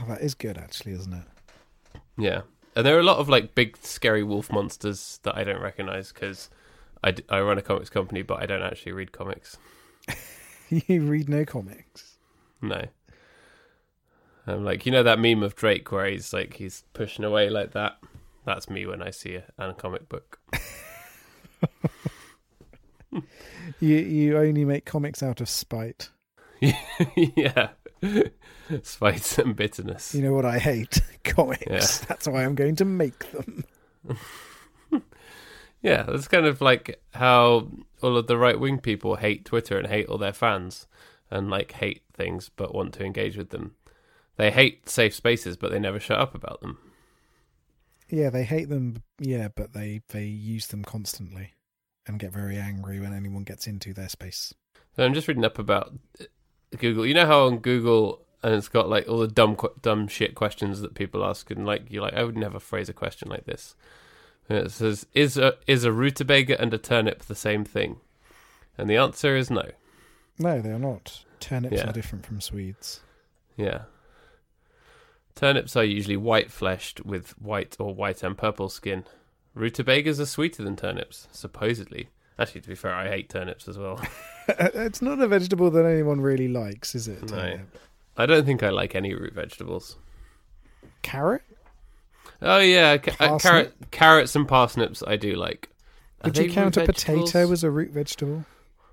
Oh, 0.00 0.06
that 0.08 0.22
is 0.22 0.34
good, 0.34 0.58
actually, 0.58 0.92
isn't 0.92 1.12
it? 1.12 2.00
Yeah, 2.16 2.42
and 2.74 2.84
there 2.84 2.96
are 2.96 3.00
a 3.00 3.04
lot 3.04 3.18
of 3.18 3.28
like 3.28 3.54
big 3.54 3.76
scary 3.76 4.22
wolf 4.24 4.50
monsters 4.50 5.20
that 5.22 5.36
I 5.36 5.44
don't 5.44 5.62
recognize 5.62 6.12
because 6.12 6.50
I, 7.04 7.12
d- 7.12 7.24
I 7.28 7.40
run 7.40 7.58
a 7.58 7.62
comics 7.62 7.90
company, 7.90 8.22
but 8.22 8.42
I 8.42 8.46
don't 8.46 8.62
actually 8.62 8.92
read 8.92 9.12
comics. 9.12 9.56
you 10.68 11.02
read 11.06 11.28
no 11.28 11.44
comics. 11.44 12.18
No. 12.60 12.86
I'm 14.46 14.64
like, 14.64 14.84
you 14.86 14.92
know 14.92 15.02
that 15.02 15.18
meme 15.18 15.42
of 15.42 15.54
Drake 15.54 15.90
where 15.90 16.06
he's 16.06 16.32
like 16.32 16.54
he's 16.54 16.84
pushing 16.92 17.24
away 17.24 17.48
like 17.50 17.72
that. 17.72 17.98
That's 18.44 18.68
me 18.68 18.86
when 18.86 19.02
I 19.02 19.10
see 19.10 19.36
a, 19.36 19.44
a 19.58 19.72
comic 19.72 20.08
book. 20.08 20.38
You 23.80 23.96
you 23.96 24.38
only 24.38 24.64
make 24.64 24.84
comics 24.84 25.22
out 25.22 25.40
of 25.40 25.48
spite. 25.48 26.10
yeah, 27.16 27.68
spite 28.82 29.38
and 29.38 29.56
bitterness. 29.56 30.14
You 30.14 30.22
know 30.22 30.32
what 30.32 30.44
I 30.44 30.58
hate? 30.58 31.00
Comics. 31.24 31.64
Yeah. 31.68 32.06
That's 32.08 32.28
why 32.28 32.44
I'm 32.44 32.54
going 32.54 32.76
to 32.76 32.84
make 32.84 33.30
them. 33.32 33.64
Yeah, 35.82 36.04
that's 36.04 36.28
kind 36.28 36.46
of 36.46 36.62
like 36.62 36.98
how 37.12 37.68
all 38.02 38.16
of 38.16 38.26
the 38.26 38.38
right 38.38 38.58
wing 38.58 38.78
people 38.78 39.16
hate 39.16 39.44
Twitter 39.44 39.76
and 39.76 39.86
hate 39.86 40.06
all 40.06 40.16
their 40.16 40.32
fans 40.32 40.86
and 41.30 41.50
like 41.50 41.72
hate 41.72 42.02
things 42.14 42.50
but 42.56 42.74
want 42.74 42.94
to 42.94 43.04
engage 43.04 43.36
with 43.36 43.50
them. 43.50 43.74
They 44.36 44.50
hate 44.50 44.88
safe 44.88 45.14
spaces, 45.14 45.56
but 45.56 45.70
they 45.70 45.78
never 45.78 46.00
shut 46.00 46.18
up 46.18 46.34
about 46.34 46.60
them. 46.60 46.78
Yeah, 48.08 48.30
they 48.30 48.44
hate 48.44 48.68
them. 48.68 49.02
Yeah, 49.18 49.48
but 49.54 49.72
they 49.72 50.02
they 50.08 50.24
use 50.24 50.66
them 50.68 50.84
constantly 50.84 51.54
and 52.06 52.18
get 52.18 52.32
very 52.32 52.58
angry 52.58 53.00
when 53.00 53.14
anyone 53.14 53.44
gets 53.44 53.66
into 53.66 53.94
their 53.94 54.08
space. 54.08 54.52
So 54.96 55.04
I'm 55.04 55.14
just 55.14 55.26
reading 55.28 55.44
up 55.44 55.58
about 55.58 55.92
uh, 56.20 56.24
Google. 56.78 57.06
You 57.06 57.14
know 57.14 57.26
how 57.26 57.46
on 57.46 57.58
Google 57.58 58.24
and 58.42 58.54
it's 58.54 58.68
got 58.68 58.88
like 58.90 59.08
all 59.08 59.18
the 59.18 59.26
dumb 59.28 59.56
dumb 59.80 60.06
shit 60.06 60.34
questions 60.34 60.80
that 60.82 60.94
people 60.94 61.24
ask, 61.24 61.50
and 61.50 61.64
like 61.66 61.84
you're 61.88 62.02
like, 62.02 62.14
I 62.14 62.24
would 62.24 62.36
never 62.36 62.60
phrase 62.60 62.88
a 62.88 62.92
question 62.92 63.28
like 63.28 63.46
this. 63.46 63.74
And 64.48 64.58
it 64.58 64.70
says, 64.70 65.06
"Is 65.14 65.38
a 65.38 65.54
is 65.66 65.84
a 65.84 65.92
rutabaga 65.92 66.60
and 66.60 66.74
a 66.74 66.78
turnip 66.78 67.22
the 67.22 67.34
same 67.34 67.64
thing?" 67.64 67.96
And 68.76 68.90
the 68.90 68.96
answer 68.96 69.34
is 69.36 69.50
no. 69.50 69.70
No, 70.38 70.60
they 70.60 70.70
are 70.70 70.78
not. 70.78 71.24
Turnips 71.40 71.76
Yeah. 71.76 71.88
are 71.88 71.92
different 71.92 72.26
from 72.26 72.40
Swedes. 72.40 73.00
Yeah. 73.56 73.82
Turnips 75.34 75.76
are 75.76 75.84
usually 75.84 76.16
white 76.16 76.50
fleshed 76.50 77.04
with 77.04 77.30
white 77.40 77.76
or 77.80 77.94
white 77.94 78.22
and 78.22 78.38
purple 78.38 78.68
skin. 78.68 79.04
Rutabagas 79.54 80.20
are 80.20 80.26
sweeter 80.26 80.62
than 80.62 80.76
turnips, 80.76 81.28
supposedly. 81.32 82.08
Actually, 82.38 82.60
to 82.62 82.68
be 82.68 82.74
fair, 82.74 82.94
I 82.94 83.08
hate 83.08 83.28
turnips 83.28 83.68
as 83.68 83.78
well. 83.78 84.00
it's 84.48 85.00
not 85.02 85.20
a 85.20 85.28
vegetable 85.28 85.70
that 85.70 85.86
anyone 85.86 86.20
really 86.20 86.48
likes, 86.48 86.94
is 86.94 87.08
it? 87.08 87.30
No. 87.30 87.60
I 88.16 88.26
don't 88.26 88.44
think 88.44 88.62
I 88.62 88.70
like 88.70 88.94
any 88.94 89.14
root 89.14 89.34
vegetables. 89.34 89.96
Carrot? 91.02 91.42
Oh 92.42 92.58
yeah, 92.58 92.96
ca- 92.98 93.16
uh, 93.20 93.38
carrot, 93.38 93.74
carrots 93.90 94.34
and 94.36 94.46
parsnips 94.46 95.02
I 95.06 95.16
do 95.16 95.34
like. 95.34 95.70
Are 96.22 96.28
Would 96.28 96.38
you 96.38 96.50
count 96.50 96.76
a 96.76 96.84
potato 96.84 97.50
as 97.50 97.64
a 97.64 97.70
root 97.70 97.90
vegetable? 97.90 98.44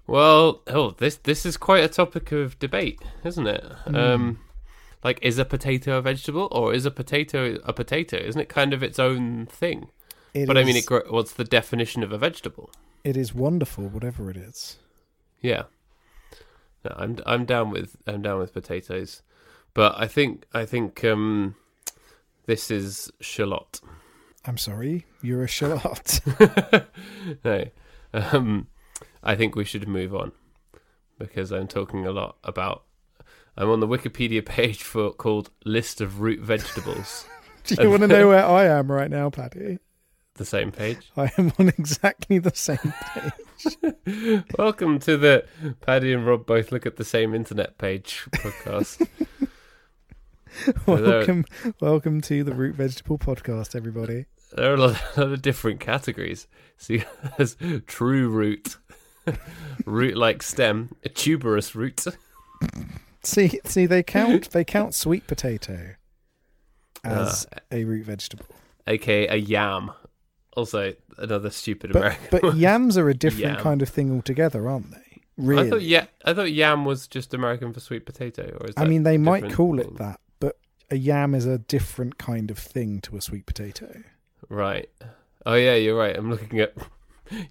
Well, 0.07 0.61
oh, 0.67 0.91
this 0.91 1.17
this 1.17 1.45
is 1.45 1.57
quite 1.57 1.83
a 1.83 1.87
topic 1.87 2.31
of 2.31 2.59
debate, 2.59 3.01
isn't 3.23 3.47
it? 3.47 3.63
Hmm. 3.85 3.95
Um, 3.95 4.39
like, 5.03 5.19
is 5.21 5.37
a 5.37 5.45
potato 5.45 5.97
a 5.97 6.01
vegetable 6.01 6.47
or 6.51 6.73
is 6.73 6.85
a 6.85 6.91
potato 6.91 7.57
a 7.63 7.73
potato? 7.73 8.17
Isn't 8.17 8.41
it 8.41 8.49
kind 8.49 8.73
of 8.73 8.83
its 8.83 8.99
own 8.99 9.47
thing? 9.47 9.89
It 10.33 10.47
but 10.47 10.57
I 10.57 10.63
mean, 10.63 10.77
it, 10.77 10.85
what's 11.11 11.33
the 11.33 11.43
definition 11.43 12.03
of 12.03 12.11
a 12.11 12.17
vegetable? 12.17 12.71
it 13.03 13.17
is 13.17 13.33
wonderful, 13.33 13.85
whatever 13.85 14.29
it 14.29 14.37
is. 14.37 14.77
Yeah, 15.41 15.63
no, 16.85 16.95
I'm 16.97 17.17
I'm 17.25 17.45
down 17.45 17.71
with 17.71 17.95
I'm 18.05 18.21
down 18.21 18.39
with 18.39 18.53
potatoes, 18.53 19.21
but 19.73 19.95
I 19.97 20.07
think 20.07 20.45
I 20.53 20.65
think 20.65 21.03
um, 21.03 21.55
this 22.45 22.69
is 22.69 23.11
shallot. 23.19 23.81
I'm 24.45 24.57
sorry, 24.57 25.05
you're 25.21 25.43
a 25.43 25.47
shallot. 25.47 26.21
no, 27.43 27.65
um, 28.13 28.67
I 29.23 29.35
think 29.35 29.55
we 29.55 29.65
should 29.65 29.87
move 29.87 30.15
on 30.15 30.31
because 31.17 31.51
I'm 31.51 31.67
talking 31.67 32.05
a 32.05 32.11
lot 32.11 32.37
about. 32.43 32.83
I'm 33.57 33.69
on 33.69 33.79
the 33.79 33.87
Wikipedia 33.87 34.45
page 34.45 34.83
for 34.83 35.11
called 35.11 35.49
"List 35.65 36.01
of 36.01 36.21
Root 36.21 36.39
Vegetables." 36.39 37.25
Do 37.65 37.75
you 37.81 37.89
want 37.89 38.01
to 38.01 38.07
know 38.07 38.29
where 38.29 38.45
I 38.45 38.65
am 38.65 38.91
right 38.91 39.09
now, 39.09 39.29
Paddy? 39.29 39.79
the 40.35 40.45
same 40.45 40.71
page. 40.71 41.11
I 41.17 41.31
am 41.37 41.51
on 41.59 41.67
exactly 41.69 42.39
the 42.39 42.55
same 42.55 42.93
page. 43.13 44.43
Welcome 44.57 44.99
to 45.01 45.17
the 45.17 45.45
Paddy 45.81 46.13
and 46.13 46.25
Rob 46.25 46.45
both 46.45 46.71
look 46.71 46.85
at 46.85 46.95
the 46.95 47.03
same 47.03 47.35
internet 47.35 47.77
page 47.77 48.25
podcast. 48.31 49.07
welcome, 50.87 51.45
welcome 51.79 52.21
to 52.21 52.43
the 52.43 52.55
Root 52.55 52.75
Vegetable 52.75 53.19
Podcast, 53.19 53.75
everybody. 53.75 54.25
there 54.53 54.71
are 54.71 54.75
a 54.75 54.77
lot, 54.77 55.03
a 55.15 55.21
lot 55.21 55.31
of 55.33 55.41
different 55.41 55.79
categories. 55.79 56.47
See, 56.77 57.03
there's 57.37 57.55
true 57.85 58.29
root, 58.29 58.77
root 59.85 60.17
like 60.17 60.41
stem, 60.41 60.95
a 61.03 61.09
tuberous 61.09 61.75
root. 61.75 62.05
See, 63.23 63.59
see, 63.65 63.85
they 63.85 64.03
count 64.03 64.49
they 64.51 64.63
count 64.77 64.93
sweet 64.95 65.27
potato 65.27 65.95
as 67.03 67.47
Ah. 67.53 67.59
a 67.71 67.83
root 67.83 68.05
vegetable, 68.05 68.45
aka 68.87 69.27
a 69.27 69.35
yam. 69.35 69.91
Also, 70.57 70.93
another 71.17 71.49
stupid 71.49 71.93
but 71.93 71.99
American. 72.01 72.27
but 72.41 72.55
yams 72.57 72.97
are 72.97 73.07
a 73.09 73.13
different 73.25 73.53
Yam. 73.55 73.63
kind 73.63 73.81
of 73.81 73.87
thing 73.89 74.11
altogether, 74.11 74.67
aren't 74.67 74.91
they? 74.91 75.21
Really? 75.37 75.67
I 75.67 75.69
thought 75.69 75.81
yeah, 75.81 76.05
I 76.25 76.33
thought 76.33 76.51
yam 76.51 76.83
was 76.83 77.07
just 77.07 77.33
American 77.33 77.71
for 77.73 77.79
sweet 77.79 78.05
potato. 78.05 78.57
Or 78.59 78.67
is 78.67 78.73
I 78.77 78.85
mean, 78.85 79.03
they 79.03 79.17
might 79.17 79.53
call 79.53 79.79
it 79.79 79.95
that, 79.97 80.19
but 80.39 80.57
a 80.89 80.97
yam 80.97 81.33
is 81.35 81.45
a 81.45 81.57
different 81.57 82.17
kind 82.17 82.51
of 82.51 82.57
thing 82.57 82.99
to 83.01 83.15
a 83.15 83.21
sweet 83.21 83.45
potato. 83.45 84.03
Right. 84.49 84.89
Oh 85.45 85.53
yeah, 85.55 85.75
you're 85.75 85.97
right. 85.97 86.15
I'm 86.17 86.29
looking 86.29 86.59
at 86.59 86.73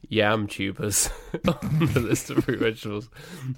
yam 0.09 0.47
tubers 0.47 1.11
on 1.49 1.91
the 1.93 2.01
list 2.01 2.31
of 2.31 2.47
root 2.49 2.59
vegetables, 2.61 3.09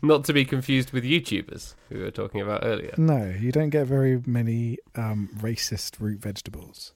not 0.03 0.25
to 0.25 0.33
be 0.33 0.45
confused 0.45 0.93
with 0.93 1.05
YouTubers 1.05 1.75
who 1.89 1.97
we 1.99 2.05
were 2.05 2.11
talking 2.11 2.41
about 2.41 2.65
earlier. 2.65 2.95
No, 2.97 3.35
you 3.39 3.53
don't 3.53 3.71
get 3.71 3.87
very 3.87 4.23
many 4.27 4.79
um, 4.95 5.31
racist 5.39 6.01
root 6.01 6.21
vegetables. 6.21 6.93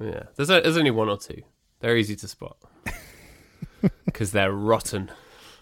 Yeah, 0.00 0.24
there's 0.36 0.50
a, 0.50 0.60
there's 0.60 0.76
only 0.76 0.90
one 0.90 1.08
or 1.08 1.16
two. 1.16 1.42
They're 1.80 1.96
easy 1.96 2.16
to 2.16 2.28
spot 2.28 2.56
because 4.06 4.32
they're 4.32 4.52
rotten, 4.52 5.10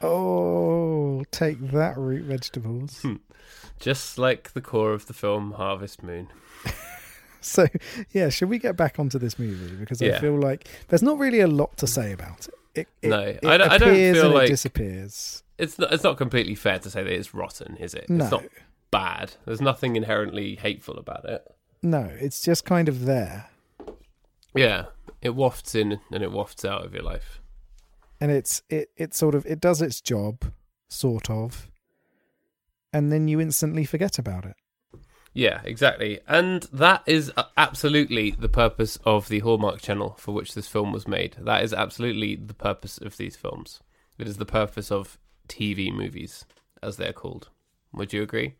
Oh, 0.03 1.23
take 1.31 1.61
that, 1.71 1.97
root 1.97 2.25
vegetables. 2.25 3.01
Hmm. 3.03 3.17
just 3.79 4.19
like 4.19 4.53
the 4.53 4.61
core 4.61 4.93
of 4.93 5.07
the 5.07 5.13
film 5.13 5.53
Harvest 5.53 6.03
Moon. 6.03 6.29
So, 7.45 7.67
yeah, 8.13 8.29
should 8.29 8.49
we 8.51 8.61
get 8.61 8.77
back 8.77 9.01
onto 9.01 9.19
this 9.19 9.37
movie? 9.37 9.75
Because 9.75 10.01
I 10.01 10.17
feel 10.21 10.39
like 10.39 10.69
there's 10.87 11.03
not 11.03 11.19
really 11.19 11.41
a 11.41 11.49
lot 11.49 11.77
to 11.79 11.89
say 11.89 12.13
about 12.13 12.47
it. 12.47 12.55
It, 12.75 12.89
it, 13.03 13.09
No, 13.09 13.20
it 13.20 13.41
I 13.45 13.57
don't- 13.59 13.70
I 13.70 13.79
don't 13.79 13.95
feel 13.95 14.25
and 14.27 14.35
like- 14.35 14.45
it 14.47 14.51
disappears. 14.53 15.43
It's 15.59 15.79
not 15.79 15.93
it's 15.93 16.03
not 16.05 16.16
completely 16.16 16.55
fair 16.55 16.79
to 16.81 16.91
say 16.91 17.03
that 17.03 17.12
it's 17.12 17.35
rotten, 17.35 17.77
is 17.77 17.95
it? 17.95 18.09
No, 18.11 18.25
It's 18.25 18.33
not 18.33 18.45
bad. 18.91 19.35
There's 19.45 19.61
nothing 19.61 19.95
inherently 19.97 20.57
hateful 20.57 20.99
about 20.99 21.25
it. 21.25 21.47
no, 21.83 22.09
it's 22.20 22.43
just 22.43 22.64
kind 22.64 22.89
of 22.89 23.05
there, 23.05 23.49
Yeah, 24.55 24.87
it 25.20 25.35
wafts 25.35 25.75
in 25.75 26.01
and 26.11 26.23
it 26.23 26.33
wafts 26.33 26.64
out 26.64 26.85
of 26.85 26.93
your 26.95 27.03
life. 27.03 27.41
and 28.20 28.31
it's 28.31 28.62
it 28.68 28.91
it 28.97 29.14
sort 29.14 29.35
of 29.35 29.45
it 29.47 29.61
does 29.61 29.81
its 29.83 30.01
job, 30.01 30.53
sort 30.89 31.29
of, 31.31 31.70
and 32.93 33.12
then 33.12 33.29
you 33.29 33.41
instantly 33.41 33.85
forget 33.85 34.18
about 34.18 34.45
it. 34.45 34.57
Yeah, 35.35 35.61
exactly. 35.64 36.20
And 36.28 36.64
that 36.72 37.03
is 37.07 37.33
uh, 37.37 37.45
absolutely 37.57 38.33
the 38.33 38.49
purpose 38.49 38.99
of 39.05 39.28
the 39.28 39.39
Hallmark 39.41 39.80
channel 39.80 40.16
for 40.18 40.33
which 40.33 40.55
this 40.55 40.68
film 40.68 40.93
was 40.93 41.09
made. 41.09 41.37
That 41.39 41.64
is 41.64 41.72
absolutely 41.72 42.37
the 42.37 42.55
purpose 42.55 42.99
of 42.99 43.16
these 43.16 43.37
films. 43.37 43.80
It 44.18 44.28
is 44.28 44.37
the 44.37 44.45
purpose 44.45 44.93
of 44.93 45.18
TV 45.49 45.93
movies, 45.93 46.45
as 46.83 46.97
they're 46.97 47.14
called. 47.14 47.49
Would 47.95 48.12
you 48.12 48.22
agree? 48.22 48.57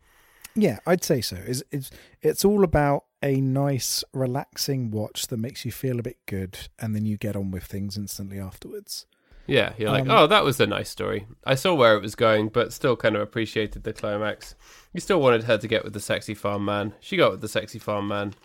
Yeah, 0.55 0.79
I'd 0.85 1.03
say 1.03 1.21
so. 1.21 1.37
It's, 1.45 1.63
it's 1.71 1.89
it's 2.21 2.45
all 2.45 2.63
about 2.63 3.05
a 3.23 3.39
nice, 3.41 4.03
relaxing 4.13 4.91
watch 4.91 5.27
that 5.27 5.37
makes 5.37 5.65
you 5.65 5.71
feel 5.71 5.99
a 5.99 6.03
bit 6.03 6.17
good, 6.27 6.67
and 6.79 6.95
then 6.95 7.05
you 7.05 7.17
get 7.17 7.35
on 7.35 7.51
with 7.51 7.63
things 7.63 7.97
instantly 7.97 8.39
afterwards. 8.39 9.05
Yeah, 9.45 9.73
you're 9.77 9.89
like, 9.91 10.03
Um, 10.03 10.11
oh, 10.11 10.27
that 10.27 10.43
was 10.43 10.59
a 10.59 10.67
nice 10.67 10.89
story. 10.89 11.27
I 11.45 11.55
saw 11.55 11.73
where 11.73 11.95
it 11.97 12.01
was 12.01 12.15
going, 12.15 12.49
but 12.49 12.71
still 12.71 12.95
kind 12.95 13.15
of 13.15 13.21
appreciated 13.21 13.83
the 13.83 13.91
climax. 13.93 14.55
You 14.93 15.01
still 15.01 15.19
wanted 15.19 15.43
her 15.43 15.57
to 15.57 15.67
get 15.67 15.83
with 15.83 15.93
the 15.93 15.99
sexy 15.99 16.33
farm 16.33 16.63
man. 16.65 16.93
She 16.99 17.17
got 17.17 17.31
with 17.31 17.41
the 17.41 17.49
sexy 17.49 17.79
farm 17.79 18.07
man. 18.07 18.35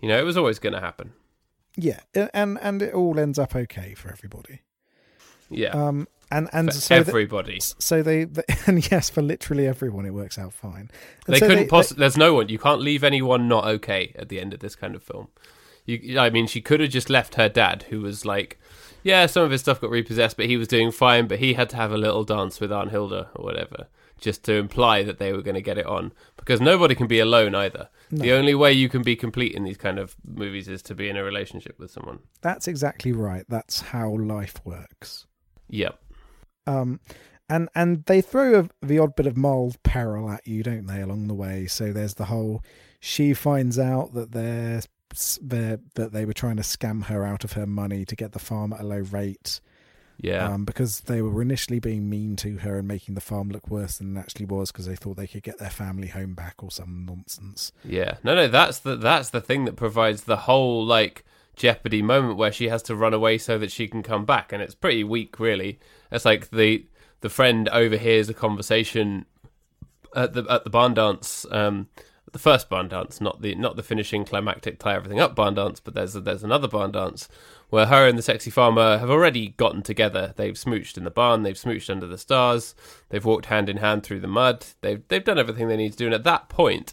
You 0.00 0.08
know, 0.08 0.18
it 0.18 0.24
was 0.24 0.36
always 0.36 0.58
going 0.58 0.72
to 0.72 0.80
happen. 0.80 1.12
Yeah, 1.76 2.00
and 2.32 2.58
and 2.62 2.80
it 2.80 2.94
all 2.94 3.18
ends 3.20 3.38
up 3.38 3.54
okay 3.54 3.94
for 3.94 4.10
everybody. 4.10 4.62
Yeah, 5.50 5.70
Um, 5.70 6.08
and 6.30 6.48
and 6.52 6.72
for 6.72 6.78
so 6.80 6.94
everybody. 6.94 7.58
so 7.60 8.02
they, 8.02 8.24
they 8.24 8.42
and 8.66 8.90
yes, 8.90 9.10
for 9.10 9.20
literally 9.20 9.66
everyone, 9.66 10.06
it 10.06 10.14
works 10.14 10.38
out 10.38 10.54
fine. 10.54 10.90
And 11.26 11.34
they 11.36 11.38
so 11.38 11.48
couldn't 11.48 11.68
possibly. 11.68 12.00
There's 12.00 12.16
no 12.16 12.32
one. 12.34 12.48
You 12.48 12.58
can't 12.58 12.80
leave 12.80 13.04
anyone 13.04 13.46
not 13.46 13.66
okay 13.66 14.12
at 14.18 14.30
the 14.30 14.40
end 14.40 14.54
of 14.54 14.60
this 14.60 14.74
kind 14.74 14.94
of 14.94 15.02
film. 15.02 15.28
You, 15.84 16.18
I 16.18 16.30
mean, 16.30 16.46
she 16.46 16.60
could 16.62 16.80
have 16.80 16.90
just 16.90 17.10
left 17.10 17.34
her 17.36 17.48
dad, 17.48 17.84
who 17.90 18.00
was 18.00 18.24
like, 18.24 18.58
yeah, 19.06 19.26
some 19.26 19.44
of 19.44 19.52
his 19.52 19.60
stuff 19.60 19.80
got 19.80 19.90
repossessed, 19.90 20.36
but 20.36 20.46
he 20.46 20.56
was 20.56 20.66
doing 20.66 20.90
fine. 20.90 21.28
But 21.28 21.38
he 21.38 21.54
had 21.54 21.70
to 21.70 21.76
have 21.76 21.92
a 21.92 21.96
little 21.96 22.24
dance 22.24 22.58
with 22.58 22.72
Aunt 22.72 22.90
Hilda 22.90 23.30
or 23.36 23.44
whatever, 23.44 23.86
just 24.20 24.42
to 24.44 24.54
imply 24.54 25.04
that 25.04 25.20
they 25.20 25.32
were 25.32 25.42
going 25.42 25.54
to 25.54 25.62
get 25.62 25.78
it 25.78 25.86
on. 25.86 26.12
Because 26.36 26.60
nobody 26.60 26.96
can 26.96 27.06
be 27.06 27.20
alone 27.20 27.54
either. 27.54 27.88
The 28.10 28.32
only 28.32 28.56
way 28.56 28.72
you 28.72 28.88
can 28.88 29.02
be 29.02 29.14
complete 29.14 29.52
in 29.52 29.62
these 29.62 29.76
kind 29.76 30.00
of 30.00 30.16
movies 30.24 30.66
is 30.66 30.82
to 30.82 30.94
be 30.96 31.08
in 31.08 31.16
a 31.16 31.22
relationship 31.22 31.78
with 31.78 31.92
someone. 31.92 32.18
That's 32.40 32.66
exactly 32.66 33.12
right. 33.12 33.44
That's 33.48 33.80
how 33.80 34.10
life 34.10 34.60
works. 34.64 35.26
Yep. 35.68 35.98
Um, 36.66 36.98
and 37.48 37.68
and 37.76 38.04
they 38.06 38.20
throw 38.20 38.58
a, 38.58 38.68
the 38.84 38.98
odd 38.98 39.14
bit 39.14 39.26
of 39.26 39.36
mild 39.36 39.80
peril 39.84 40.28
at 40.28 40.48
you, 40.48 40.64
don't 40.64 40.86
they, 40.86 41.00
along 41.00 41.28
the 41.28 41.34
way? 41.34 41.68
So 41.68 41.92
there's 41.92 42.14
the 42.14 42.24
whole. 42.24 42.64
She 42.98 43.34
finds 43.34 43.78
out 43.78 44.14
that 44.14 44.32
they're, 44.32 44.82
that 45.42 45.80
they 46.12 46.24
were 46.24 46.32
trying 46.32 46.56
to 46.56 46.62
scam 46.62 47.04
her 47.04 47.24
out 47.24 47.44
of 47.44 47.52
her 47.52 47.66
money 47.66 48.04
to 48.04 48.16
get 48.16 48.32
the 48.32 48.38
farm 48.38 48.72
at 48.72 48.80
a 48.80 48.84
low 48.84 48.98
rate, 48.98 49.60
Yeah. 50.18 50.48
um, 50.52 50.64
because 50.64 51.00
they 51.00 51.20
were 51.22 51.42
initially 51.42 51.78
being 51.80 52.08
mean 52.08 52.36
to 52.36 52.58
her 52.58 52.78
and 52.78 52.88
making 52.88 53.14
the 53.14 53.20
farm 53.20 53.48
look 53.50 53.68
worse 53.68 53.98
than 53.98 54.16
it 54.16 54.20
actually 54.20 54.46
was, 54.46 54.72
because 54.72 54.86
they 54.86 54.96
thought 54.96 55.16
they 55.16 55.26
could 55.26 55.42
get 55.42 55.58
their 55.58 55.70
family 55.70 56.08
home 56.08 56.34
back 56.34 56.54
or 56.62 56.70
some 56.70 57.04
nonsense. 57.06 57.72
Yeah, 57.84 58.16
no, 58.24 58.34
no, 58.34 58.48
that's 58.48 58.78
the 58.80 58.96
that's 58.96 59.30
the 59.30 59.40
thing 59.40 59.64
that 59.66 59.76
provides 59.76 60.24
the 60.24 60.36
whole 60.36 60.84
like 60.84 61.24
Jeopardy 61.54 62.02
moment 62.02 62.36
where 62.36 62.52
she 62.52 62.68
has 62.68 62.82
to 62.82 62.94
run 62.94 63.14
away 63.14 63.38
so 63.38 63.58
that 63.58 63.70
she 63.70 63.88
can 63.88 64.02
come 64.02 64.24
back, 64.26 64.52
and 64.52 64.62
it's 64.62 64.74
pretty 64.74 65.04
weak, 65.04 65.40
really. 65.40 65.78
It's 66.10 66.24
like 66.24 66.50
the 66.50 66.86
the 67.22 67.30
friend 67.30 67.68
overhears 67.70 68.28
a 68.28 68.34
conversation 68.34 69.24
at 70.14 70.34
the 70.34 70.44
at 70.50 70.64
the 70.64 70.70
barn 70.70 70.92
dance. 70.94 71.46
Um, 71.50 71.88
the 72.36 72.42
first 72.42 72.68
barn 72.68 72.88
dance, 72.88 73.18
not 73.18 73.40
the 73.40 73.54
not 73.54 73.76
the 73.76 73.82
finishing 73.82 74.24
climactic 74.24 74.78
tie 74.78 74.94
everything 74.94 75.18
up 75.18 75.34
barn 75.34 75.54
dance, 75.54 75.80
but 75.80 75.94
there's 75.94 76.14
a, 76.14 76.20
there's 76.20 76.44
another 76.44 76.68
barn 76.68 76.92
dance 76.92 77.28
where 77.70 77.86
her 77.86 78.06
and 78.06 78.18
the 78.18 78.22
sexy 78.22 78.50
farmer 78.50 78.98
have 78.98 79.08
already 79.08 79.48
gotten 79.56 79.82
together. 79.82 80.34
They've 80.36 80.54
smooched 80.54 80.98
in 80.98 81.04
the 81.04 81.10
barn, 81.10 81.42
they've 81.42 81.56
smooched 81.56 81.88
under 81.88 82.06
the 82.06 82.18
stars, 82.18 82.74
they've 83.08 83.24
walked 83.24 83.46
hand 83.46 83.70
in 83.70 83.78
hand 83.78 84.02
through 84.02 84.20
the 84.20 84.28
mud. 84.28 84.66
They've 84.82 85.02
they've 85.08 85.24
done 85.24 85.38
everything 85.38 85.68
they 85.68 85.78
need 85.78 85.92
to 85.92 85.98
do, 85.98 86.04
and 86.04 86.14
at 86.14 86.24
that 86.24 86.50
point, 86.50 86.92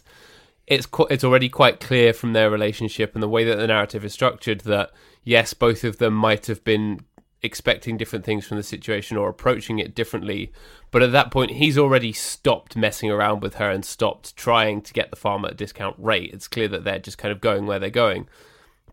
it's 0.66 0.86
qu- 0.86 1.08
it's 1.10 1.24
already 1.24 1.50
quite 1.50 1.78
clear 1.78 2.14
from 2.14 2.32
their 2.32 2.50
relationship 2.50 3.12
and 3.12 3.22
the 3.22 3.28
way 3.28 3.44
that 3.44 3.56
the 3.56 3.66
narrative 3.66 4.02
is 4.02 4.14
structured 4.14 4.60
that 4.60 4.92
yes, 5.24 5.52
both 5.52 5.84
of 5.84 5.98
them 5.98 6.14
might 6.14 6.46
have 6.46 6.64
been 6.64 7.00
expecting 7.44 7.96
different 7.96 8.24
things 8.24 8.46
from 8.46 8.56
the 8.56 8.62
situation 8.62 9.16
or 9.16 9.28
approaching 9.28 9.78
it 9.78 9.94
differently. 9.94 10.50
But 10.90 11.02
at 11.02 11.12
that 11.12 11.30
point, 11.30 11.52
he's 11.52 11.78
already 11.78 12.12
stopped 12.12 12.76
messing 12.76 13.10
around 13.10 13.42
with 13.42 13.54
her 13.56 13.70
and 13.70 13.84
stopped 13.84 14.34
trying 14.34 14.80
to 14.82 14.92
get 14.92 15.10
the 15.10 15.16
farm 15.16 15.44
at 15.44 15.52
a 15.52 15.54
discount 15.54 15.96
rate. 15.98 16.30
It's 16.32 16.48
clear 16.48 16.68
that 16.68 16.84
they're 16.84 16.98
just 16.98 17.18
kind 17.18 17.30
of 17.30 17.40
going 17.40 17.66
where 17.66 17.78
they're 17.78 17.90
going. 17.90 18.28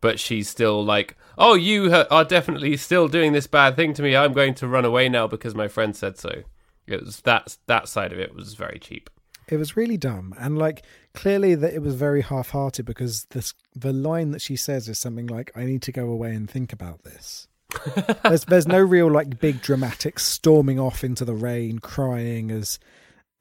But 0.02 0.20
she's 0.20 0.49
still 0.49 0.84
like, 0.84 1.16
oh, 1.38 1.54
you 1.54 1.93
are 2.12 2.26
definitely 2.26 2.76
still 2.78 3.08
doing 3.08 3.34
this 3.34 3.47
bad 3.47 3.76
thing 3.76 3.93
to 3.93 4.04
me. 4.04 4.16
I'm 4.16 4.34
going 4.34 4.56
to 4.56 4.68
run 4.68 4.86
away 4.86 5.10
now 5.10 5.28
because 5.28 5.56
my 5.56 5.68
friend 5.68 5.95
said 5.95 6.18
so. 6.18 6.43
It 6.88 7.06
was 7.06 7.22
that 7.22 7.58
that 7.68 7.88
side 7.88 8.12
of 8.12 8.20
it 8.20 8.36
was 8.36 8.56
very 8.56 8.80
cheap. 8.80 9.10
It 9.47 9.58
was 9.58 9.78
really 9.78 9.97
dumb, 9.97 10.34
and 10.39 10.58
like 10.58 10.84
clearly 11.14 11.56
that 11.56 11.74
it 11.74 11.82
was 11.82 11.95
very 11.95 12.22
half-hearted 12.22 12.86
because 12.86 13.26
this 13.26 13.54
the 13.76 13.93
line 13.93 14.32
that 14.32 14.41
she 14.41 14.56
says 14.56 14.89
is 14.89 14.97
something 14.97 15.28
like, 15.28 15.52
"I 15.56 15.66
need 15.66 15.82
to 15.84 15.91
go 15.91 16.10
away 16.10 16.34
and 16.34 16.49
think 16.49 16.74
about 16.74 17.04
this." 17.04 17.47
there's 18.24 18.46
there's 18.46 18.68
no 18.68 18.80
real 18.80 19.10
like 19.12 19.40
big 19.40 19.62
dramatic 19.62 20.20
storming 20.20 20.80
off 20.80 21.04
into 21.04 21.26
the 21.26 21.34
rain, 21.36 21.80
crying 21.80 22.52
as 22.52 22.80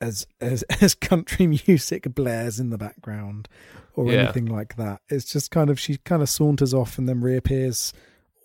as 0.01 0.26
as 0.41 0.62
as 0.81 0.95
country 0.95 1.47
music 1.47 2.14
blares 2.14 2.59
in 2.61 2.70
the 2.70 2.78
background 2.78 3.49
or 3.95 4.11
Yeah. 4.11 4.20
anything 4.24 4.47
like 4.47 4.76
that. 4.76 5.01
It's 5.09 5.31
just 5.33 5.51
kind 5.51 5.70
of 5.70 5.78
she 5.81 5.97
kind 5.99 6.22
of 6.22 6.28
saunters 6.28 6.72
off 6.74 6.99
and 6.99 7.09
then 7.09 7.20
reappears 7.20 7.93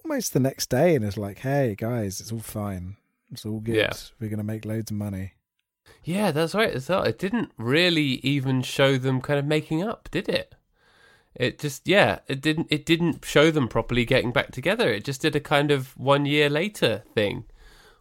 almost 0.03 0.33
the 0.33 0.39
next 0.39 0.69
day 0.69 0.95
and 0.95 1.03
is 1.05 1.17
like, 1.17 1.39
"Hey 1.39 1.75
guys, 1.77 2.19
it's 2.19 2.31
all 2.31 2.39
fine. 2.39 2.97
It's 3.31 3.45
all 3.45 3.59
good. 3.59 3.75
Yeah. 3.75 3.93
We're 4.19 4.29
gonna 4.29 4.43
make 4.43 4.65
loads 4.65 4.91
of 4.91 4.97
money." 4.97 5.33
Yeah, 6.03 6.31
that's 6.31 6.53
right. 6.53 6.71
As 6.71 6.89
well. 6.89 7.03
It 7.03 7.17
didn't 7.17 7.51
really 7.57 8.19
even 8.23 8.61
show 8.61 8.97
them 8.97 9.21
kind 9.21 9.39
of 9.39 9.45
making 9.45 9.81
up, 9.83 10.09
did 10.11 10.29
it? 10.29 10.53
It 11.35 11.59
just 11.59 11.87
yeah, 11.87 12.19
it 12.27 12.41
didn't 12.41 12.67
it 12.69 12.85
didn't 12.85 13.25
show 13.25 13.51
them 13.51 13.67
properly 13.67 14.05
getting 14.05 14.31
back 14.31 14.51
together. 14.51 14.89
It 14.89 15.03
just 15.03 15.21
did 15.21 15.35
a 15.35 15.41
kind 15.41 15.69
of 15.69 15.97
one 15.97 16.25
year 16.25 16.49
later 16.49 17.03
thing 17.13 17.43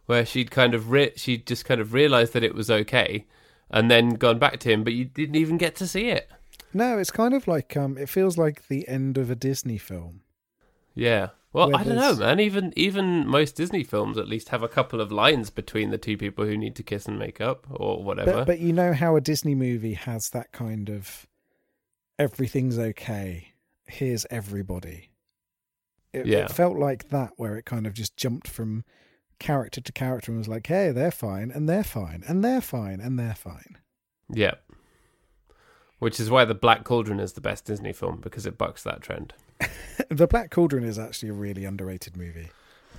where 0.05 0.25
she'd 0.25 0.51
kind 0.51 0.73
of 0.73 0.91
re- 0.91 1.13
she'd 1.15 1.45
just 1.45 1.65
kind 1.65 1.81
of 1.81 1.93
realized 1.93 2.33
that 2.33 2.43
it 2.43 2.55
was 2.55 2.71
okay 2.71 3.25
and 3.69 3.91
then 3.91 4.11
gone 4.11 4.39
back 4.39 4.59
to 4.59 4.71
him, 4.71 4.83
but 4.83 4.93
you 4.93 5.05
didn't 5.05 5.35
even 5.35 5.57
get 5.57 5.75
to 5.75 5.87
see 5.87 6.09
it. 6.09 6.31
No, 6.73 6.97
it's 6.97 7.11
kind 7.11 7.33
of 7.33 7.47
like 7.47 7.75
um 7.75 7.97
it 7.97 8.09
feels 8.09 8.37
like 8.37 8.67
the 8.67 8.87
end 8.87 9.17
of 9.17 9.29
a 9.29 9.35
Disney 9.35 9.77
film. 9.77 10.21
Yeah. 10.93 11.29
Well, 11.51 11.73
I 11.73 11.83
don't 11.83 11.95
know, 11.95 12.15
man. 12.15 12.41
Even 12.41 12.73
even 12.75 13.25
most 13.27 13.55
Disney 13.55 13.83
films 13.83 14.17
at 14.17 14.27
least 14.27 14.49
have 14.49 14.61
a 14.61 14.67
couple 14.67 14.99
of 14.99 15.11
lines 15.11 15.49
between 15.49 15.89
the 15.89 15.97
two 15.97 16.17
people 16.17 16.45
who 16.45 16.57
need 16.57 16.75
to 16.75 16.83
kiss 16.83 17.05
and 17.05 17.17
make 17.17 17.39
up 17.39 17.65
or 17.69 18.03
whatever. 18.03 18.31
But 18.31 18.47
but 18.47 18.59
you 18.59 18.73
know 18.73 18.93
how 18.93 19.15
a 19.15 19.21
Disney 19.21 19.55
movie 19.55 19.93
has 19.93 20.29
that 20.31 20.51
kind 20.51 20.89
of 20.89 21.25
everything's 22.19 22.77
okay. 22.79 23.53
Here's 23.87 24.25
everybody. 24.29 25.11
It, 26.13 26.25
Yeah. 26.25 26.45
it 26.45 26.51
felt 26.51 26.77
like 26.77 27.09
that, 27.09 27.31
where 27.37 27.55
it 27.57 27.65
kind 27.65 27.85
of 27.85 27.93
just 27.93 28.15
jumped 28.17 28.47
from 28.47 28.83
character 29.39 29.81
to 29.81 29.91
character 29.91 30.31
and 30.31 30.39
was 30.39 30.47
like, 30.47 30.65
"Hey, 30.67 30.91
they're 30.91 31.11
fine, 31.11 31.51
and 31.51 31.67
they're 31.67 31.83
fine, 31.83 32.23
and 32.27 32.43
they're 32.43 32.61
fine, 32.61 32.99
and 33.01 33.19
they're 33.19 33.35
fine." 33.35 33.77
Yeah. 34.29 34.55
Which 35.99 36.19
is 36.19 36.29
why 36.29 36.45
The 36.45 36.55
Black 36.55 36.83
Cauldron 36.83 37.19
is 37.19 37.33
the 37.33 37.41
best 37.41 37.65
Disney 37.65 37.93
film 37.93 38.19
because 38.21 38.45
it 38.45 38.57
bucks 38.57 38.83
that 38.83 39.01
trend. 39.01 39.33
the 40.09 40.27
Black 40.27 40.51
Cauldron 40.51 40.83
is 40.83 40.99
actually 40.99 41.29
a 41.29 41.33
really 41.33 41.65
underrated 41.65 42.17
movie. 42.17 42.49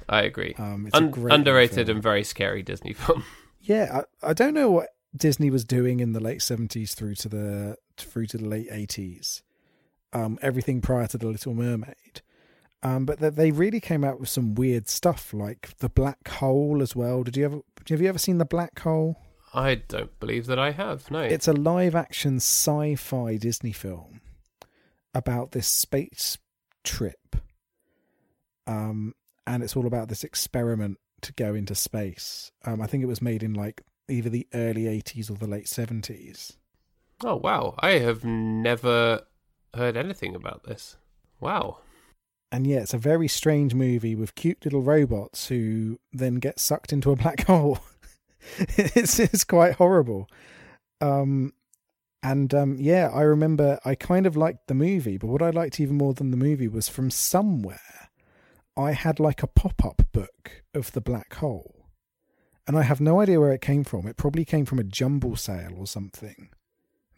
I 0.09 0.23
agree. 0.23 0.55
Um, 0.59 0.87
it's 0.87 0.95
Un- 0.97 1.13
underrated 1.31 1.87
film. 1.87 1.97
and 1.97 2.03
very 2.03 2.25
scary 2.25 2.63
Disney 2.63 2.93
film. 2.95 3.25
Yeah, 3.61 4.03
I, 4.23 4.31
I 4.31 4.33
don't 4.33 4.55
know 4.55 4.71
what 4.71 4.89
Disney 5.17 5.51
was 5.51 5.65
doing 5.65 6.01
in 6.01 6.13
the 6.13 6.21
late 6.21 6.43
seventies 6.43 6.95
through 6.95 7.15
to 7.17 7.29
the 7.29 7.77
through 7.97 8.27
to 8.27 8.39
the 8.39 8.49
late 8.49 8.69
eighties. 8.71 9.43
Um, 10.13 10.39
everything 10.41 10.81
prior 10.81 11.07
to 11.09 11.19
the 11.19 11.27
Little 11.27 11.55
Mermaid, 11.55 12.23
um, 12.83 13.05
but 13.05 13.19
that 13.19 13.37
they 13.37 13.51
really 13.51 13.81
came 13.81 14.05
out 14.05 14.21
with 14.21 14.29
some 14.29 14.55
weird 14.55 14.89
stuff 14.89 15.35
like 15.35 15.77
the 15.79 15.89
Black 15.89 16.29
Hole 16.29 16.81
as 16.81 16.97
well. 16.97 17.23
Did 17.23 17.37
you 17.37 17.45
ever 17.45 17.61
have 17.89 18.01
you 18.01 18.09
ever 18.09 18.19
seen 18.19 18.39
the 18.39 18.45
Black 18.45 18.79
Hole? 18.81 19.17
I 19.53 19.77
don't 19.77 20.19
believe 20.21 20.47
that 20.47 20.59
I 20.59 20.73
have. 20.73 21.11
No. 21.11 21.21
It's 21.21 21.49
a 21.49 21.53
live 21.53 21.95
action 21.95 22.37
sci 22.37 22.95
fi 22.97 23.37
Disney 23.37 23.73
film 23.73 24.21
about 25.15 25.53
this 25.53 25.67
space 25.67 26.37
trip. 26.85 27.37
Um, 28.67 29.15
and 29.47 29.63
it's 29.63 29.77
all 29.77 29.87
about 29.87 30.09
this 30.09 30.25
experiment 30.25 30.99
to 31.23 31.33
go 31.33 31.55
into 31.55 31.75
space. 31.75 32.53
Um, 32.65 32.83
I 32.83 32.87
think 32.87 33.03
it 33.03 33.07
was 33.07 33.23
made 33.23 33.43
in 33.43 33.55
like 33.55 33.83
either 34.09 34.29
the 34.31 34.47
early 34.55 34.85
80s 34.85 35.31
or 35.31 35.35
the 35.35 35.47
late 35.47 35.67
70s. 35.67 36.57
oh 37.25 37.37
wow, 37.37 37.75
I 37.79 37.93
have 37.93 38.25
never 38.25 39.23
heard 39.75 39.97
anything 39.97 40.35
about 40.35 40.65
this. 40.65 40.97
Wow. 41.41 41.79
And 42.53 42.67
yeah, 42.67 42.79
it's 42.79 42.95
a 42.95 42.99
very 42.99 43.29
strange 43.29 43.75
movie 43.75 44.15
with 44.15 44.35
cute 44.37 44.65
little 44.65 44.81
robots 44.83 45.49
who 45.49 45.99
then 46.13 46.37
get 46.37 46.61
sucked 46.61 46.93
into 46.93 47.11
a 47.11 47.17
black 47.17 47.41
hole. 47.47 47.81
it's 48.59 49.19
it's 49.19 49.45
quite 49.45 49.75
horrible. 49.75 50.29
Um 51.01 51.53
and 52.23 52.55
um 52.55 52.77
yeah, 52.79 53.11
I 53.13 53.23
remember 53.23 53.79
I 53.85 53.95
kind 53.95 54.27
of 54.27 54.37
liked 54.37 54.69
the 54.69 54.75
movie, 54.75 55.19
but 55.19 55.27
what 55.27 55.43
I 55.43 55.51
liked 55.51 55.81
even 55.81 55.97
more 55.97 56.15
than 56.15 56.31
the 56.31 56.37
movie 56.37 56.69
was 56.69 56.89
from 56.89 57.11
somewhere 57.11 58.11
I 58.77 58.93
had 58.93 59.19
like 59.19 59.43
a 59.43 59.47
pop-up 59.47 60.03
book 60.13 60.63
of 60.75 60.93
the 60.93 61.01
black 61.01 61.35
hole. 61.35 61.76
And 62.67 62.77
I 62.77 62.83
have 62.83 63.01
no 63.01 63.21
idea 63.21 63.39
where 63.41 63.53
it 63.53 63.61
came 63.61 63.85
from. 63.85 64.07
It 64.07 64.17
probably 64.17 64.45
came 64.45 64.65
from 64.65 64.79
a 64.79 64.85
jumble 64.85 65.37
sale 65.37 65.75
or 65.77 65.87
something. 65.87 66.49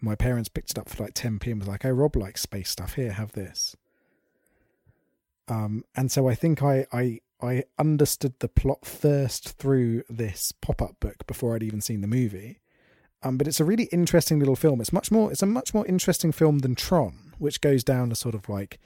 My 0.00 0.14
parents 0.14 0.48
picked 0.48 0.72
it 0.72 0.78
up 0.78 0.88
for 0.88 1.02
like 1.02 1.14
10p 1.14 1.46
and 1.50 1.60
was 1.60 1.68
like, 1.68 1.84
"Oh, 1.84 1.90
Rob 1.90 2.16
likes 2.16 2.42
space 2.42 2.70
stuff. 2.70 2.94
Here, 2.94 3.12
have 3.12 3.32
this." 3.32 3.74
Um, 5.48 5.84
and 5.96 6.12
so 6.12 6.28
I 6.28 6.34
think 6.34 6.62
I, 6.62 6.86
I 6.92 7.20
I 7.40 7.64
understood 7.78 8.34
the 8.40 8.48
plot 8.48 8.84
first 8.84 9.50
through 9.58 10.02
this 10.08 10.52
pop 10.52 10.82
up 10.82 11.00
book 11.00 11.26
before 11.26 11.54
I'd 11.54 11.62
even 11.62 11.80
seen 11.80 12.00
the 12.00 12.06
movie. 12.06 12.60
Um, 13.22 13.36
but 13.36 13.48
it's 13.48 13.60
a 13.60 13.64
really 13.64 13.84
interesting 13.84 14.38
little 14.38 14.56
film. 14.56 14.80
It's 14.80 14.92
much 14.92 15.10
more 15.10 15.30
it's 15.32 15.42
a 15.42 15.46
much 15.46 15.72
more 15.72 15.86
interesting 15.86 16.32
film 16.32 16.60
than 16.60 16.74
Tron, 16.74 17.32
which 17.38 17.60
goes 17.60 17.82
down 17.82 18.10
to 18.10 18.14
sort 18.14 18.34
of 18.34 18.48
like 18.48 18.78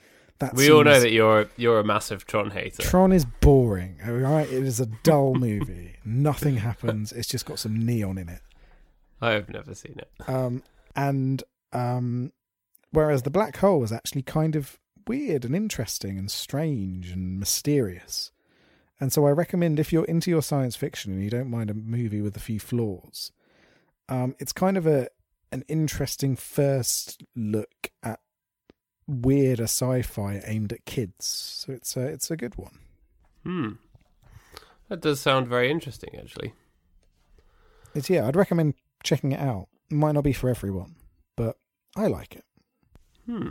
that. 0.43 0.55
We 0.55 0.70
all 0.70 0.84
know 0.84 1.01
that 1.01 1.11
you're 1.11 1.49
you're 1.57 1.80
a 1.80 1.84
massive 1.84 2.26
Tron 2.26 2.51
hater. 2.51 2.82
Tron 2.82 3.12
is 3.12 3.24
boring. 3.24 3.99
All 4.07 4.12
right, 4.12 4.47
it 4.47 4.62
is 4.62 4.80
a 4.80 4.86
dull 5.03 5.34
movie. 5.34 5.97
Nothing 6.05 6.57
happens. 6.57 7.12
It's 7.12 7.28
just 7.28 7.47
got 7.47 7.59
some 7.59 7.78
neon 7.78 8.18
in 8.18 8.28
it. 8.28 8.43
I've 9.20 9.49
never 9.49 9.74
seen 9.74 9.99
it. 9.99 10.11
Um, 10.28 10.62
and 10.97 11.43
um, 11.72 12.32
whereas 12.90 13.22
the 13.22 13.30
black 13.30 13.57
hole 13.57 13.80
was 13.80 13.93
actually 13.93 14.22
kind 14.22 14.57
of 14.57 14.78
weird 15.07 15.45
and 15.45 15.55
interesting 15.55 16.18
and 16.18 16.30
strange 16.30 17.11
and 17.11 17.38
mysterious. 17.38 18.30
And 19.01 19.12
so 19.12 19.26
I 19.26 19.30
recommend 19.30 19.80
if 19.80 19.93
you're 19.93 20.05
into 20.05 20.30
your 20.30 20.43
science 20.43 20.76
fiction 20.76 21.12
and 21.12 21.22
you 21.22 21.30
don't 21.30 21.51
mind 21.51 21.70
a 21.70 21.74
movie 21.74 22.20
with 22.20 22.36
a 22.36 22.40
few 22.40 22.61
flaws, 22.61 23.32
um, 24.09 24.36
it's 24.38 24.53
kind 24.53 24.76
of 24.76 24.86
a 24.86 25.09
an 25.51 25.64
interesting 25.68 26.34
first 26.34 27.22
look 27.36 27.90
at 28.03 28.20
weirder 29.12 29.64
sci-fi 29.64 30.42
aimed 30.46 30.72
at 30.72 30.84
kids. 30.84 31.26
So 31.26 31.72
it's 31.72 31.96
a 31.96 32.02
it's 32.06 32.30
a 32.30 32.36
good 32.36 32.56
one. 32.56 32.78
Hmm. 33.44 33.68
That 34.88 35.00
does 35.00 35.20
sound 35.20 35.48
very 35.48 35.70
interesting, 35.70 36.16
actually. 36.18 36.52
It's 37.94 38.10
yeah, 38.10 38.26
I'd 38.26 38.36
recommend 38.36 38.74
checking 39.02 39.32
it 39.32 39.40
out. 39.40 39.68
It 39.90 39.94
might 39.94 40.12
not 40.12 40.24
be 40.24 40.32
for 40.32 40.48
everyone, 40.48 40.96
but 41.36 41.56
I 41.96 42.06
like 42.06 42.36
it. 42.36 42.44
Hmm. 43.26 43.48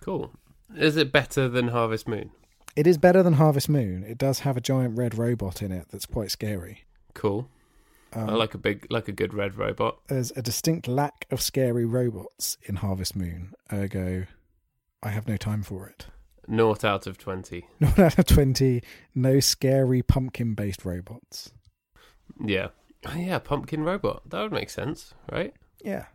Cool. 0.00 0.32
Is 0.76 0.96
it 0.96 1.12
better 1.12 1.48
than 1.48 1.68
Harvest 1.68 2.06
Moon? 2.06 2.30
It 2.76 2.86
is 2.86 2.98
better 2.98 3.22
than 3.22 3.34
Harvest 3.34 3.68
Moon. 3.68 4.04
It 4.04 4.18
does 4.18 4.40
have 4.40 4.56
a 4.56 4.60
giant 4.60 4.96
red 4.96 5.18
robot 5.18 5.62
in 5.62 5.72
it 5.72 5.86
that's 5.90 6.06
quite 6.06 6.30
scary. 6.30 6.84
Cool. 7.14 7.48
Um, 8.12 8.30
I 8.30 8.32
like 8.34 8.54
a 8.54 8.58
big, 8.58 8.86
like 8.90 9.08
a 9.08 9.12
good 9.12 9.34
red 9.34 9.56
robot. 9.56 9.98
there's 10.08 10.32
a 10.36 10.42
distinct 10.42 10.88
lack 10.88 11.26
of 11.30 11.40
scary 11.40 11.84
robots 11.84 12.56
in 12.62 12.76
Harvest 12.76 13.14
Moon. 13.16 13.52
Ergo, 13.72 14.26
I 15.02 15.08
have 15.10 15.26
no 15.28 15.36
time 15.36 15.62
for 15.62 15.86
it. 15.88 16.06
Naught 16.46 16.84
out 16.84 17.06
of 17.06 17.16
twenty. 17.18 17.66
Not 17.80 17.98
out 17.98 18.18
of 18.18 18.26
20, 18.26 18.82
no 19.14 19.40
scary 19.40 20.02
pumpkin 20.02 20.54
based 20.54 20.84
robots. 20.84 21.52
Yeah. 22.44 22.68
Oh, 23.06 23.14
yeah, 23.16 23.38
pumpkin 23.38 23.82
robot. 23.84 24.28
That 24.28 24.42
would 24.42 24.52
make 24.52 24.68
sense, 24.70 25.14
right? 25.30 25.54
Yeah. 25.82 26.06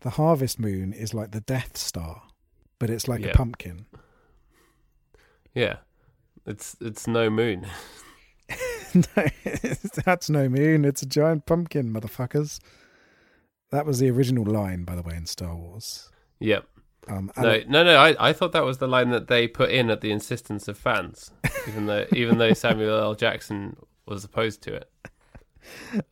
The 0.00 0.10
Harvest 0.10 0.58
Moon 0.58 0.92
is 0.92 1.14
like 1.14 1.30
the 1.32 1.40
Death 1.40 1.76
Star, 1.76 2.22
but 2.78 2.90
it's 2.90 3.06
like 3.08 3.20
Yeah. 3.20 3.28
a 3.30 3.34
pumpkin. 3.34 3.86
Yeah. 5.54 5.76
It's 6.46 6.76
it's 6.80 7.06
no 7.06 7.30
moon. 7.30 7.66
no, 8.94 9.24
that's 10.04 10.30
no 10.30 10.48
moon. 10.48 10.84
It's 10.84 11.02
a 11.02 11.06
giant 11.06 11.46
pumpkin, 11.46 11.92
motherfuckers. 11.92 12.60
That 13.70 13.86
was 13.86 13.98
the 13.98 14.10
original 14.10 14.44
line, 14.44 14.84
by 14.84 14.94
the 14.94 15.02
way, 15.02 15.16
in 15.16 15.26
Star 15.26 15.56
Wars. 15.56 16.10
Yep. 16.38 16.66
Um, 17.08 17.30
No, 17.36 17.60
no, 17.68 17.84
no. 17.84 17.96
I, 17.96 18.28
I 18.28 18.32
thought 18.32 18.52
that 18.52 18.64
was 18.64 18.78
the 18.78 18.88
line 18.88 19.10
that 19.10 19.28
they 19.28 19.46
put 19.46 19.70
in 19.70 19.90
at 19.90 20.00
the 20.00 20.10
insistence 20.10 20.68
of 20.68 20.78
fans, 20.78 21.30
even 21.68 21.86
though 21.86 22.06
even 22.12 22.38
though 22.38 22.52
Samuel 22.52 22.98
L. 22.98 23.14
Jackson 23.14 23.76
was 24.06 24.24
opposed 24.24 24.62
to 24.62 24.74
it. 24.74 24.90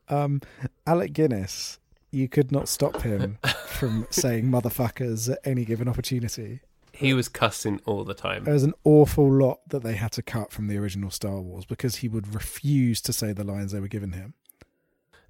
um, 0.09 0.41
Alec 0.87 1.13
Guinness, 1.13 1.79
you 2.11 2.29
could 2.29 2.53
not 2.53 2.69
stop 2.69 3.03
him 3.03 3.39
from 3.67 4.07
saying 4.11 4.47
motherfuckers 4.47 5.31
at 5.31 5.39
any 5.45 5.65
given 5.65 5.89
opportunity. 5.89 6.61
He 6.95 7.15
was 7.15 7.29
cussing 7.29 7.81
all 7.87 8.05
the 8.05 8.15
time. 8.15 8.45
There 8.45 8.53
was 8.53 8.65
an 8.65 8.75
awful 8.85 9.31
lot 9.31 9.61
that 9.69 9.83
they 9.83 9.95
had 9.95 10.13
to 10.13 10.23
cut 10.23 10.53
from 10.53 10.69
the 10.69 10.77
original 10.77 11.11
Star 11.11 11.41
Wars 11.41 11.65
because 11.65 11.97
he 11.97 12.09
would 12.09 12.35
refuse 12.35 13.01
to 13.03 13.15
say 13.15 13.33
the 13.33 13.45
lines 13.45 13.73
they 13.73 13.81
were 13.81 13.89
giving 13.89 14.13
him. 14.13 14.35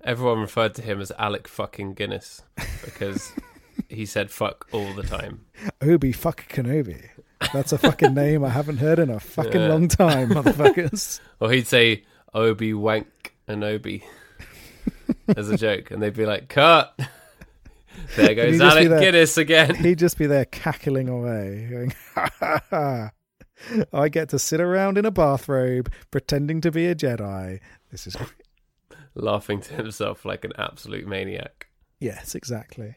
Everyone 0.02 0.40
referred 0.40 0.74
to 0.74 0.82
him 0.82 1.00
as 1.00 1.12
Alec 1.16 1.46
fucking 1.46 1.94
Guinness 1.94 2.42
because 2.84 3.32
he 3.88 4.06
said 4.06 4.30
fuck 4.30 4.66
all 4.72 4.92
the 4.94 5.02
time. 5.02 5.46
Obi 5.80 6.12
fuck 6.12 6.48
Kenobi. 6.48 7.08
That's 7.52 7.72
a 7.72 7.78
fucking 7.78 8.14
name 8.14 8.44
I 8.44 8.50
haven't 8.50 8.76
heard 8.78 8.98
in 8.98 9.10
a 9.10 9.18
fucking 9.20 9.60
Yeah. 9.60 9.68
long 9.68 9.88
time, 9.88 10.30
motherfuckers. 10.30 11.20
Or 11.40 11.50
he'd 11.50 11.66
say 11.66 12.04
Obi 12.34 12.72
wank 12.72 13.34
and 13.48 13.64
Obi 13.64 14.04
as 15.36 15.48
a 15.50 15.56
joke, 15.56 15.90
and 15.90 16.00
they'd 16.02 16.14
be 16.14 16.24
like, 16.26 16.48
"Cut." 16.48 16.98
There 18.16 18.34
goes 18.34 18.60
Alec 18.60 18.88
there. 18.88 19.00
Guinness 19.00 19.36
again. 19.38 19.74
He'd 19.74 19.98
just 19.98 20.16
be 20.18 20.26
there 20.26 20.44
cackling 20.46 21.08
away, 21.08 21.68
going, 21.70 21.94
ha 22.14 22.28
ha 22.38 22.60
ha. 22.70 23.10
I 23.92 24.08
get 24.08 24.28
to 24.30 24.38
sit 24.38 24.60
around 24.60 24.98
in 24.98 25.04
a 25.04 25.10
bathrobe 25.10 25.90
pretending 26.10 26.60
to 26.62 26.70
be 26.70 26.86
a 26.86 26.94
Jedi. 26.94 27.60
This 27.90 28.06
is 28.06 28.16
laughing 29.14 29.60
to 29.62 29.74
himself 29.74 30.24
like 30.24 30.44
an 30.44 30.52
absolute 30.58 31.06
maniac. 31.06 31.68
yes, 32.00 32.34
exactly. 32.34 32.96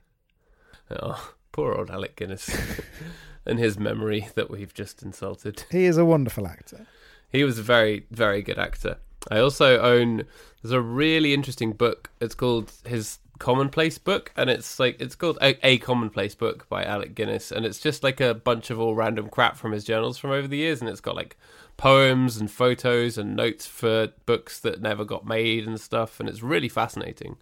Oh, 0.91 1.33
poor 1.51 1.73
old 1.73 1.89
Alec 1.89 2.15
Guinness 2.15 2.49
and 3.45 3.59
his 3.59 3.79
memory 3.79 4.29
that 4.35 4.49
we've 4.49 4.73
just 4.73 5.03
insulted. 5.03 5.65
He 5.71 5.85
is 5.85 5.97
a 5.97 6.05
wonderful 6.05 6.47
actor. 6.47 6.85
He 7.31 7.43
was 7.43 7.59
a 7.59 7.63
very, 7.63 8.05
very 8.11 8.41
good 8.41 8.59
actor. 8.59 8.97
I 9.29 9.39
also 9.39 9.79
own. 9.79 10.23
There's 10.61 10.71
a 10.71 10.81
really 10.81 11.33
interesting 11.33 11.73
book. 11.73 12.09
It's 12.19 12.35
called 12.35 12.71
his 12.85 13.19
Commonplace 13.39 13.97
book, 13.97 14.31
and 14.37 14.49
it's 14.49 14.79
like 14.79 15.01
it's 15.01 15.15
called 15.15 15.37
a, 15.41 15.57
a 15.67 15.77
Commonplace 15.79 16.35
book 16.35 16.67
by 16.69 16.83
Alec 16.83 17.15
Guinness, 17.15 17.51
and 17.51 17.65
it's 17.65 17.79
just 17.79 18.03
like 18.03 18.21
a 18.21 18.33
bunch 18.33 18.69
of 18.69 18.79
all 18.79 18.95
random 18.95 19.29
crap 19.29 19.57
from 19.57 19.71
his 19.71 19.83
journals 19.83 20.17
from 20.17 20.31
over 20.31 20.47
the 20.47 20.57
years, 20.57 20.79
and 20.79 20.89
it's 20.89 21.01
got 21.01 21.15
like 21.15 21.37
poems 21.77 22.37
and 22.37 22.49
photos 22.49 23.17
and 23.17 23.35
notes 23.35 23.65
for 23.65 24.09
books 24.25 24.59
that 24.59 24.81
never 24.81 25.03
got 25.03 25.25
made 25.25 25.67
and 25.67 25.81
stuff, 25.81 26.19
and 26.19 26.29
it's 26.29 26.43
really 26.43 26.69
fascinating. 26.69 27.35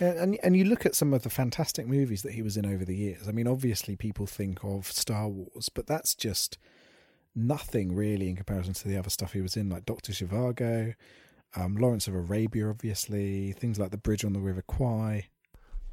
And, 0.00 0.18
and 0.18 0.38
and 0.42 0.56
you 0.56 0.64
look 0.64 0.84
at 0.86 0.94
some 0.94 1.12
of 1.14 1.22
the 1.22 1.30
fantastic 1.30 1.86
movies 1.86 2.22
that 2.22 2.32
he 2.32 2.42
was 2.42 2.56
in 2.56 2.66
over 2.66 2.84
the 2.84 2.96
years. 2.96 3.28
I 3.28 3.32
mean, 3.32 3.46
obviously 3.48 3.96
people 3.96 4.26
think 4.26 4.62
of 4.64 4.86
Star 4.92 5.28
Wars, 5.28 5.68
but 5.68 5.86
that's 5.86 6.14
just 6.14 6.58
nothing 7.34 7.94
really 7.94 8.28
in 8.28 8.36
comparison 8.36 8.74
to 8.74 8.88
the 8.88 8.96
other 8.96 9.10
stuff 9.10 9.32
he 9.32 9.40
was 9.40 9.56
in, 9.56 9.68
like 9.68 9.84
Doctor 9.86 10.12
Zhivago, 10.12 10.94
um, 11.54 11.76
Lawrence 11.76 12.08
of 12.08 12.14
Arabia, 12.14 12.68
obviously 12.68 13.52
things 13.52 13.78
like 13.78 13.90
The 13.90 13.98
Bridge 13.98 14.24
on 14.24 14.32
the 14.32 14.40
River 14.40 14.62
Kwai, 14.62 15.28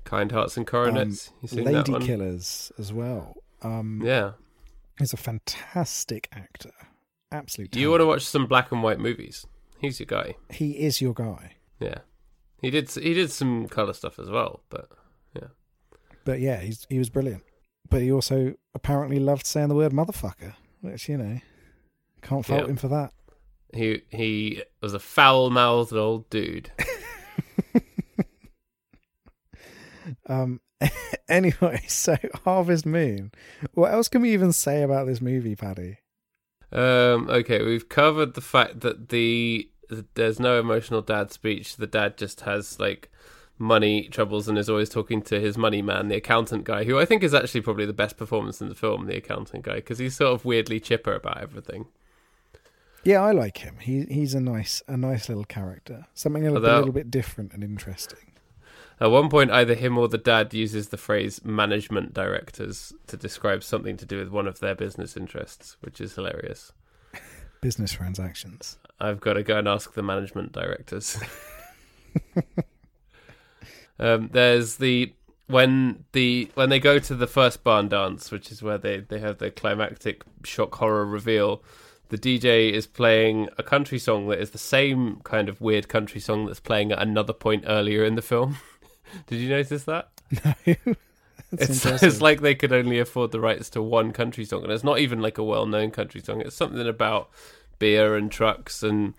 Kind 0.06 0.32
Hearts 0.34 0.58
and 0.58 0.68
Coronets. 0.68 1.32
you 1.42 1.48
seen 1.48 1.64
that 1.66 1.88
Um, 1.88 1.94
Lady? 1.94 2.06
Killers 2.06 2.72
as 2.78 2.92
well. 2.92 3.38
Um, 3.62 4.02
Yeah. 4.04 4.34
he's 5.00 5.14
a 5.14 5.18
fantastic 5.18 6.28
actor. 6.34 6.72
Absolute. 7.32 7.76
You 7.76 7.90
want 7.90 8.02
to 8.02 8.06
watch 8.06 8.24
some 8.26 8.46
black 8.46 8.72
and 8.72 8.84
white 8.84 9.00
movies? 9.00 9.46
He's 9.80 10.00
your 10.00 10.08
guy. 10.08 10.36
He 10.50 10.72
is 10.80 11.02
your 11.02 11.14
guy. 11.14 11.54
Yeah. 11.80 12.00
He 12.64 12.72
did. 12.72 12.90
He 12.90 13.14
did 13.14 13.30
some 13.32 13.68
color 13.68 13.94
stuff 13.94 14.18
as 14.18 14.30
well, 14.32 14.62
but 14.70 14.90
yeah. 15.36 15.50
But 16.26 16.40
yeah, 16.40 16.62
he's 16.62 16.88
he 16.90 16.98
was 16.98 17.12
brilliant. 17.12 17.44
But 17.90 18.02
he 18.02 18.12
also 18.12 18.56
apparently 18.74 19.20
loved 19.20 19.46
saying 19.46 19.68
the 19.68 19.76
word 19.76 19.92
motherfucker, 19.92 20.54
which 20.82 21.08
you 21.08 21.18
know 21.18 21.40
can't 22.24 22.44
fault 22.46 22.62
Yeah. 22.64 22.70
him 22.70 22.78
for 22.78 22.88
that. 22.88 23.12
he 23.74 24.02
he 24.10 24.64
was 24.82 24.94
a 24.96 25.00
foul 25.00 25.50
mouthed 25.52 25.94
old 25.94 26.28
dude. 26.32 26.72
Um. 30.28 30.60
anyway, 31.30 31.82
so 31.88 32.18
Harvest 32.44 32.86
Moon. 32.86 33.32
What 33.74 33.92
else 33.94 34.08
can 34.10 34.22
we 34.22 34.34
even 34.34 34.52
say 34.52 34.82
about 34.84 35.08
this 35.08 35.22
movie, 35.22 35.56
Paddy? 35.56 35.98
Um. 36.72 37.30
Okay, 37.30 37.64
we've 37.64 37.88
covered 37.90 38.34
the 38.34 38.42
fact 38.42 38.82
that 38.82 39.10
the 39.10 39.70
there's 40.16 40.40
no 40.40 40.60
emotional 40.60 41.02
dad 41.02 41.32
speech. 41.32 41.76
The 41.78 41.88
dad 41.88 42.18
just 42.18 42.42
has 42.42 42.80
like 42.80 43.12
money 43.60 44.08
troubles 44.10 44.48
and 44.48 44.58
is 44.58 44.70
always 44.70 44.90
talking 44.90 45.22
to 45.22 45.40
his 45.40 45.58
money 45.58 45.82
man, 45.82 46.08
the 46.08 46.16
accountant 46.16 46.64
guy, 46.64 46.84
who 46.86 46.98
I 47.00 47.06
think 47.06 47.24
is 47.24 47.34
actually 47.34 47.62
probably 47.62 47.86
the 47.86 47.94
best 47.94 48.18
performance 48.18 48.62
in 48.62 48.70
the 48.70 48.76
film, 48.76 49.06
the 49.06 49.18
accountant 49.18 49.64
guy, 49.64 49.76
because 49.76 50.00
he's 50.00 50.16
sort 50.16 50.34
of 50.34 50.44
weirdly 50.46 50.80
chipper 50.80 51.14
about 51.14 51.42
everything. 51.42 51.86
Yeah, 53.04 53.22
I 53.22 53.32
like 53.32 53.58
him. 53.60 53.76
He 53.80 54.04
he's 54.06 54.34
a 54.34 54.40
nice 54.42 54.82
a 54.88 54.96
nice 54.98 55.28
little 55.30 55.44
character. 55.44 56.06
Something 56.14 56.48
a 56.48 56.52
little, 56.52 56.66
Although- 56.66 56.78
a 56.78 56.80
little 56.80 56.94
bit 56.94 57.12
different 57.12 57.54
and 57.54 57.64
interesting. 57.64 58.20
At 59.00 59.12
one 59.12 59.28
point, 59.30 59.52
either 59.52 59.74
him 59.74 59.98
or 59.98 60.08
the 60.08 60.18
dad 60.20 60.54
uses 60.54 60.90
the 60.90 60.98
phrase 60.98 61.44
management 61.44 62.14
directors 62.14 62.94
to 63.08 63.18
describe 63.18 63.64
something 63.64 63.98
to 63.98 64.06
do 64.06 64.20
with 64.20 64.30
one 64.30 64.48
of 64.48 64.60
their 64.60 64.76
business 64.76 65.18
interests, 65.18 65.76
which 65.82 66.00
is 66.00 66.14
hilarious. 66.16 66.72
Business 67.64 67.94
transactions. 67.94 68.78
I've 69.00 69.20
got 69.20 69.34
to 69.34 69.44
go 69.44 69.58
and 69.58 69.68
ask 69.68 69.94
the 69.94 70.04
management 70.04 70.52
directors. 70.52 71.18
um, 74.00 74.30
there's 74.32 74.78
the 74.78 75.14
when 75.48 76.06
the 76.14 76.50
when 76.56 76.70
they 76.70 76.80
go 76.80 77.00
to 77.00 77.16
the 77.16 77.28
first 77.28 77.64
barn 77.64 77.90
dance, 77.90 78.32
which 78.32 78.52
is 78.52 78.62
where 78.62 78.78
they 78.78 79.00
they 79.00 79.20
have 79.20 79.38
the 79.38 79.52
climactic 79.52 80.24
shock 80.44 80.76
horror 80.76 81.06
reveal. 81.06 81.64
The 82.10 82.18
DJ 82.18 82.72
is 82.72 82.86
playing 82.86 83.50
a 83.58 83.64
country 83.64 83.98
song 83.98 84.28
that 84.28 84.40
is 84.40 84.52
the 84.52 84.60
same 84.60 85.22
kind 85.24 85.50
of 85.50 85.62
weird 85.62 85.88
country 85.88 86.22
song 86.22 86.46
that's 86.46 86.60
playing 86.60 86.92
at 86.92 87.02
another 87.02 87.34
point 87.34 87.64
earlier 87.66 88.04
in 88.04 88.16
the 88.16 88.22
film. 88.22 88.58
Did 89.28 89.40
you 89.40 89.50
notice 89.50 89.86
that? 89.86 90.10
No, 90.44 90.96
It's, 91.54 91.86
it's 92.04 92.22
like 92.22 92.42
they 92.42 92.56
could 92.56 92.74
only 92.74 93.00
afford 93.00 93.32
the 93.32 93.40
rights 93.40 93.70
to 93.72 93.82
one 93.82 94.12
country 94.12 94.46
song, 94.46 94.64
and 94.64 94.72
it's 94.72 94.84
not 94.84 95.00
even 95.00 95.22
like 95.22 95.38
a 95.38 95.44
well-known 95.44 95.92
country 95.92 96.22
song. 96.22 96.42
It's 96.42 96.56
something 96.56 96.88
about 96.88 97.30
beer 97.80 98.16
and 98.16 98.32
trucks 98.32 98.84
and 98.84 99.14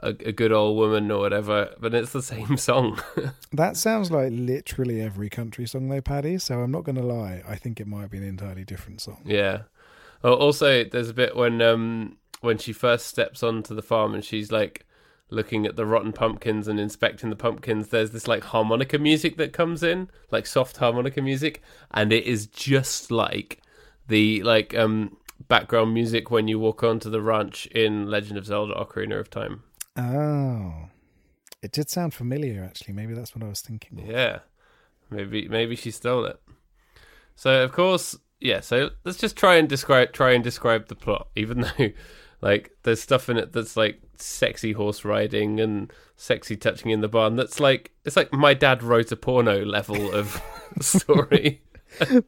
a, 0.00 0.08
a 0.08 0.32
good 0.32 0.52
old 0.52 0.76
woman 0.76 1.10
or 1.10 1.20
whatever, 1.20 1.74
but 1.80 1.94
it's 1.94 2.12
the 2.12 2.22
same 2.22 2.56
song. 2.68 3.00
that 3.52 3.76
sounds 3.76 4.10
like 4.10 4.30
literally 4.32 5.00
every 5.00 5.28
country 5.28 5.66
song 5.66 5.88
though, 5.88 6.00
Paddy. 6.00 6.38
So 6.38 6.60
I'm 6.60 6.70
not 6.70 6.84
going 6.84 6.96
to 6.96 7.02
lie. 7.02 7.42
I 7.46 7.56
think 7.56 7.80
it 7.80 7.86
might 7.86 8.10
be 8.10 8.18
an 8.18 8.24
entirely 8.24 8.64
different 8.64 9.00
song. 9.00 9.22
yeah. 9.24 9.62
Oh, 10.24 10.34
also, 10.34 10.84
there's 10.84 11.08
a 11.08 11.14
bit 11.14 11.34
when 11.34 11.60
um 11.60 12.16
when 12.42 12.56
she 12.56 12.72
first 12.72 13.06
steps 13.06 13.42
onto 13.42 13.74
the 13.74 13.82
farm 13.82 14.14
and 14.14 14.24
she's 14.24 14.52
like 14.52 14.86
looking 15.32 15.66
at 15.66 15.76
the 15.76 15.86
rotten 15.86 16.12
pumpkins 16.12 16.68
and 16.68 16.78
inspecting 16.78 17.30
the 17.30 17.36
pumpkins. 17.36 17.88
There's 17.88 18.10
this 18.10 18.28
like 18.28 18.44
harmonica 18.44 18.98
music 18.98 19.36
that 19.38 19.52
comes 19.52 19.82
in, 19.82 20.10
like 20.30 20.46
soft 20.46 20.76
harmonica 20.76 21.22
music, 21.22 21.62
and 21.90 22.12
it 22.12 22.24
is 22.24 22.46
just 22.46 23.10
like 23.10 23.60
the 24.08 24.42
like 24.42 24.74
um 24.76 25.16
background 25.48 25.92
music 25.94 26.30
when 26.30 26.48
you 26.48 26.58
walk 26.58 26.82
onto 26.82 27.10
the 27.10 27.20
ranch 27.20 27.66
in 27.66 28.06
Legend 28.10 28.38
of 28.38 28.46
Zelda: 28.46 28.74
Ocarina 28.74 29.18
of 29.18 29.30
Time. 29.30 29.62
Oh, 29.96 30.88
it 31.62 31.72
did 31.72 31.90
sound 31.90 32.14
familiar. 32.14 32.62
Actually, 32.64 32.94
maybe 32.94 33.14
that's 33.14 33.34
what 33.34 33.44
I 33.44 33.48
was 33.48 33.60
thinking. 33.60 34.00
of. 34.00 34.06
Yeah, 34.06 34.40
maybe 35.10 35.48
maybe 35.48 35.76
she 35.76 35.90
stole 35.90 36.24
it. 36.26 36.40
So 37.34 37.64
of 37.64 37.72
course, 37.72 38.16
yeah. 38.40 38.60
So 38.60 38.90
let's 39.04 39.18
just 39.18 39.36
try 39.36 39.56
and 39.56 39.68
describe 39.68 40.12
try 40.12 40.32
and 40.32 40.44
describe 40.44 40.88
the 40.88 40.94
plot, 40.94 41.28
even 41.34 41.60
though 41.78 41.90
like 42.42 42.76
there's 42.82 43.00
stuff 43.00 43.28
in 43.28 43.38
it 43.38 43.52
that's 43.52 43.76
like 43.76 44.00
sexy 44.22 44.72
horse 44.72 45.04
riding 45.04 45.60
and 45.60 45.92
sexy 46.16 46.56
touching 46.56 46.90
in 46.90 47.00
the 47.00 47.08
barn. 47.08 47.36
That's 47.36 47.60
like 47.60 47.92
it's 48.04 48.16
like 48.16 48.32
my 48.32 48.54
dad 48.54 48.82
wrote 48.82 49.12
a 49.12 49.16
porno 49.16 49.64
level 49.64 50.12
of 50.14 50.40
story. 50.80 51.62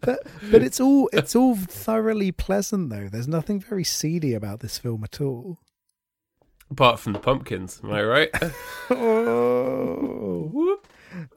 but 0.01 0.27
but 0.51 0.63
it's 0.63 0.81
all 0.81 1.09
it's 1.13 1.35
all 1.35 1.57
thoroughly 1.57 2.33
pleasant 2.33 2.91
though. 2.91 3.09
There's 3.09 3.29
nothing 3.29 3.61
very 3.61 3.85
seedy 3.85 4.35
about 4.35 4.61
this 4.61 4.79
film 4.79 5.05
at 5.05 5.21
all. 5.21 5.59
Apart 6.71 6.99
from 6.99 7.13
the 7.13 7.19
pumpkins, 7.19 7.81
am 7.85 7.93
I 7.93 8.03
right? 8.03 8.31
Oh. 8.91 10.79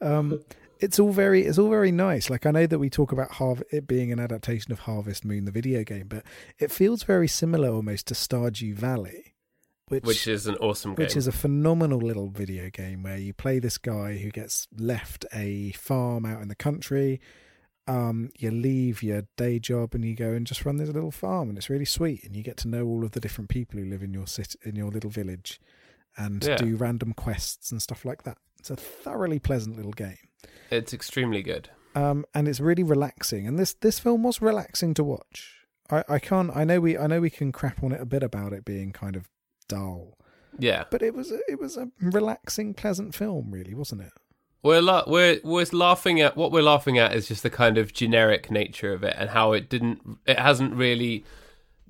um, 0.01 0.39
it's 0.80 0.99
all 0.99 1.12
very 1.12 1.43
it's 1.45 1.58
all 1.58 1.70
very 1.70 1.91
nice. 1.91 2.30
Like 2.30 2.45
I 2.45 2.51
know 2.51 2.66
that 2.68 2.80
we 2.80 2.89
talk 2.89 3.12
about 3.12 3.32
Harv- 3.34 3.64
it 3.72 3.88
being 3.88 4.12
an 4.12 4.20
adaptation 4.20 4.72
of 4.72 4.80
Harvest 4.80 5.24
Moon, 5.26 5.45
the 5.45 5.51
video 5.51 5.84
game, 5.84 6.08
but 6.08 6.24
it 6.60 6.72
feels 6.72 7.03
very 7.03 7.28
similar 7.28 7.70
almost 7.70 8.08
to 8.08 8.14
Stardew 8.14 8.74
Valley, 8.74 9.36
which 9.90 10.04
Which 10.04 10.28
is 10.28 10.48
an 10.48 10.56
awesome 10.58 10.96
game. 10.96 11.06
which 11.06 11.16
is 11.16 11.28
a 11.28 11.32
phenomenal 11.32 12.00
little 12.00 12.28
video 12.30 12.70
game 12.70 13.04
where 13.04 13.18
you 13.18 13.34
play 13.34 13.60
this 13.60 13.78
guy 13.78 14.18
who 14.18 14.30
gets 14.32 14.68
left 14.78 15.26
a 15.34 15.72
farm 15.72 16.26
out 16.26 16.42
in 16.42 16.48
the 16.50 16.56
country. 16.56 17.22
Um, 17.88 18.32
you 18.38 18.52
leave 18.52 19.02
your 19.02 19.24
day 19.38 19.60
job 19.60 19.96
and 19.96 20.04
you 20.04 20.14
go 20.14 20.34
and 20.34 20.46
just 20.46 20.66
run 20.66 20.76
this 20.76 20.90
little 20.90 21.12
farm, 21.12 21.48
and 21.48 21.58
it's 21.58 21.70
really 21.70 21.86
sweet. 21.86 22.24
And 22.26 22.36
you 22.36 22.44
get 22.44 22.58
to 22.58 22.68
know 22.68 22.86
all 22.86 23.06
of 23.06 23.12
the 23.12 23.22
different 23.22 23.50
people 23.50 23.80
who 23.80 23.86
live 23.86 24.04
in 24.04 24.14
your 24.14 24.28
city, 24.28 24.60
in 24.64 24.76
your 24.76 24.92
little 24.92 25.10
village, 25.10 25.62
and 26.18 26.44
Yeah. 26.44 26.58
do 26.58 26.76
random 26.76 27.14
quests 27.14 27.72
and 27.72 27.82
stuff 27.82 28.04
like 28.04 28.24
that. 28.24 28.38
It's 28.60 28.70
a 28.70 28.76
thoroughly 28.76 29.40
pleasant 29.40 29.78
little 29.78 29.94
game. 29.94 30.18
It's 30.70 30.94
extremely 30.94 31.42
good. 31.42 31.70
um, 31.96 32.26
and 32.34 32.48
it's 32.50 32.60
really 32.60 32.84
relaxing. 32.84 33.48
And 33.48 33.58
this 33.58 33.74
this 33.74 34.00
film 34.00 34.22
was 34.24 34.42
relaxing 34.42 34.94
to 34.96 35.04
watch. 35.04 35.66
I, 35.90 36.04
I 36.10 36.20
can't. 36.20 36.54
I 36.54 36.66
know 36.66 36.82
we. 36.82 36.98
I 36.98 37.08
know 37.08 37.22
we 37.22 37.30
can 37.30 37.54
crap 37.54 37.82
on 37.82 37.94
it 37.94 38.02
a 38.02 38.06
bit 38.06 38.22
about 38.22 38.52
it 38.52 38.66
being 38.66 38.92
kind 38.92 39.16
of 39.16 39.30
dull, 39.68 40.18
Yeah. 40.59 40.86
but 40.89 41.01
it 41.01 41.13
was. 41.15 41.32
a- 41.32 41.39
It 41.51 41.59
was 41.59 41.78
a 41.78 41.89
relaxing, 42.01 42.74
pleasant 42.74 43.13
film, 43.15 43.51
really, 43.51 43.74
wasn't 43.74 44.01
it? 44.01 44.13
We're 44.63 44.82
la- 44.82 45.03
we're 45.07 45.39
we're 45.43 45.65
laughing 45.72 46.20
at 46.20 46.36
what 46.36 46.51
we're 46.51 46.63
laughing 46.63 46.97
at 46.97 47.13
is 47.15 47.28
just 47.28 47.43
the 47.43 47.49
kind 47.49 47.78
of 47.78 47.93
generic 47.93 48.49
nature 48.51 48.91
of 48.91 49.03
it 49.03 49.15
and 49.18 49.30
how 49.30 49.53
it 49.53 49.70
didn't 49.70 50.01
it 50.26 50.39
hasn't 50.39 50.74
really 50.74 51.24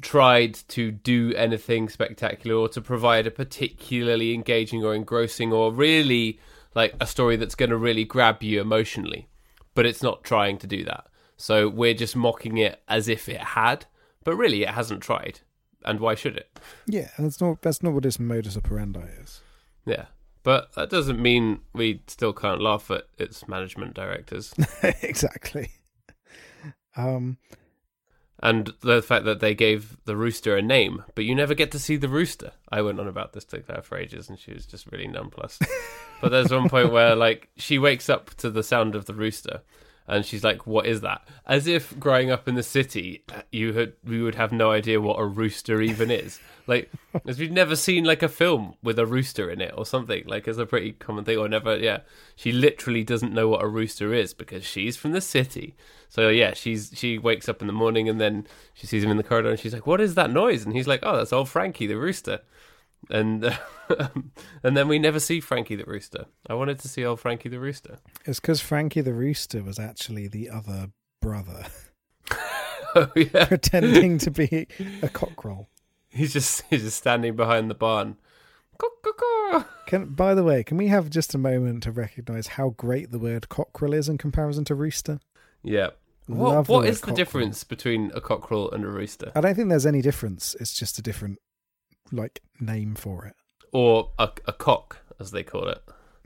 tried 0.02 0.54
to 0.68 0.92
do 0.92 1.34
anything 1.36 1.90
spectacular 1.90 2.56
or 2.56 2.70
to 2.70 2.82
provide 2.82 3.26
a 3.26 3.32
particularly 3.32 4.34
engaging 4.34 4.84
or 4.84 4.94
engrossing 4.94 5.52
or 5.52 5.72
really 5.74 6.40
like 6.76 6.94
a 7.00 7.08
story 7.08 7.36
that's 7.36 7.56
going 7.56 7.72
to 7.72 7.78
really 7.78 8.04
grab 8.04 8.44
you 8.44 8.62
emotionally 8.62 9.28
but 9.74 9.86
it's 9.88 10.04
not 10.04 10.24
trying 10.24 10.58
to 10.58 10.68
do 10.68 10.84
that 10.84 11.08
so 11.36 11.68
we're 11.68 11.96
just 11.96 12.16
mocking 12.16 12.58
it 12.58 12.80
as 12.88 13.08
if 13.08 13.28
it 13.28 13.42
had 13.42 13.86
but 14.24 14.36
really 14.36 14.62
it 14.62 14.70
hasn't 14.70 15.02
tried 15.02 15.40
and 15.88 16.00
why 16.00 16.14
should 16.14 16.36
it 16.38 16.60
Yeah, 16.86 17.10
that's 17.18 17.42
not. 17.42 17.62
That's 17.64 17.82
not 17.82 17.94
what 17.94 18.06
its 18.06 18.20
modus 18.20 18.56
operandi 18.58 19.08
is. 19.24 19.42
yeah 19.86 20.06
but 20.44 20.72
that 20.76 20.90
doesn't 20.90 21.20
mean 21.22 21.60
we 21.74 22.02
still 22.08 22.32
can't 22.32 22.62
laugh 22.62 22.90
at 22.92 23.04
its 23.18 23.48
management 23.48 23.94
directors 23.94 24.54
exactly. 25.02 25.72
Um. 26.96 27.38
and 28.42 28.72
the 28.82 29.02
fact 29.02 29.26
that 29.26 29.40
they 29.40 29.54
gave 29.54 29.98
the 30.06 30.16
rooster 30.16 30.56
a 30.56 30.62
name, 30.62 31.04
but 31.16 31.26
you 31.26 31.36
never 31.36 31.54
get 31.54 31.72
to 31.72 31.80
see 31.80 31.96
the 31.98 32.08
rooster. 32.08 32.52
I 32.72 32.82
went 32.82 33.00
on 33.00 33.08
about 33.08 33.34
this 33.34 33.46
to 33.46 33.60
Claire 33.60 33.82
for 33.82 33.98
ages, 33.98 34.30
and 34.30 34.40
she 34.40 34.54
was 34.54 34.66
just 34.66 34.92
really 34.92 35.08
nonplussed. 35.08 35.64
but 36.22 36.32
there's 36.32 36.52
one 36.52 36.70
point 36.70 36.92
where, 36.92 37.16
like, 37.16 37.50
she 37.58 37.78
wakes 37.78 38.10
up 38.10 38.34
to 38.36 38.50
the 38.50 38.64
sound 38.64 38.96
of 38.96 39.06
the 39.06 39.14
rooster, 39.14 39.62
and 40.08 40.26
she's 40.26 40.44
like, 40.44 40.66
"What 40.66 40.86
is 40.86 41.02
that?" 41.02 41.28
As 41.46 41.68
if 41.68 41.98
growing 42.00 42.32
up 42.32 42.48
in 42.48 42.56
the 42.56 42.64
city, 42.64 43.24
you 43.52 43.74
had 43.74 43.94
we 44.04 44.22
would 44.22 44.36
have 44.36 44.52
no 44.52 44.72
idea 44.72 45.02
what 45.02 45.20
a 45.20 45.26
rooster 45.26 45.82
even 45.82 46.10
is. 46.10 46.40
Like, 46.66 46.92
as 47.28 47.40
we've 47.40 47.52
never 47.52 47.76
seen 47.76 48.04
like 48.04 48.24
a 48.24 48.30
film 48.30 48.76
with 48.84 49.00
a 49.00 49.06
rooster 49.06 49.50
in 49.50 49.62
it 49.62 49.74
or 49.78 49.86
something. 49.86 50.24
Like, 50.26 50.48
it's 50.48 50.58
a 50.58 50.66
pretty 50.66 50.94
common 50.94 51.24
thing. 51.24 51.38
Or 51.38 51.48
never, 51.48 51.78
yeah. 51.78 52.00
She 52.36 52.52
literally 52.52 53.04
doesn't 53.04 53.34
know 53.34 53.48
what 53.48 53.64
a 53.64 53.68
rooster 53.68 54.14
is 54.14 54.34
because 54.34 54.66
she's 54.66 54.98
from 54.98 55.12
the 55.12 55.22
city. 55.22 55.76
So 56.10 56.30
yeah, 56.30 56.54
she's 56.54 56.92
she 56.96 57.18
wakes 57.18 57.50
up 57.50 57.62
in 57.62 57.68
the 57.68 57.74
morning 57.74 58.08
and 58.08 58.20
then 58.20 58.48
she 58.74 58.88
sees 58.88 59.04
him 59.04 59.12
in 59.12 59.18
the 59.18 59.24
corridor 59.24 59.50
and 59.50 59.60
she's 59.60 59.74
like, 59.74 59.88
"What 59.88 60.02
is 60.02 60.16
that 60.16 60.32
noise?" 60.32 60.66
And 60.66 60.76
he's 60.76 60.88
like, 60.88 61.02
"Oh, 61.04 61.18
that's 61.18 61.34
old 61.34 61.50
Frankie 61.50 61.88
the 61.88 61.98
rooster." 61.98 62.42
And 63.10 63.46
um, 64.00 64.32
and 64.64 64.76
then 64.76 64.88
we 64.88 65.00
never 65.00 65.20
see 65.20 65.40
Frankie 65.40 65.76
the 65.76 65.86
rooster. 65.86 66.26
I 66.50 66.54
wanted 66.54 66.80
to 66.80 66.88
see 66.88 67.06
old 67.06 67.20
Frankie 67.20 67.50
the 67.50 67.60
rooster. 67.60 68.00
It's 68.26 68.40
because 68.40 68.62
Frankie 68.62 69.02
the 69.02 69.14
Rooster 69.14 69.64
was 69.64 69.80
actually 69.80 70.28
the 70.28 70.50
other 70.50 70.92
brother, 71.22 71.68
oh 72.96 73.12
yeah, 73.16 73.46
pretending 73.46 74.18
to 74.20 74.32
be 74.32 74.68
a 75.02 75.10
cockerel. 75.10 75.70
he's 76.10 76.34
just 76.34 76.64
he's 76.70 76.84
just 76.84 76.98
standing 76.98 77.36
behind 77.36 77.70
the 77.70 77.76
barn. 77.76 78.18
Can, 79.88 80.08
by 80.14 80.36
the 80.36 80.44
way, 80.44 80.64
can 80.64 80.78
we 80.78 80.88
have 80.88 81.10
just 81.10 81.34
a 81.34 81.38
moment 81.38 81.84
to 81.84 81.92
recognise 81.92 82.48
how 82.48 82.70
great 82.72 83.12
the 83.12 83.18
word 83.18 83.50
cockerel 83.50 83.94
is 83.94 84.10
in 84.10 84.18
comparison 84.18 84.66
to 84.66 84.76
rooster? 84.76 85.20
Yeah. 85.64 85.92
Love 86.28 86.68
What 86.68 86.68
the 86.68 86.72
what 86.74 86.84
word 86.84 86.90
is 86.90 87.02
the 87.02 87.14
difference 87.14 87.64
between 87.64 88.12
a 88.14 88.20
cockerel 88.20 88.70
and 88.72 88.84
a 88.84 88.88
rooster, 88.88 89.32
I 89.34 89.42
don't 89.42 89.56
think 89.56 89.70
there's 89.70 89.86
any 89.86 90.02
difference. 90.02 90.56
It's 90.60 90.74
just 90.74 91.00
a 91.00 91.02
different, 91.02 91.40
like, 92.12 92.42
name 92.60 92.96
for 92.96 93.26
it. 93.26 93.36
or 93.72 94.12
a, 94.18 94.30
a 94.46 94.54
cock 94.54 95.00
as 95.20 95.32
they 95.32 95.44
call 95.44 95.68
it? 95.68 95.82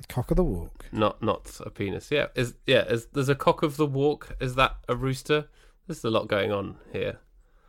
Cock 0.10 0.32
of 0.32 0.38
the 0.38 0.44
walk. 0.44 0.86
Not 0.92 1.22
not 1.22 1.60
a 1.64 1.70
penis. 1.70 2.10
Yeah. 2.10 2.28
Is 2.34 2.56
yeah. 2.66 2.86
Is 2.86 3.06
there's 3.14 3.30
a 3.30 3.36
cock 3.36 3.62
of 3.62 3.78
the 3.78 3.86
walk? 3.86 4.36
Is 4.40 4.56
that 4.56 4.78
a 4.90 4.96
rooster? 4.96 5.48
There's 5.86 6.04
a 6.04 6.10
lot 6.10 6.28
going 6.28 6.52
on 6.52 6.78
here. 6.92 7.20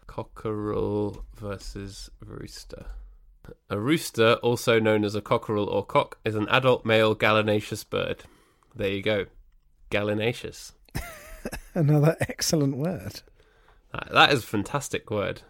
Cockerel 0.07 1.25
versus 1.35 2.11
rooster. 2.25 2.87
A 3.69 3.79
rooster, 3.79 4.35
also 4.35 4.79
known 4.81 5.05
as 5.05 5.15
a 5.15 5.21
cockerel 5.21 5.69
or 5.69 5.85
cock, 5.85 6.19
is 6.25 6.35
an 6.35 6.49
adult 6.49 6.87
male 6.87 7.15
gallinaceous 7.15 7.85
bird. 7.85 8.25
There 8.75 8.89
you 8.91 9.03
go. 9.03 9.27
Gallinaceous. 9.91 10.73
Another 11.75 12.17
excellent 12.21 12.77
word. 12.77 13.21
That, 13.93 14.09
that 14.13 14.33
is 14.33 14.43
a 14.43 14.47
fantastic 14.47 15.11
word. 15.11 15.43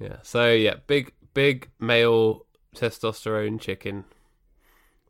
Yeah. 0.00 0.16
So 0.22 0.50
yeah, 0.52 0.76
big 0.86 1.12
big 1.34 1.68
male 1.78 2.46
testosterone 2.74 3.60
chicken, 3.60 4.04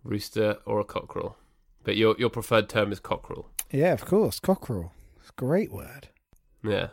rooster 0.05 0.59
or 0.67 0.81
a 0.81 0.85
cockerel. 0.85 1.37
But 1.85 1.97
your 1.97 2.15
your 2.19 2.31
preferred 2.31 2.69
term 2.69 2.93
is 2.93 3.01
cockerel. 3.01 3.49
Yeah, 3.71 3.93
of 3.93 4.05
course. 4.05 4.39
Cockerel. 4.39 4.93
It's 5.21 5.31
a 5.31 5.33
great 5.41 5.73
word. 5.73 6.09
Yeah. 6.65 6.89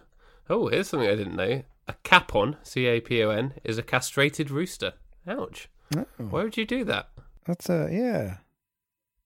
Oh, 0.49 0.67
here's 0.67 0.89
something 0.89 1.09
I 1.09 1.15
didn't 1.15 1.35
know. 1.35 1.63
A 1.87 1.95
capon, 2.03 2.57
C 2.63 2.85
A 2.85 3.01
P 3.01 3.23
O 3.23 3.29
N, 3.29 3.53
is 3.63 3.77
a 3.77 3.83
castrated 3.83 4.49
rooster. 4.51 4.93
Ouch. 5.27 5.69
Oh, 5.95 6.05
Why 6.17 6.43
would 6.43 6.57
you 6.57 6.65
do 6.65 6.83
that? 6.85 7.09
that's 7.45 7.67
a, 7.69 7.89
yeah. 7.91 8.37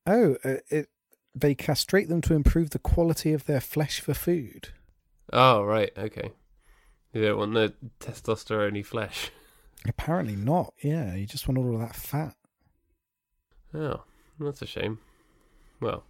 Oh, 0.07 0.37
uh, 0.45 0.55
it, 0.69 0.87
they 1.35 1.55
castrate 1.55 2.07
them 2.07 2.21
to 2.21 2.33
improve 2.33 2.69
the 2.69 2.79
quality 2.79 3.33
of 3.33 3.45
their 3.45 3.59
flesh 3.59 3.99
for 3.99 4.13
food. 4.13 4.69
Oh, 5.33 5.63
right. 5.63 5.91
Okay. 5.97 6.31
You 7.13 7.21
don't 7.21 7.37
want 7.37 7.53
the 7.53 7.73
testosterone 7.99 8.85
flesh. 8.85 9.31
Apparently 9.87 10.35
not. 10.35 10.73
Yeah, 10.81 11.13
you 11.13 11.25
just 11.25 11.47
want 11.47 11.57
all 11.57 11.73
of 11.73 11.79
that 11.79 11.95
fat. 11.95 12.35
Oh, 13.73 14.03
that's 14.39 14.61
a 14.61 14.65
shame. 14.65 14.99
Well, 15.79 16.03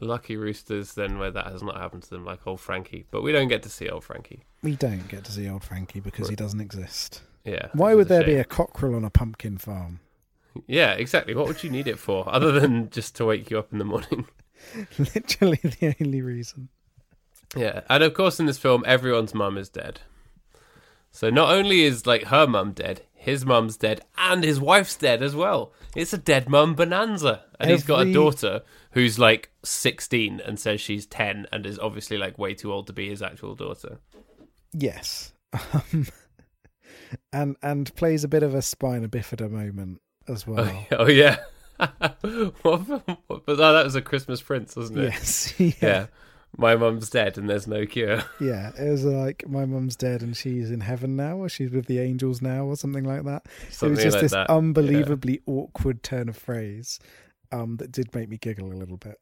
lucky 0.00 0.36
roosters 0.36 0.94
then 0.94 1.18
where 1.18 1.30
that 1.30 1.46
has 1.46 1.62
not 1.62 1.76
happened 1.76 2.02
to 2.04 2.10
them, 2.10 2.24
like 2.24 2.46
old 2.46 2.60
Frankie. 2.60 3.06
But 3.10 3.22
we 3.22 3.32
don't 3.32 3.48
get 3.48 3.62
to 3.64 3.68
see 3.68 3.88
old 3.88 4.04
Frankie. 4.04 4.44
We 4.62 4.76
don't 4.76 5.08
get 5.08 5.24
to 5.24 5.32
see 5.32 5.48
old 5.48 5.64
Frankie 5.64 6.00
because 6.00 6.28
he 6.28 6.36
doesn't 6.36 6.60
exist. 6.60 7.22
Yeah. 7.44 7.68
Why 7.72 7.94
would 7.94 8.08
there 8.08 8.24
be 8.24 8.36
a 8.36 8.44
cockerel 8.44 8.94
on 8.94 9.04
a 9.04 9.10
pumpkin 9.10 9.58
farm? 9.58 10.00
Yeah, 10.66 10.92
exactly. 10.92 11.34
What 11.34 11.46
would 11.46 11.62
you 11.62 11.70
need 11.70 11.86
it 11.86 11.98
for, 11.98 12.28
other 12.32 12.50
than 12.58 12.90
just 12.90 13.14
to 13.16 13.24
wake 13.24 13.50
you 13.50 13.58
up 13.58 13.72
in 13.72 13.78
the 13.78 13.84
morning? 13.84 14.26
Literally 14.98 15.60
the 15.62 15.94
only 16.00 16.22
reason. 16.22 16.68
Yeah, 17.56 17.82
and 17.88 18.02
of 18.02 18.12
course, 18.14 18.40
in 18.40 18.46
this 18.46 18.58
film, 18.58 18.84
everyone's 18.86 19.34
mum 19.34 19.56
is 19.56 19.68
dead. 19.68 20.00
So 21.10 21.30
not 21.30 21.50
only 21.50 21.82
is 21.82 22.06
like 22.06 22.24
her 22.24 22.46
mum 22.46 22.72
dead, 22.72 23.02
his 23.14 23.44
mum's 23.44 23.76
dead, 23.76 24.00
and 24.16 24.44
his 24.44 24.60
wife's 24.60 24.96
dead 24.96 25.22
as 25.22 25.34
well. 25.34 25.72
It's 25.96 26.12
a 26.12 26.18
dead 26.18 26.48
mum 26.48 26.74
bonanza, 26.74 27.44
and 27.58 27.70
he's 27.70 27.82
got 27.82 28.06
a 28.06 28.12
daughter 28.12 28.62
who's 28.92 29.18
like 29.18 29.50
sixteen 29.64 30.40
and 30.44 30.58
says 30.58 30.80
she's 30.80 31.06
ten, 31.06 31.46
and 31.52 31.66
is 31.66 31.78
obviously 31.78 32.18
like 32.18 32.38
way 32.38 32.54
too 32.54 32.72
old 32.72 32.86
to 32.86 32.92
be 32.92 33.08
his 33.08 33.22
actual 33.22 33.54
daughter. 33.54 33.98
Yes. 34.72 35.32
Um, 35.52 36.06
and 37.32 37.56
and 37.62 37.94
plays 37.96 38.24
a 38.24 38.28
bit 38.28 38.42
of 38.42 38.54
a 38.54 38.62
spina 38.62 39.08
bifida 39.08 39.50
moment 39.50 40.00
as 40.28 40.46
well. 40.46 40.70
Oh 40.92 41.08
yeah, 41.08 41.38
what, 42.62 42.80
what, 42.80 43.46
but 43.46 43.56
that 43.56 43.84
was 43.84 43.94
a 43.94 44.02
Christmas 44.02 44.40
Prince, 44.40 44.76
wasn't 44.76 45.00
it? 45.00 45.12
yes. 45.12 45.54
yeah. 45.58 45.72
yeah. 45.80 46.06
My 46.60 46.74
mum's 46.74 47.08
dead, 47.08 47.38
and 47.38 47.48
there's 47.48 47.66
no 47.66 47.86
cure. 47.86 48.22
Yeah. 48.40 48.72
It 48.78 48.90
was 48.90 49.04
like 49.04 49.48
my 49.48 49.64
mum's 49.64 49.96
dead 49.96 50.22
and 50.22 50.36
she's 50.36 50.70
in 50.70 50.80
heaven 50.80 51.16
now, 51.16 51.36
or 51.36 51.48
she's 51.48 51.70
with 51.70 51.86
the 51.86 52.00
angels 52.00 52.42
now, 52.42 52.64
or 52.64 52.76
something 52.76 53.04
like 53.04 53.24
that. 53.24 53.46
Something 53.70 53.92
it 53.92 54.04
was 54.04 54.04
just 54.04 54.14
like 54.14 54.22
this 54.22 54.32
that. 54.32 54.50
unbelievably 54.50 55.42
awkward 55.46 56.02
turn 56.02 56.28
of 56.28 56.36
phrase 56.36 56.98
um, 57.52 57.76
that 57.76 57.92
did 57.92 58.14
make 58.14 58.28
me 58.28 58.36
giggle 58.36 58.72
a 58.72 58.74
little 58.74 58.96
bit. 58.96 59.20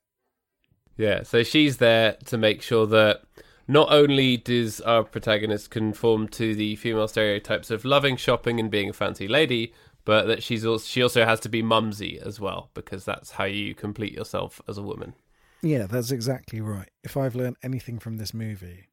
Yeah, 0.96 1.22
so 1.22 1.42
she's 1.42 1.76
there 1.76 2.16
to 2.24 2.38
make 2.38 2.62
sure 2.62 2.86
that 2.86 3.22
not 3.68 3.92
only 3.92 4.36
does 4.36 4.80
our 4.80 5.04
protagonist 5.04 5.70
conform 5.70 6.28
to 6.28 6.54
the 6.54 6.76
female 6.76 7.08
stereotypes 7.08 7.70
of 7.70 7.84
loving 7.84 8.16
shopping 8.16 8.58
and 8.58 8.70
being 8.70 8.88
a 8.88 8.94
fancy 8.94 9.28
lady, 9.28 9.74
but 10.04 10.26
that 10.26 10.42
she's 10.42 10.64
also 10.64 10.86
she 10.86 11.02
also 11.02 11.24
has 11.24 11.40
to 11.40 11.48
be 11.48 11.62
mumsy 11.62 12.18
as 12.18 12.40
well 12.40 12.70
because 12.74 13.04
that's 13.04 13.32
how 13.32 13.44
you 13.44 13.74
complete 13.74 14.12
yourself 14.12 14.60
as 14.68 14.78
a 14.78 14.82
woman. 14.82 15.14
Yeah, 15.62 15.86
that's 15.86 16.10
exactly 16.10 16.60
right. 16.60 16.90
If 17.02 17.16
I've 17.16 17.34
learned 17.34 17.56
anything 17.62 17.98
from 17.98 18.16
this 18.18 18.34
movie, 18.34 18.88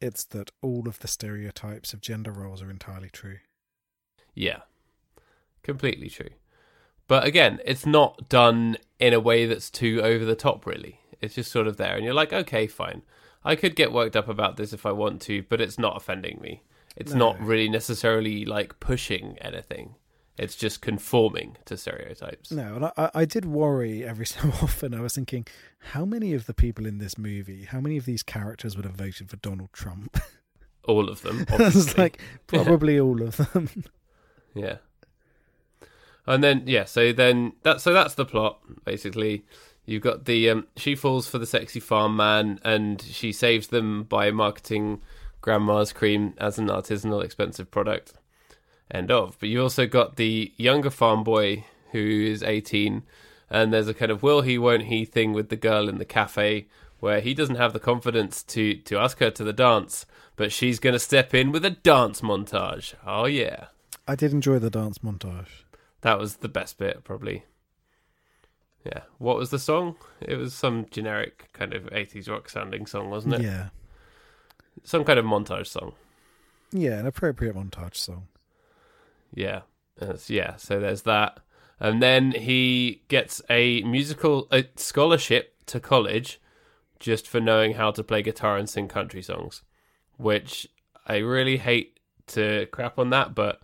it's 0.00 0.24
that 0.26 0.50
all 0.62 0.88
of 0.88 0.98
the 1.00 1.08
stereotypes 1.08 1.92
of 1.92 2.00
gender 2.00 2.32
roles 2.32 2.62
are 2.62 2.70
entirely 2.70 3.10
true. 3.10 3.38
Yeah, 4.34 4.60
completely 5.62 6.08
true. 6.08 6.30
But 7.06 7.24
again, 7.24 7.60
it's 7.64 7.84
not 7.84 8.28
done 8.28 8.76
in 8.98 9.12
a 9.12 9.20
way 9.20 9.44
that's 9.46 9.70
too 9.70 10.00
over 10.02 10.24
the 10.24 10.36
top. 10.36 10.64
Really, 10.66 11.00
it's 11.20 11.34
just 11.34 11.50
sort 11.52 11.66
of 11.66 11.76
there, 11.76 11.96
and 11.96 12.04
you're 12.04 12.14
like, 12.14 12.32
okay, 12.32 12.66
fine. 12.66 13.02
I 13.44 13.56
could 13.56 13.74
get 13.74 13.92
worked 13.92 14.16
up 14.16 14.28
about 14.28 14.56
this 14.56 14.72
if 14.72 14.84
I 14.84 14.92
want 14.92 15.20
to, 15.22 15.42
but 15.48 15.60
it's 15.60 15.78
not 15.78 15.96
offending 15.96 16.38
me. 16.42 16.62
It's 16.96 17.12
No. 17.12 17.32
not 17.32 17.40
really 17.40 17.68
necessarily 17.68 18.44
like 18.44 18.78
pushing 18.80 19.38
anything. 19.38 19.94
It's 20.40 20.56
just 20.56 20.80
conforming 20.80 21.58
to 21.66 21.76
stereotypes. 21.76 22.50
No, 22.50 22.74
and 22.74 22.84
I, 22.86 23.10
I 23.14 23.24
did 23.26 23.44
worry 23.44 24.02
every 24.06 24.24
so 24.26 24.48
often. 24.62 24.94
I 24.94 25.02
was 25.02 25.14
thinking, 25.14 25.46
how 25.92 26.06
many 26.06 26.32
of 26.32 26.46
the 26.46 26.54
people 26.54 26.86
in 26.86 26.96
this 26.96 27.18
movie, 27.18 27.66
how 27.66 27.78
many 27.78 27.98
of 27.98 28.06
these 28.06 28.22
characters 28.22 28.74
would 28.74 28.86
have 28.86 28.94
voted 28.94 29.28
for 29.28 29.36
Donald 29.36 29.70
Trump? 29.74 30.18
All 30.84 31.10
of 31.10 31.20
them. 31.20 31.44
I 31.50 31.56
was 31.58 31.98
like, 31.98 32.22
probably 32.46 32.98
all 32.98 33.20
of 33.20 33.36
them. 33.36 33.68
Yeah. 34.54 34.78
And 36.26 36.42
then 36.42 36.62
yeah, 36.64 36.86
so 36.86 37.12
then 37.12 37.52
that 37.62 37.82
so 37.82 37.92
that's 37.92 38.14
the 38.14 38.24
plot 38.24 38.60
basically. 38.86 39.44
You've 39.84 40.02
got 40.02 40.24
the 40.24 40.48
um, 40.48 40.66
she 40.76 40.94
falls 40.94 41.28
for 41.28 41.36
the 41.36 41.46
sexy 41.46 41.80
farm 41.80 42.16
man, 42.16 42.60
and 42.64 43.00
she 43.02 43.30
saves 43.30 43.68
them 43.68 44.04
by 44.04 44.30
marketing 44.30 45.02
grandma's 45.42 45.92
cream 45.92 46.32
as 46.38 46.58
an 46.58 46.68
artisanal, 46.68 47.22
expensive 47.22 47.70
product. 47.70 48.14
End 48.90 49.10
of. 49.10 49.36
But 49.38 49.48
you've 49.48 49.62
also 49.62 49.86
got 49.86 50.16
the 50.16 50.52
younger 50.56 50.90
farm 50.90 51.22
boy 51.24 51.64
who 51.92 51.98
is 51.98 52.42
eighteen, 52.42 53.02
and 53.48 53.72
there's 53.72 53.88
a 53.88 53.94
kind 53.94 54.10
of 54.10 54.22
will 54.22 54.40
he 54.42 54.58
won't 54.58 54.84
he 54.84 55.04
thing 55.04 55.32
with 55.32 55.48
the 55.48 55.56
girl 55.56 55.88
in 55.88 55.98
the 55.98 56.04
cafe 56.04 56.66
where 56.98 57.20
he 57.20 57.32
doesn't 57.32 57.54
have 57.56 57.72
the 57.72 57.80
confidence 57.80 58.42
to 58.42 58.74
to 58.74 58.98
ask 58.98 59.18
her 59.20 59.30
to 59.30 59.44
the 59.44 59.52
dance, 59.52 60.06
but 60.36 60.52
she's 60.52 60.78
going 60.78 60.92
to 60.92 60.98
step 60.98 61.32
in 61.34 61.50
with 61.52 61.64
a 61.64 61.70
dance 61.70 62.20
montage. 62.20 62.94
Oh 63.06 63.24
yeah, 63.26 63.66
I 64.08 64.14
did 64.16 64.32
enjoy 64.32 64.58
the 64.58 64.70
dance 64.70 64.98
montage. 64.98 65.64
that 66.02 66.18
was 66.18 66.36
the 66.36 66.48
best 66.48 66.76
bit 66.78 67.04
probably. 67.04 67.44
Yeah, 68.84 69.00
what 69.18 69.36
was 69.36 69.50
the 69.50 69.58
song? 69.58 69.96
It 70.22 70.36
was 70.36 70.54
some 70.54 70.86
generic 70.90 71.50
kind 71.52 71.74
of 71.74 71.84
80s 71.90 72.30
rock 72.30 72.48
sounding 72.48 72.86
song, 72.86 73.10
wasn't 73.10 73.34
it? 73.34 73.42
Yeah, 73.42 73.68
Some 74.84 75.04
kind 75.04 75.18
of 75.18 75.26
montage 75.26 75.66
song. 75.66 75.92
yeah, 76.72 76.98
an 76.98 77.06
appropriate 77.06 77.54
montage 77.54 77.96
song. 77.96 78.26
Yeah. 79.32 79.62
That's- 79.96 80.30
yeah, 80.30 80.56
so 80.56 80.80
there's 80.80 81.02
that. 81.02 81.40
And 81.78 82.02
then 82.02 82.32
he 82.32 83.02
gets 83.08 83.40
a 83.48 83.82
musical 83.82 84.46
a 84.50 84.64
scholarship 84.76 85.54
to 85.66 85.80
college 85.80 86.40
just 86.98 87.26
for 87.26 87.40
knowing 87.40 87.74
how 87.74 87.90
to 87.92 88.04
play 88.04 88.22
guitar 88.22 88.56
and 88.58 88.68
sing 88.68 88.86
country 88.88 89.22
songs, 89.22 89.62
which 90.18 90.66
I 91.06 91.16
really 91.18 91.56
hate 91.56 91.98
to 92.28 92.66
crap 92.70 92.98
on 92.98 93.10
that, 93.10 93.34
but 93.34 93.62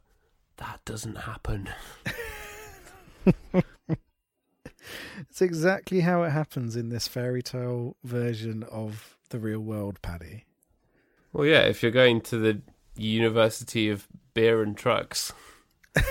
that 0.56 0.80
doesn't 0.84 1.16
happen. 1.16 1.68
It's 5.18 5.42
exactly 5.42 6.00
how 6.00 6.22
it 6.22 6.30
happens 6.30 6.76
in 6.76 6.88
this 6.90 7.08
fairy 7.08 7.42
tale 7.42 7.96
version 8.04 8.62
of 8.64 9.16
the 9.30 9.38
real 9.38 9.60
world, 9.60 10.00
Paddy. 10.02 10.44
Well, 11.32 11.46
yeah, 11.46 11.62
if 11.62 11.82
you're 11.82 11.92
going 11.92 12.20
to 12.22 12.38
the 12.38 12.60
University 12.96 13.88
of 13.90 14.06
Beer 14.34 14.62
and 14.62 14.76
Trucks, 14.76 15.32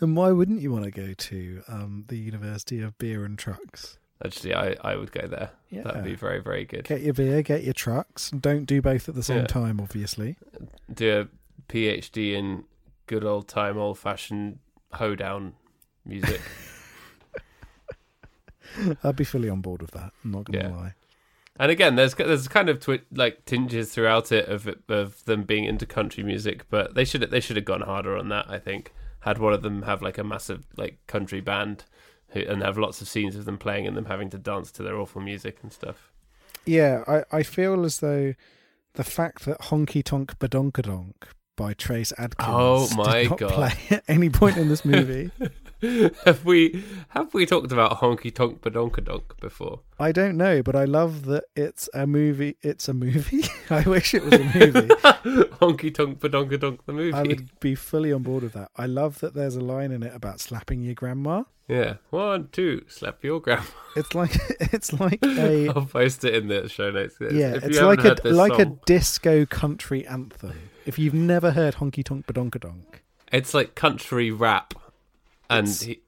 And 0.00 0.16
why 0.16 0.30
wouldn't 0.30 0.60
you 0.60 0.70
want 0.70 0.84
to 0.84 0.90
go 0.92 1.14
to 1.14 1.62
um, 1.66 2.04
the 2.06 2.16
University 2.16 2.80
of 2.80 2.96
Beer 2.98 3.24
and 3.24 3.36
Trucks? 3.38 3.98
actually, 4.24 4.54
I, 4.54 4.76
I 4.82 4.94
would 4.96 5.10
go 5.12 5.26
there. 5.26 5.50
Yeah. 5.68 5.82
That'd 5.82 6.04
be 6.04 6.14
very, 6.14 6.40
very 6.40 6.64
good. 6.64 6.84
Get 6.84 7.02
your 7.02 7.12
beer, 7.12 7.42
get 7.42 7.64
your 7.64 7.74
trucks. 7.74 8.30
Don't 8.30 8.64
do 8.66 8.80
both 8.80 9.08
at 9.08 9.14
the 9.16 9.22
same 9.22 9.38
Yeah. 9.40 9.46
time, 9.46 9.80
obviously. 9.80 10.36
Do 10.92 11.22
a 11.22 11.28
PhD 11.72 12.32
in 12.34 12.64
good 13.06 13.24
old 13.24 13.48
time, 13.48 13.76
old 13.76 13.98
fashioned 13.98 14.60
hoedown 14.94 15.54
music. 16.06 16.40
I'd 19.04 19.16
be 19.16 19.24
fully 19.24 19.48
on 19.48 19.60
board 19.60 19.82
with 19.82 19.90
that. 19.92 20.12
I'm 20.24 20.30
not 20.30 20.44
going 20.44 20.60
to 20.60 20.66
Yeah. 20.70 20.74
lie. 20.76 20.94
And 21.58 21.70
again, 21.70 21.94
there's 21.94 22.14
there's 22.14 22.48
kind 22.48 22.68
of 22.68 22.80
twi- 22.80 23.02
like 23.12 23.44
tinges 23.44 23.92
throughout 23.92 24.32
it 24.32 24.48
of 24.48 24.68
of 24.88 25.24
them 25.24 25.44
being 25.44 25.64
into 25.64 25.86
country 25.86 26.24
music, 26.24 26.68
but 26.68 26.94
they 26.94 27.04
should 27.04 27.22
they 27.30 27.40
should 27.40 27.56
have 27.56 27.64
gone 27.64 27.82
harder 27.82 28.16
on 28.16 28.28
that. 28.30 28.46
I 28.50 28.58
think 28.58 28.92
had 29.20 29.38
one 29.38 29.52
of 29.52 29.62
them 29.62 29.82
have 29.82 30.02
like 30.02 30.18
a 30.18 30.24
massive 30.24 30.64
like 30.76 30.98
country 31.06 31.40
band, 31.40 31.84
who, 32.30 32.40
and 32.40 32.62
have 32.62 32.76
lots 32.76 33.00
of 33.00 33.08
scenes 33.08 33.36
of 33.36 33.44
them 33.44 33.56
playing 33.58 33.86
and 33.86 33.96
them 33.96 34.06
having 34.06 34.30
to 34.30 34.38
dance 34.38 34.72
to 34.72 34.82
their 34.82 34.96
awful 34.96 35.20
music 35.22 35.58
and 35.62 35.72
stuff. 35.72 36.10
Yeah, 36.66 37.04
I, 37.06 37.22
I 37.38 37.42
feel 37.44 37.84
as 37.84 38.00
though 38.00 38.34
the 38.94 39.04
fact 39.04 39.44
that 39.44 39.60
Honky 39.62 40.02
Tonk 40.02 40.38
Badonkadonk 40.38 41.12
by 41.56 41.72
Trace 41.74 42.12
Adkins 42.18 42.48
Oh 42.50 42.88
my 42.96 43.22
did 43.22 43.30
not 43.30 43.38
God. 43.38 43.52
play 43.52 43.72
at 43.90 44.04
any 44.08 44.28
point 44.28 44.56
in 44.56 44.68
this 44.68 44.84
movie. 44.84 45.30
have 46.24 46.44
we 46.44 46.84
have 47.10 47.32
we 47.34 47.46
talked 47.46 47.72
about 47.72 47.98
honky 48.00 48.34
tonk 48.34 48.60
badonkadonk 48.60 49.38
before? 49.40 49.80
I 49.98 50.12
don't 50.12 50.36
know, 50.36 50.62
but 50.62 50.74
I 50.76 50.84
love 50.84 51.24
that 51.26 51.44
it's 51.54 51.88
a 51.94 52.06
movie. 52.06 52.56
It's 52.62 52.88
a 52.88 52.94
movie. 52.94 53.44
I 53.70 53.82
wish 53.82 54.14
it 54.14 54.24
was 54.24 54.34
a 54.34 54.38
movie. 54.44 54.88
honky 55.60 55.94
tonk 55.94 56.20
badonkadonk 56.20 56.80
the 56.86 56.92
movie. 56.92 57.12
I 57.12 57.22
would 57.22 57.48
be 57.60 57.74
fully 57.74 58.12
on 58.12 58.22
board 58.22 58.42
with 58.42 58.52
that. 58.54 58.70
I 58.76 58.86
love 58.86 59.20
that 59.20 59.34
there's 59.34 59.56
a 59.56 59.60
line 59.60 59.92
in 59.92 60.02
it 60.02 60.14
about 60.14 60.40
slapping 60.40 60.82
your 60.82 60.94
grandma. 60.94 61.44
Yeah, 61.66 61.94
one, 62.10 62.48
two, 62.52 62.84
slap 62.88 63.24
your 63.24 63.40
grandma. 63.40 63.64
It's 63.96 64.14
like 64.14 64.32
it's 64.60 64.92
like 64.92 65.24
a 65.24 65.68
I'll 65.68 65.86
post 65.86 66.24
it 66.24 66.34
in 66.34 66.48
the 66.48 66.68
show 66.68 66.90
notes. 66.90 67.16
yeah, 67.20 67.54
If 67.54 67.62
you 67.62 67.68
it's 67.70 67.80
like 67.80 68.04
a 68.04 68.28
like 68.28 68.58
a 68.58 68.66
disco 68.86 69.46
country 69.46 70.06
anthem. 70.06 70.70
If 70.84 70.98
you've 70.98 71.14
never 71.14 71.52
heard 71.52 71.76
Honky 71.76 72.04
Tonk 72.04 72.26
Badonkadonk, 72.26 72.84
It's 73.32 73.54
like 73.54 73.74
country 73.74 74.30
rap, 74.30 74.74
and 75.50 75.66
It's- 75.68 75.82
he, 75.82 76.00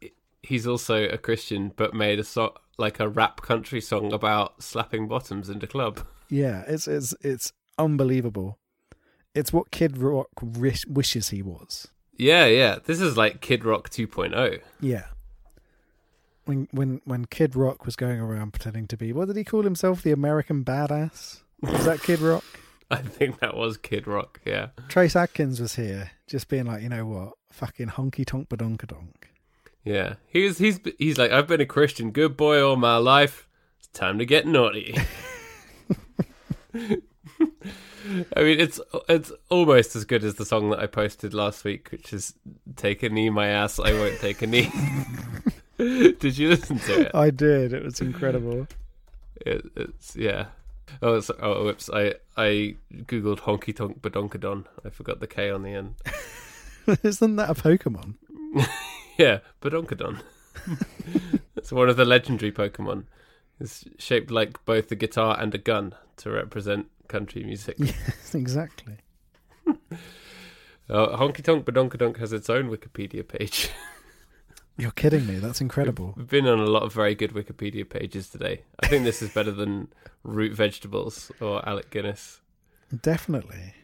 he's 0.42 0.66
also 0.66 1.04
a 1.08 1.18
Christian, 1.18 1.72
but 1.76 1.94
made 1.94 2.18
a 2.18 2.24
so 2.24 2.54
like 2.78 3.00
a 3.00 3.08
rap 3.08 3.40
country 3.42 3.80
song 3.80 4.12
about 4.12 4.62
slapping 4.62 5.08
bottoms 5.08 5.48
in 5.48 5.58
the 5.60 5.66
club. 5.66 6.00
yeah, 6.28 6.64
it's 6.66 6.86
it's 6.86 7.14
it's 7.22 7.52
unbelievable. 7.78 8.58
It's 9.34 9.52
what 9.52 9.70
Kid 9.70 9.98
Rock 9.98 10.28
wish, 10.42 10.86
wishes 10.86 11.28
he 11.28 11.42
was. 11.42 11.88
Yeah, 12.16 12.46
yeah. 12.46 12.78
This 12.82 13.00
is 13.00 13.16
like 13.18 13.42
Kid 13.42 13.64
Rock 13.66 13.88
oh. 13.92 13.94
2.0. 13.94 14.60
Yeah. 14.80 15.04
When 16.46 16.68
when 16.70 17.00
when 17.04 17.24
Kid 17.26 17.56
Rock 17.56 17.84
was 17.84 17.96
going 17.96 18.20
around 18.20 18.52
pretending 18.52 18.86
to 18.88 18.96
be 18.96 19.12
what 19.12 19.26
did 19.26 19.36
he 19.36 19.44
call 19.44 19.62
himself? 19.62 20.02
The 20.02 20.12
American 20.12 20.64
Badass. 20.64 21.42
Was 21.60 21.84
that 21.84 22.02
Kid 22.02 22.20
Rock? 22.20 22.44
I 22.90 22.96
think 22.96 23.40
that 23.40 23.56
was 23.56 23.76
Kid 23.76 24.06
Rock. 24.06 24.40
Yeah, 24.44 24.68
Trace 24.88 25.16
Adkins 25.16 25.60
was 25.60 25.74
here, 25.74 26.12
just 26.26 26.48
being 26.48 26.66
like, 26.66 26.82
you 26.82 26.88
know 26.88 27.06
what, 27.06 27.32
fucking 27.50 27.88
honky 27.88 28.24
tonk 28.24 28.48
badonkadonk. 28.48 29.24
yeah. 29.84 30.14
He 30.28 30.44
was. 30.44 30.58
He's. 30.58 30.80
He's 30.98 31.18
like, 31.18 31.32
I've 31.32 31.46
been 31.46 31.60
a 31.60 31.66
Christian 31.66 32.10
good 32.10 32.36
boy 32.36 32.62
all 32.64 32.76
my 32.76 32.96
life. 32.96 33.48
It's 33.78 33.88
time 33.88 34.18
to 34.18 34.24
get 34.24 34.46
naughty. 34.46 34.96
I 38.36 38.42
mean, 38.42 38.60
it's 38.60 38.80
it's 39.08 39.32
almost 39.50 39.96
as 39.96 40.04
good 40.04 40.22
as 40.22 40.36
the 40.36 40.44
song 40.44 40.70
that 40.70 40.78
I 40.78 40.86
posted 40.86 41.34
last 41.34 41.64
week, 41.64 41.88
which 41.90 42.12
is 42.12 42.34
"Take 42.76 43.02
a 43.02 43.08
knee, 43.08 43.30
my 43.30 43.48
ass, 43.48 43.80
I 43.80 43.92
won't 43.92 44.20
take 44.20 44.42
a 44.42 44.46
knee." 44.46 44.70
Did 45.78 46.38
you 46.38 46.50
listen 46.50 46.78
to 46.80 47.02
it? 47.02 47.14
I 47.14 47.30
did. 47.30 47.72
It 47.74 47.82
was 47.84 48.00
incredible. 48.00 48.66
It, 49.44 49.66
it's 49.76 50.16
yeah. 50.16 50.46
Oh, 51.02 51.14
it's, 51.14 51.30
oh, 51.40 51.64
whoops! 51.64 51.90
I 51.92 52.14
I 52.36 52.76
googled 52.92 53.40
honky 53.40 53.74
tonk 53.74 54.00
badonkadon. 54.00 54.66
I 54.84 54.90
forgot 54.90 55.20
the 55.20 55.26
K 55.26 55.50
on 55.50 55.62
the 55.62 55.70
end. 55.70 55.94
Isn't 57.02 57.36
that 57.36 57.50
a 57.50 57.54
Pokemon? 57.54 58.14
Yeah, 59.18 59.38
badonkadon. 59.62 60.20
it's 61.56 61.72
one 61.72 61.88
of 61.88 61.96
the 61.96 62.04
legendary 62.04 62.52
Pokemon. 62.52 63.04
It's 63.58 63.84
shaped 63.98 64.30
like 64.30 64.62
both 64.66 64.92
a 64.92 64.94
guitar 64.94 65.38
and 65.40 65.54
a 65.54 65.58
gun 65.58 65.94
to 66.18 66.30
represent 66.30 66.90
country 67.08 67.42
music. 67.42 67.76
Yes, 67.78 68.34
exactly. 68.34 68.98
Uh, 70.88 71.16
honky 71.16 71.42
tonk 71.42 71.64
badonkadonk 71.64 72.18
has 72.18 72.32
its 72.32 72.50
own 72.50 72.68
Wikipedia 72.70 73.26
page. 73.26 73.70
You're 74.78 74.90
kidding 74.90 75.26
me. 75.26 75.36
That's 75.36 75.60
incredible. 75.60 76.14
We've 76.16 76.28
been 76.28 76.46
on 76.46 76.58
a 76.60 76.66
lot 76.66 76.82
of 76.82 76.92
very 76.92 77.14
good 77.14 77.32
Wikipedia 77.32 77.88
pages 77.88 78.28
today. 78.28 78.62
I 78.80 78.88
think 78.88 79.04
this 79.04 79.22
is 79.22 79.30
better 79.32 79.50
than 79.52 79.88
root 80.22 80.52
vegetables 80.52 81.32
or 81.40 81.66
Alec 81.66 81.90
Guinness. 81.90 82.40
Definitely. 83.02 83.74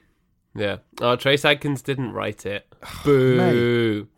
Yeah. 0.55 0.79
Oh, 1.01 1.17
Trace 1.17 1.45
Adkins 1.45 1.81
didn't 1.81 2.13
write 2.13 2.45
it. 2.45 2.67
Boo. 3.05 4.09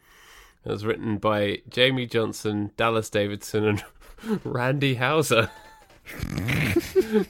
It 0.65 0.69
was 0.69 0.85
written 0.85 1.19
by 1.19 1.63
Jamie 1.69 2.07
Johnson, 2.07 2.73
Dallas 2.77 3.09
Davidson, 3.11 3.65
and 3.65 3.85
Randy 4.45 4.95
Houser. 4.95 5.51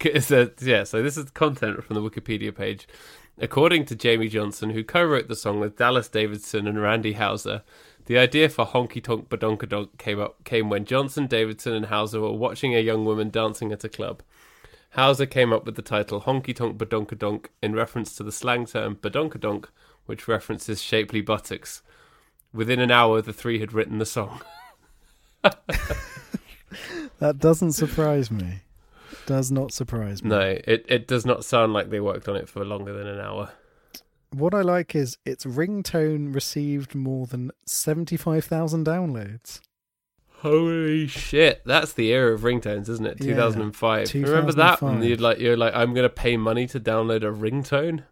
so, 0.20 0.50
yeah, 0.60 0.84
so 0.84 1.02
this 1.02 1.16
is 1.16 1.30
content 1.30 1.82
from 1.84 1.94
the 1.94 2.02
Wikipedia 2.02 2.54
page. 2.54 2.86
According 3.40 3.86
to 3.86 3.96
Jamie 3.96 4.28
Johnson, 4.28 4.70
who 4.70 4.84
co-wrote 4.84 5.28
the 5.28 5.34
song 5.34 5.60
with 5.60 5.76
Dallas 5.76 6.08
Davidson 6.08 6.68
and 6.68 6.80
Randy 6.80 7.14
Houser, 7.14 7.62
the 8.04 8.18
idea 8.18 8.48
for 8.48 8.66
Honky 8.66 9.02
Tonk 9.02 9.28
Badonkadonk 9.28 9.96
came 9.98 10.20
up 10.20 10.44
came 10.44 10.68
when 10.68 10.84
Johnson, 10.84 11.26
Davidson, 11.26 11.72
and 11.72 11.86
Houser 11.86 12.20
were 12.20 12.32
watching 12.32 12.74
a 12.74 12.80
young 12.80 13.04
woman 13.04 13.30
dancing 13.30 13.72
at 13.72 13.84
a 13.84 13.88
club. 13.88 14.22
Houser 14.90 15.26
came 15.26 15.52
up 15.52 15.64
with 15.64 15.76
the 15.76 15.82
title 15.82 16.20
Honky 16.20 16.54
Tonk 16.54 16.76
Badonkadonk 16.76 17.46
in 17.62 17.74
reference 17.74 18.14
to 18.16 18.22
the 18.22 18.32
slang 18.32 18.66
term 18.66 18.96
badonkadonk, 18.96 19.66
which 20.06 20.28
references 20.28 20.82
shapely 20.82 21.20
buttocks. 21.20 21.82
Within 22.52 22.80
an 22.80 22.90
hour, 22.90 23.22
the 23.22 23.32
three 23.32 23.60
had 23.60 23.72
written 23.72 23.98
the 23.98 24.06
song. 24.06 24.42
That 27.20 27.38
doesn't 27.38 27.72
surprise 27.72 28.30
me. 28.30 28.60
Does 29.26 29.50
not 29.50 29.72
surprise 29.72 30.22
me. 30.22 30.30
No, 30.30 30.40
it, 30.40 30.84
it 30.88 31.06
does 31.06 31.26
not 31.26 31.44
sound 31.44 31.72
like 31.72 31.90
they 31.90 32.00
worked 32.00 32.28
on 32.28 32.36
it 32.36 32.48
for 32.48 32.64
longer 32.64 32.92
than 32.92 33.06
an 33.06 33.20
hour. 33.20 33.50
What 34.32 34.54
I 34.54 34.60
like 34.62 34.94
is 34.94 35.18
its 35.24 35.44
ringtone 35.44 36.34
received 36.34 36.94
more 36.94 37.26
than 37.26 37.50
75,000 37.66 38.86
downloads. 38.86 39.60
Holy 40.40 41.06
shit! 41.06 41.60
That's 41.66 41.92
the 41.92 42.08
era 42.12 42.32
of 42.32 42.40
ringtones, 42.40 42.88
isn't 42.88 43.06
it? 43.06 43.18
Yeah, 43.20 43.34
2005. 43.34 44.14
Remember 44.14 44.52
that? 44.52 44.80
When 44.80 45.02
you'd 45.02 45.20
like 45.20 45.38
you're 45.38 45.56
like, 45.56 45.74
I'm 45.74 45.92
gonna 45.92 46.08
pay 46.08 46.38
money 46.38 46.66
to 46.68 46.80
download 46.80 47.18
a 47.18 47.30
ringtone. 47.30 48.04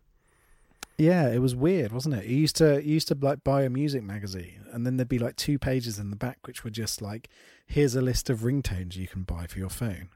Yeah, 0.98 1.28
it 1.30 1.38
was 1.38 1.54
weird, 1.54 1.92
wasn't 1.92 2.16
it? 2.16 2.26
You 2.26 2.36
used 2.36 2.56
to 2.56 2.84
you 2.84 2.94
used 2.94 3.08
to 3.08 3.16
like 3.18 3.44
buy 3.44 3.62
a 3.62 3.70
music 3.70 4.02
magazine, 4.02 4.66
and 4.72 4.84
then 4.84 4.98
there'd 4.98 5.08
be 5.08 5.18
like 5.18 5.36
two 5.36 5.58
pages 5.58 5.98
in 5.98 6.10
the 6.10 6.16
back 6.16 6.46
which 6.46 6.64
were 6.64 6.70
just 6.70 7.00
like, 7.00 7.30
"Here's 7.66 7.94
a 7.94 8.02
list 8.02 8.28
of 8.28 8.40
ringtones 8.40 8.96
you 8.96 9.06
can 9.06 9.22
buy 9.22 9.46
for 9.46 9.58
your 9.58 9.70
phone." 9.70 10.10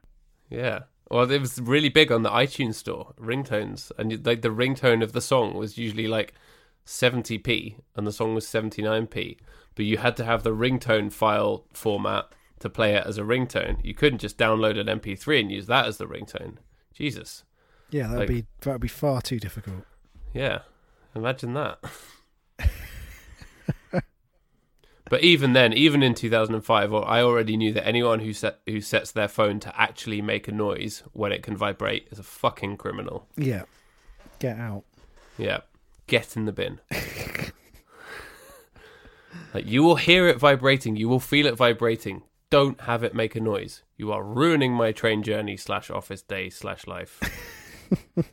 Yeah. 0.49 0.81
Well, 1.09 1.29
it 1.29 1.39
was 1.41 1.59
really 1.59 1.89
big 1.89 2.11
on 2.11 2.23
the 2.23 2.29
iTunes 2.29 2.75
store, 2.75 3.13
ringtones, 3.19 3.91
and 3.97 4.25
like 4.25 4.41
the 4.41 4.49
ringtone 4.49 5.03
of 5.03 5.11
the 5.13 5.21
song 5.21 5.53
was 5.55 5.77
usually 5.77 6.07
like 6.07 6.33
70p, 6.85 7.75
and 7.95 8.07
the 8.07 8.11
song 8.11 8.33
was 8.33 8.45
79p. 8.45 9.37
But 9.75 9.85
you 9.85 9.97
had 9.97 10.15
to 10.17 10.25
have 10.25 10.43
the 10.43 10.51
ringtone 10.55 11.11
file 11.11 11.65
format 11.73 12.25
to 12.59 12.69
play 12.69 12.95
it 12.95 13.05
as 13.05 13.17
a 13.17 13.23
ringtone. 13.23 13.83
You 13.83 13.93
couldn't 13.93 14.19
just 14.19 14.37
download 14.37 14.79
an 14.79 14.87
MP3 14.99 15.39
and 15.41 15.51
use 15.51 15.65
that 15.67 15.85
as 15.85 15.97
the 15.97 16.05
ringtone. 16.07 16.57
Jesus. 16.93 17.43
Yeah, 17.89 18.03
that'd 18.07 18.19
Like- 18.19 18.27
be 18.29 18.45
that'd 18.61 18.81
be 18.81 18.87
far 18.87 19.21
too 19.21 19.39
difficult. 19.39 19.83
Yeah. 20.33 20.59
Imagine 21.15 21.53
that. 21.53 21.79
but 25.13 25.21
even 25.23 25.53
then, 25.53 25.73
even 25.73 26.01
in 26.01 26.15
2005, 26.15 26.91
well, 26.91 27.05
I 27.05 27.21
already 27.21 27.55
knew 27.55 27.71
that 27.73 27.85
anyone 27.85 28.19
who 28.21 28.33
set 28.33 28.61
who 28.65 28.81
sets 28.81 29.11
their 29.11 29.27
phone 29.27 29.59
to 29.59 29.71
actually 29.79 30.23
make 30.23 30.47
a 30.47 30.51
noise 30.51 31.03
when 31.11 31.31
it 31.31 31.43
can 31.43 31.55
vibrate 31.55 32.07
is 32.09 32.17
a 32.17 32.23
fucking 32.23 32.77
criminal. 32.77 33.27
Yeah, 33.37 33.65
get 34.39 34.57
out. 34.57 34.85
Yeah. 35.37 35.59
Get 36.07 36.35
in 36.35 36.45
the 36.45 36.51
bin. 36.51 36.79
like 39.53 39.67
you 39.67 39.83
will 39.83 39.97
hear 39.97 40.27
it 40.27 40.39
vibrating, 40.39 40.95
you 40.95 41.07
will 41.07 41.19
feel 41.19 41.45
it 41.45 41.53
vibrating. 41.57 42.23
Don't 42.49 42.81
have 42.81 43.03
it 43.03 43.13
make 43.13 43.35
a 43.35 43.39
noise. 43.39 43.83
You 43.95 44.11
are 44.11 44.23
ruining 44.23 44.73
my 44.73 44.91
train 44.93 45.21
journey 45.21 45.57
slash 45.57 45.91
office 45.91 46.23
day 46.23 46.49
slash 46.49 46.87
life. 46.87 47.19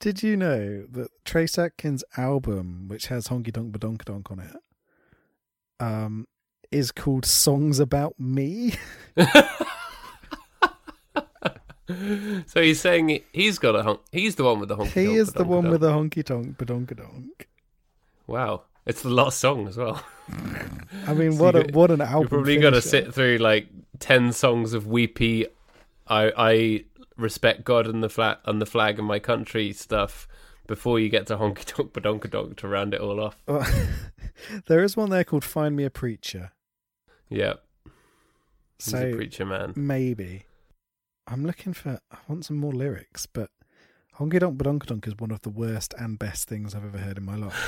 Did 0.00 0.22
you 0.22 0.36
know 0.36 0.84
that 0.90 1.08
Trace 1.24 1.56
Atkins' 1.56 2.04
album, 2.18 2.88
which 2.88 3.06
has 3.06 3.28
Honky 3.28 3.54
Tonk 3.54 3.72
Badonkadonk 3.72 4.30
on 4.30 4.38
it, 4.38 4.54
um, 5.82 6.26
is 6.70 6.92
called 6.92 7.24
"Songs 7.26 7.78
About 7.80 8.14
Me"? 8.18 8.74
so 12.46 12.62
he's 12.62 12.80
saying 12.80 13.08
he- 13.08 13.24
he's 13.32 13.58
got 13.58 13.74
a 13.76 13.82
honk. 13.82 14.00
He's 14.12 14.36
the 14.36 14.44
one 14.44 14.60
with 14.60 14.68
the 14.68 14.76
honky. 14.76 14.92
He 14.92 15.16
is 15.16 15.32
the 15.32 15.44
one 15.44 15.68
with 15.68 15.80
the 15.80 15.90
Honky 15.90 16.24
Tonk 16.24 16.56
Badonkadonk. 16.56 17.46
Wow, 18.26 18.62
it's 18.86 19.02
the 19.02 19.10
last 19.10 19.38
song 19.40 19.68
as 19.68 19.76
well. 19.76 20.02
I 21.06 21.14
mean, 21.14 21.32
So 21.32 21.42
what 21.44 21.56
a 21.56 21.62
got- 21.64 21.72
what 21.72 21.90
an 21.90 22.00
album! 22.00 22.20
You've 22.22 22.30
probably 22.30 22.56
going 22.58 22.74
to 22.74 22.82
sit 22.82 23.12
through 23.12 23.38
like 23.38 23.66
ten 23.98 24.32
songs 24.32 24.72
of 24.72 24.86
weepy, 24.86 25.46
I 26.06 26.32
I 26.36 26.84
respect 27.16 27.64
God 27.64 27.86
and 27.86 28.02
the 28.02 28.08
flag 28.08 28.38
and 28.46 28.60
the 28.62 28.66
flag 28.66 28.98
and 28.98 29.06
my 29.06 29.18
country 29.18 29.72
stuff 29.72 30.26
before 30.72 30.98
you 30.98 31.10
get 31.10 31.26
to 31.26 31.36
honky 31.36 31.64
tonk 31.66 31.92
badonkadonk 31.92 32.56
to 32.56 32.66
round 32.66 32.94
it 32.94 33.00
all 33.02 33.20
off. 33.20 33.36
There 34.66 34.82
is 34.82 34.96
one 34.96 35.10
there 35.10 35.22
called 35.24 35.44
"Find 35.44 35.76
Me 35.76 35.84
a 35.84 35.90
Preacher." 35.90 36.52
Yeah, 37.28 37.54
he's 38.78 38.86
So 38.92 38.98
a 39.08 39.14
preacher 39.14 39.44
man. 39.44 39.72
maybe 39.76 40.46
I'm 41.26 41.44
looking 41.44 41.74
for. 41.74 42.00
I 42.10 42.16
want 42.26 42.46
some 42.46 42.56
more 42.56 42.72
lyrics, 42.72 43.26
but 43.26 43.50
"Honky 44.18 44.40
Tonk 44.40 44.56
Badonkadonk" 44.58 45.06
is 45.06 45.14
one 45.18 45.30
of 45.30 45.42
the 45.42 45.50
worst 45.50 45.94
and 45.98 46.18
best 46.18 46.48
things 46.48 46.74
I've 46.74 46.84
ever 46.86 46.98
heard 46.98 47.18
in 47.18 47.24
my 47.24 47.36
life. 47.36 47.60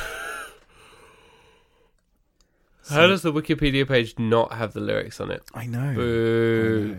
How 2.90 3.07
does 3.07 3.22
the 3.22 3.32
Wikipedia 3.32 3.86
page 3.86 4.18
not 4.18 4.52
have 4.55 4.72
the 4.72 4.80
lyrics 4.80 5.20
on 5.20 5.30
it? 5.30 5.42
I 5.55 5.66
know? 5.66 5.78
I 5.80 5.94
know. 5.94 6.96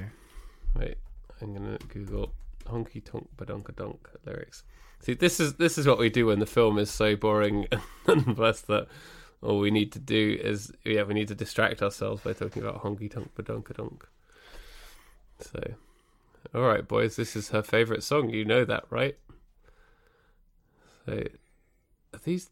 Wait, 0.80 0.98
I'm 1.42 1.54
gonna 1.54 1.78
Google 1.90 2.32
honky 2.66 3.04
tonk 3.04 3.28
badonkadonk 3.38 4.00
lyrics. 4.26 4.64
See, 5.06 5.14
this 5.14 5.40
is 5.40 5.54
this 5.54 5.78
is 5.78 5.86
what 5.86 6.00
we 6.00 6.10
do 6.10 6.26
when 6.26 6.40
the 6.40 6.48
film 6.48 6.80
is 6.80 6.90
so 6.90 7.16
boring 7.16 7.68
and 8.08 8.36
bless 8.36 8.62
that 8.62 8.88
all 9.40 9.60
we 9.60 9.70
need 9.70 9.92
to 9.92 10.00
do 10.00 10.40
is 10.42 10.72
yeah 10.84 11.04
we 11.04 11.14
need 11.14 11.28
to 11.28 11.36
distract 11.36 11.84
ourselves 11.84 12.24
by 12.24 12.34
talking 12.34 12.64
about 12.64 12.82
honky 12.82 13.12
tonk 13.12 13.30
badonkadonk. 13.36 14.02
So, 15.40 15.76
all 16.56 16.64
right, 16.64 16.88
boys, 16.88 17.18
this 17.18 17.36
is 17.36 17.50
her 17.50 17.62
favorite 17.62 18.02
song. 18.02 18.32
You 18.32 18.46
know 18.46 18.66
that, 18.66 18.86
right? 18.90 19.16
So, 21.06 21.24
are 22.12 22.20
these 22.24 22.50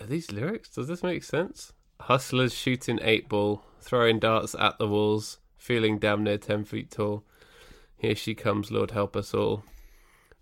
are 0.00 0.06
these 0.06 0.30
lyrics? 0.30 0.68
Does 0.68 0.86
this 0.86 1.02
make 1.02 1.24
sense? 1.24 1.72
Hustlers 2.02 2.54
shooting 2.54 3.00
eight 3.02 3.28
ball, 3.28 3.64
throwing 3.80 4.20
darts 4.20 4.54
at 4.54 4.78
the 4.78 4.86
walls, 4.86 5.38
feeling 5.56 5.98
damn 5.98 6.22
near 6.22 6.38
ten 6.38 6.64
feet 6.64 6.92
tall. 6.92 7.24
Here 7.96 8.14
she 8.14 8.36
comes, 8.36 8.70
Lord 8.70 8.92
help 8.92 9.16
us 9.16 9.34
all. 9.34 9.64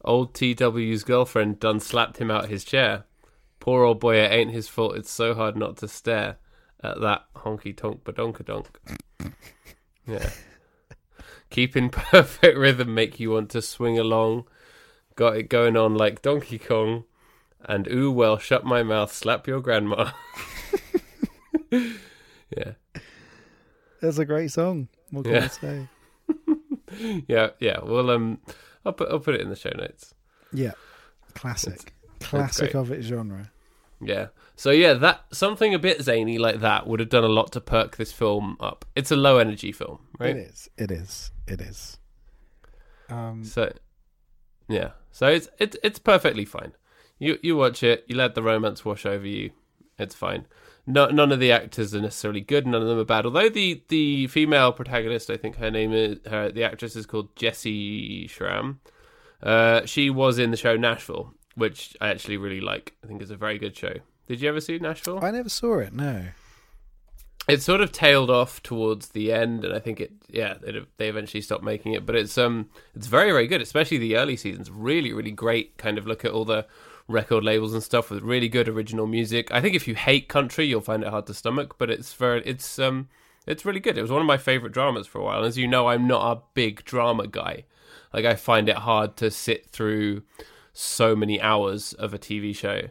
Old 0.05 0.35
TW's 0.35 1.05
girlfriend 1.05 1.61
done 1.61 1.81
slapped 1.81 2.19
him 2.19 2.31
out 2.31 2.49
his 2.49 2.65
chair. 2.65 3.05
Poor 3.59 3.85
old 3.85 4.01
boy, 4.01 4.17
it 4.17 4.33
ain't 4.33 4.53
his 4.53 4.69
fault. 4.69 4.97
It's 4.97 5.11
so 5.11 5.35
hard 5.35 5.57
not 5.57 5.77
to 5.79 5.89
stare 5.89 6.39
at 6.83 7.01
that 7.01 7.25
honky 7.37 7.77
tonk 7.77 8.05
badonkadonk. 8.05 8.67
Yeah. 10.07 10.31
Keeping 11.51 11.91
perfect 11.91 12.57
rhythm 12.57 12.95
make 12.95 13.21
you 13.21 13.33
want 13.33 13.51
to 13.51 13.61
swing 13.61 13.99
along. 13.99 14.45
Got 15.17 15.37
it 15.37 15.49
going 15.51 15.77
on 15.77 15.95
like 15.95 16.23
Donkey 16.23 16.59
Kong. 16.59 17.05
And 17.63 17.87
ooh 17.89 18.11
well, 18.11 18.39
shut 18.39 18.65
my 18.65 18.83
mouth, 18.83 19.13
slap 19.13 19.47
your 19.47 19.61
grandma. 19.61 20.13
yeah. 21.71 22.73
That's 24.01 24.17
a 24.19 24.25
great 24.25 24.51
song. 24.51 24.89
What 25.11 25.25
can 25.25 25.35
Yeah. 25.35 25.45
I 25.45 25.49
say? 25.49 25.89
Yeah, 27.29 27.51
yeah. 27.61 27.79
Well 27.85 28.11
um 28.11 28.41
I'll 28.85 28.93
put 28.93 29.11
I'll 29.11 29.21
put 29.21 29.35
it 29.35 29.41
in 29.41 29.51
the 29.51 29.57
show 29.57 29.73
notes. 29.77 30.15
Yeah, 30.53 30.73
classic, 31.35 31.95
classic 32.21 32.73
great. 32.73 32.81
of 32.81 32.91
its 32.91 33.07
genre. 33.07 33.51
Yeah. 34.01 34.29
So 34.57 34.71
yeah, 34.71 34.95
that 34.95 35.25
something 35.33 35.75
a 35.75 35.79
bit 35.79 36.03
zany 36.03 36.39
like 36.39 36.61
that 36.61 36.87
would 36.87 37.01
have 37.01 37.09
done 37.09 37.25
a 37.25 37.29
lot 37.29 37.53
to 37.53 37.61
perk 37.61 37.97
this 37.97 38.13
film 38.13 38.57
up. 38.61 38.85
It's 38.97 39.11
a 39.11 39.17
low 39.17 39.39
energy 39.39 39.73
film, 39.73 40.01
right? 40.19 40.37
It 40.37 40.49
is. 40.49 40.71
It 40.77 40.91
is. 40.91 41.31
It 41.47 41.61
is. 41.61 41.99
Um, 43.09 43.45
So 43.45 43.73
yeah. 44.69 44.91
So 45.11 45.27
it's 45.27 45.49
it's 45.59 45.77
it's 45.83 45.99
perfectly 45.99 46.45
fine. 46.45 46.73
You 47.19 47.39
you 47.43 47.57
watch 47.57 47.83
it, 47.83 48.05
you 48.07 48.17
let 48.17 48.35
the 48.35 48.43
romance 48.43 48.85
wash 48.85 49.05
over 49.05 49.27
you. 49.27 49.51
It's 49.99 50.15
fine. 50.15 50.47
No, 50.87 51.07
none 51.07 51.31
of 51.31 51.41
the 51.41 51.53
actors 51.53 51.95
are 51.95 52.01
necessarily 52.01 52.41
good. 52.41 52.67
None 52.67 52.83
of 52.83 52.89
them 52.89 52.99
are 52.99 53.05
bad. 53.05 53.25
Although 53.25 53.49
the, 53.49 53.83
the 53.89 54.27
female 54.29 54.73
protagonist, 54.73 55.31
I 55.31 55.37
think 55.37 55.57
her 55.57 55.71
name 55.71 55.93
is 55.93 56.19
her 56.27 56.51
the 56.51 56.65
actress 56.65 56.97
is 56.97 57.07
called 57.07 57.35
Jessy 57.37 58.27
Schram. 58.29 58.79
Uh, 59.43 59.85
she 59.87 60.11
was 60.11 60.39
in 60.39 60.51
the 60.51 60.57
show 60.57 60.77
Nashville, 60.77 61.35
which 61.55 61.97
I 62.01 62.09
actually 62.09 62.37
really 62.39 62.61
like. 62.61 62.95
I 63.05 63.07
think 63.07 63.23
it's 63.23 63.31
a 63.31 63.37
very 63.37 63.59
good 63.59 63.77
show. 63.77 63.95
Did 64.27 64.41
you 64.41 64.49
ever 64.49 64.61
see 64.61 64.79
Nashville? 64.79 65.23
I 65.23 65.31
never 65.31 65.49
saw 65.49 65.79
it. 65.79 65.93
No. 65.93 66.27
it 67.49 67.63
sort 67.63 67.81
of 67.81 67.91
tailed 67.91 68.31
off 68.31 68.63
towards 68.63 69.09
the 69.09 69.33
end, 69.33 69.65
and 69.65 69.75
I 69.75 69.81
think 69.81 70.01
it, 70.01 70.13
yeah, 70.29 70.55
it, 70.63 70.87
they 70.99 71.09
eventually 71.09 71.41
stopped 71.41 71.65
making 71.65 71.93
it. 71.93 72.07
But 72.07 72.17
it's 72.17 72.39
um, 72.39 72.71
it's 72.95 73.07
very 73.07 73.33
very 73.33 73.47
good, 73.47 73.61
especially 73.61 73.99
the 73.99 74.17
early 74.17 74.37
seasons. 74.37 74.71
Really 74.71 75.13
really 75.13 75.33
great. 75.33 75.77
Kind 75.79 75.99
of 75.99 76.07
look 76.07 76.25
at 76.25 76.31
all 76.31 76.45
the 76.45 76.67
record 77.11 77.45
labels 77.45 77.75
and 77.75 77.83
stuff 77.83 78.11
with 78.11 78.23
really 78.23 78.49
good 78.49 78.69
original 78.69 79.07
music. 79.07 79.51
I 79.53 79.61
think 79.61 79.75
if 79.75 79.89
you 79.89 79.95
hate 79.95 80.29
country, 80.29 80.67
you'll 80.67 80.81
find 80.81 81.03
it 81.03 81.11
hard 81.11 81.27
to 81.27 81.35
stomach, 81.35 81.77
but 81.79 81.91
it's 81.91 82.13
very 82.15 82.43
it's 82.45 82.79
um, 82.79 83.09
it's 83.47 83.65
really 83.65 83.81
good. 83.81 83.99
It 83.99 84.03
was 84.03 84.11
one 84.11 84.21
of 84.21 84.27
my 84.27 84.37
favorite 84.37 84.73
dramas 84.73 85.07
for 85.07 85.19
a 85.19 85.25
while. 85.25 85.45
As 85.45 85.59
you 85.59 85.67
know, 85.67 85.89
I'm 85.89 86.07
not 86.07 86.37
a 86.37 86.43
big 86.55 86.85
drama 86.85 87.27
guy. 87.27 87.65
Like 88.13 88.25
I 88.25 88.35
find 88.35 88.69
it 88.69 88.77
hard 88.77 89.17
to 89.19 89.31
sit 89.31 89.71
through 89.71 90.23
so 90.73 91.17
many 91.17 91.41
hours 91.41 91.93
of 91.95 92.15
a 92.15 92.19
TV 92.19 92.55
show. 92.55 92.83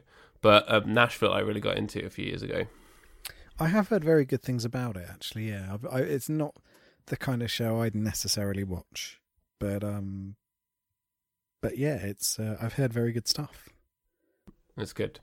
But 0.42 0.72
um, 0.72 0.94
Nashville, 0.94 1.34
I 1.34 1.40
really 1.40 1.60
got 1.60 1.78
into 1.78 2.06
a 2.06 2.10
few 2.10 2.26
years 2.26 2.42
ago. 2.42 2.66
I 3.60 3.68
have 3.68 3.90
heard 3.90 4.06
very 4.06 4.26
good 4.26 4.42
things 4.42 4.64
about 4.64 4.96
it. 4.96 5.08
Actually, 5.10 5.50
yeah. 5.50 5.74
I've, 5.74 5.86
I, 5.86 6.00
it's 6.00 6.30
not 6.30 6.56
the 7.08 7.18
kind 7.18 7.42
of 7.42 7.52
show 7.52 7.82
I'd 7.82 7.96
necessarily 7.96 8.64
watch, 8.64 9.20
but 9.60 9.84
um, 9.84 10.36
but 11.62 11.78
yeah, 11.78 11.96
it's 11.96 12.40
uh, 12.40 12.58
I've 12.62 12.74
heard 12.74 12.94
very 12.94 13.12
good 13.12 13.28
stuff. 13.28 13.70
It's 14.80 14.94
good. 14.94 15.20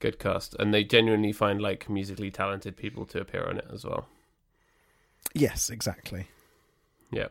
Good 0.00 0.18
cast. 0.18 0.54
And 0.58 0.72
they 0.72 0.84
genuinely 0.84 1.32
find 1.32 1.60
like 1.60 1.88
musically 1.88 2.30
talented 2.30 2.76
people 2.76 3.06
to 3.06 3.20
appear 3.20 3.46
on 3.46 3.58
it 3.58 3.66
as 3.72 3.84
well. 3.84 4.08
Yes, 5.34 5.70
exactly. 5.70 6.28
Yeah. 7.10 7.28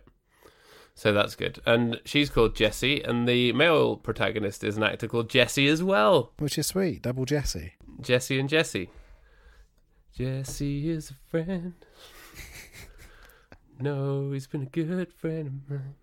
So 0.96 1.12
that's 1.12 1.36
good. 1.36 1.60
And 1.66 2.00
she's 2.06 2.30
called 2.30 2.56
Jessy, 2.56 3.02
and 3.02 3.28
the 3.28 3.52
male 3.54 3.96
protagonist 3.96 4.64
is 4.64 4.78
an 4.78 4.84
actor 4.84 5.08
called 5.08 5.30
Jesse 5.30 5.68
as 5.68 5.82
well. 5.82 6.32
Which 6.38 6.58
is 6.58 6.68
sweet. 6.68 7.02
Double 7.02 7.26
Jesse. 7.26 7.74
Jesse 8.00 8.40
and 8.40 8.48
Jesse. 8.48 8.90
Jesse 10.16 10.90
is 10.90 11.10
a 11.10 11.16
friend. 11.30 11.74
no, 13.80 14.32
he's 14.32 14.46
been 14.46 14.64
a 14.64 14.66
good 14.66 15.12
friend 15.14 15.48
of 15.48 15.70
mine. 15.70 15.96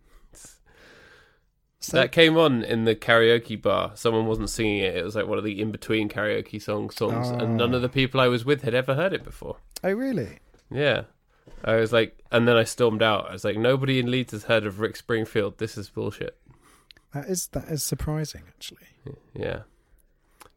So 1.83 1.97
that 1.97 2.13
came 2.13 2.37
on 2.37 2.63
in 2.63 2.85
the 2.85 2.95
karaoke 2.95 3.61
bar. 3.61 3.93
Someone 3.95 4.27
wasn't 4.27 4.51
singing 4.51 4.79
it. 4.79 4.97
It 4.97 5.05
was 5.05 5.17
like 5.17 5.27
one 5.27 5.39
of 5.39 5.45
the 5.45 5.61
in 5.61 5.71
between 5.73 6.09
karaoke 6.11 6.61
song 6.61 6.91
songs, 6.91 7.31
and 7.31 7.57
none 7.57 7.73
of 7.75 7.81
the 7.81 7.89
people 7.89 8.21
I 8.21 8.29
was 8.29 8.45
with 8.45 8.63
had 8.63 8.75
ever 8.75 8.95
heard 8.95 9.13
it 9.15 9.25
before. 9.25 9.57
oh 9.83 9.93
really? 9.93 10.39
Yeah. 10.71 11.05
I 11.65 11.77
was 11.77 11.93
like, 11.93 12.23
and 12.31 12.47
then 12.47 12.57
I 12.57 12.65
stormed 12.65 13.03
out. 13.03 13.29
I 13.29 13.33
was 13.33 13.45
like, 13.45 13.57
nobody 13.57 13.99
in 13.99 14.11
Leeds 14.11 14.33
has 14.33 14.45
heard 14.45 14.65
of 14.67 14.79
Rick 14.81 14.97
Springfield. 14.97 15.59
This 15.59 15.77
is 15.77 15.89
bullshit. 15.91 16.37
That 17.15 17.27
is 17.27 17.49
that 17.49 17.65
is 17.69 17.83
surprising 17.83 18.43
actually. 18.47 18.87
Yeah. 19.35 19.61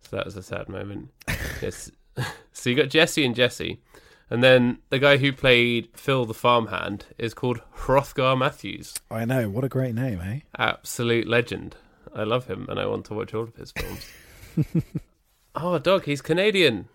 So 0.01 0.17
that 0.17 0.25
was 0.25 0.35
a 0.35 0.43
sad 0.43 0.67
moment. 0.69 1.09
yes. 1.61 1.89
So 2.55 2.69
you 2.69 2.75
got 2.75 2.89
Jesse 2.89 3.25
and 3.25 3.33
Jesse. 3.33 3.81
And 4.29 4.43
then 4.43 4.79
the 4.89 4.99
guy 4.99 5.17
who 5.17 5.31
played 5.31 5.89
Phil 5.93 6.25
the 6.25 6.33
farmhand 6.33 7.05
is 7.17 7.33
called 7.33 7.61
Hrothgar 7.75 8.37
Mathews. 8.37 8.95
I 9.11 9.25
know. 9.25 9.49
What 9.49 9.63
a 9.63 9.69
great 9.69 9.93
name, 9.93 10.21
eh? 10.21 10.39
Absolute 10.57 11.27
legend. 11.27 11.75
I 12.15 12.23
love 12.23 12.47
him 12.47 12.67
and 12.69 12.79
I 12.79 12.85
want 12.85 13.05
to 13.05 13.13
watch 13.13 13.33
all 13.33 13.43
of 13.43 13.55
his 13.55 13.71
films. 13.71 14.05
oh, 15.55 15.77
dog, 15.79 16.05
he's 16.05 16.21
Canadian. 16.21 16.87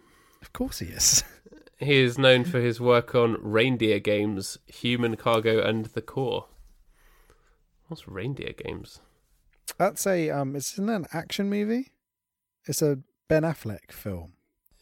Of 0.42 0.52
course 0.52 0.78
he 0.78 0.86
is. 0.86 1.24
He 1.80 2.00
is 2.00 2.18
known 2.18 2.42
for 2.42 2.58
his 2.58 2.80
work 2.80 3.14
on 3.14 3.36
reindeer 3.40 4.00
games, 4.00 4.58
Human 4.66 5.14
Cargo, 5.16 5.62
and 5.62 5.86
The 5.86 6.02
Core. 6.02 6.46
What's 7.86 8.08
reindeer 8.08 8.52
games? 8.52 9.00
That's 9.78 10.04
a 10.04 10.28
um. 10.30 10.56
It's 10.56 10.76
in 10.76 10.88
an 10.88 11.06
action 11.12 11.48
movie. 11.48 11.92
It's 12.66 12.82
a 12.82 12.98
Ben 13.28 13.44
Affleck 13.44 13.92
film. 13.92 14.32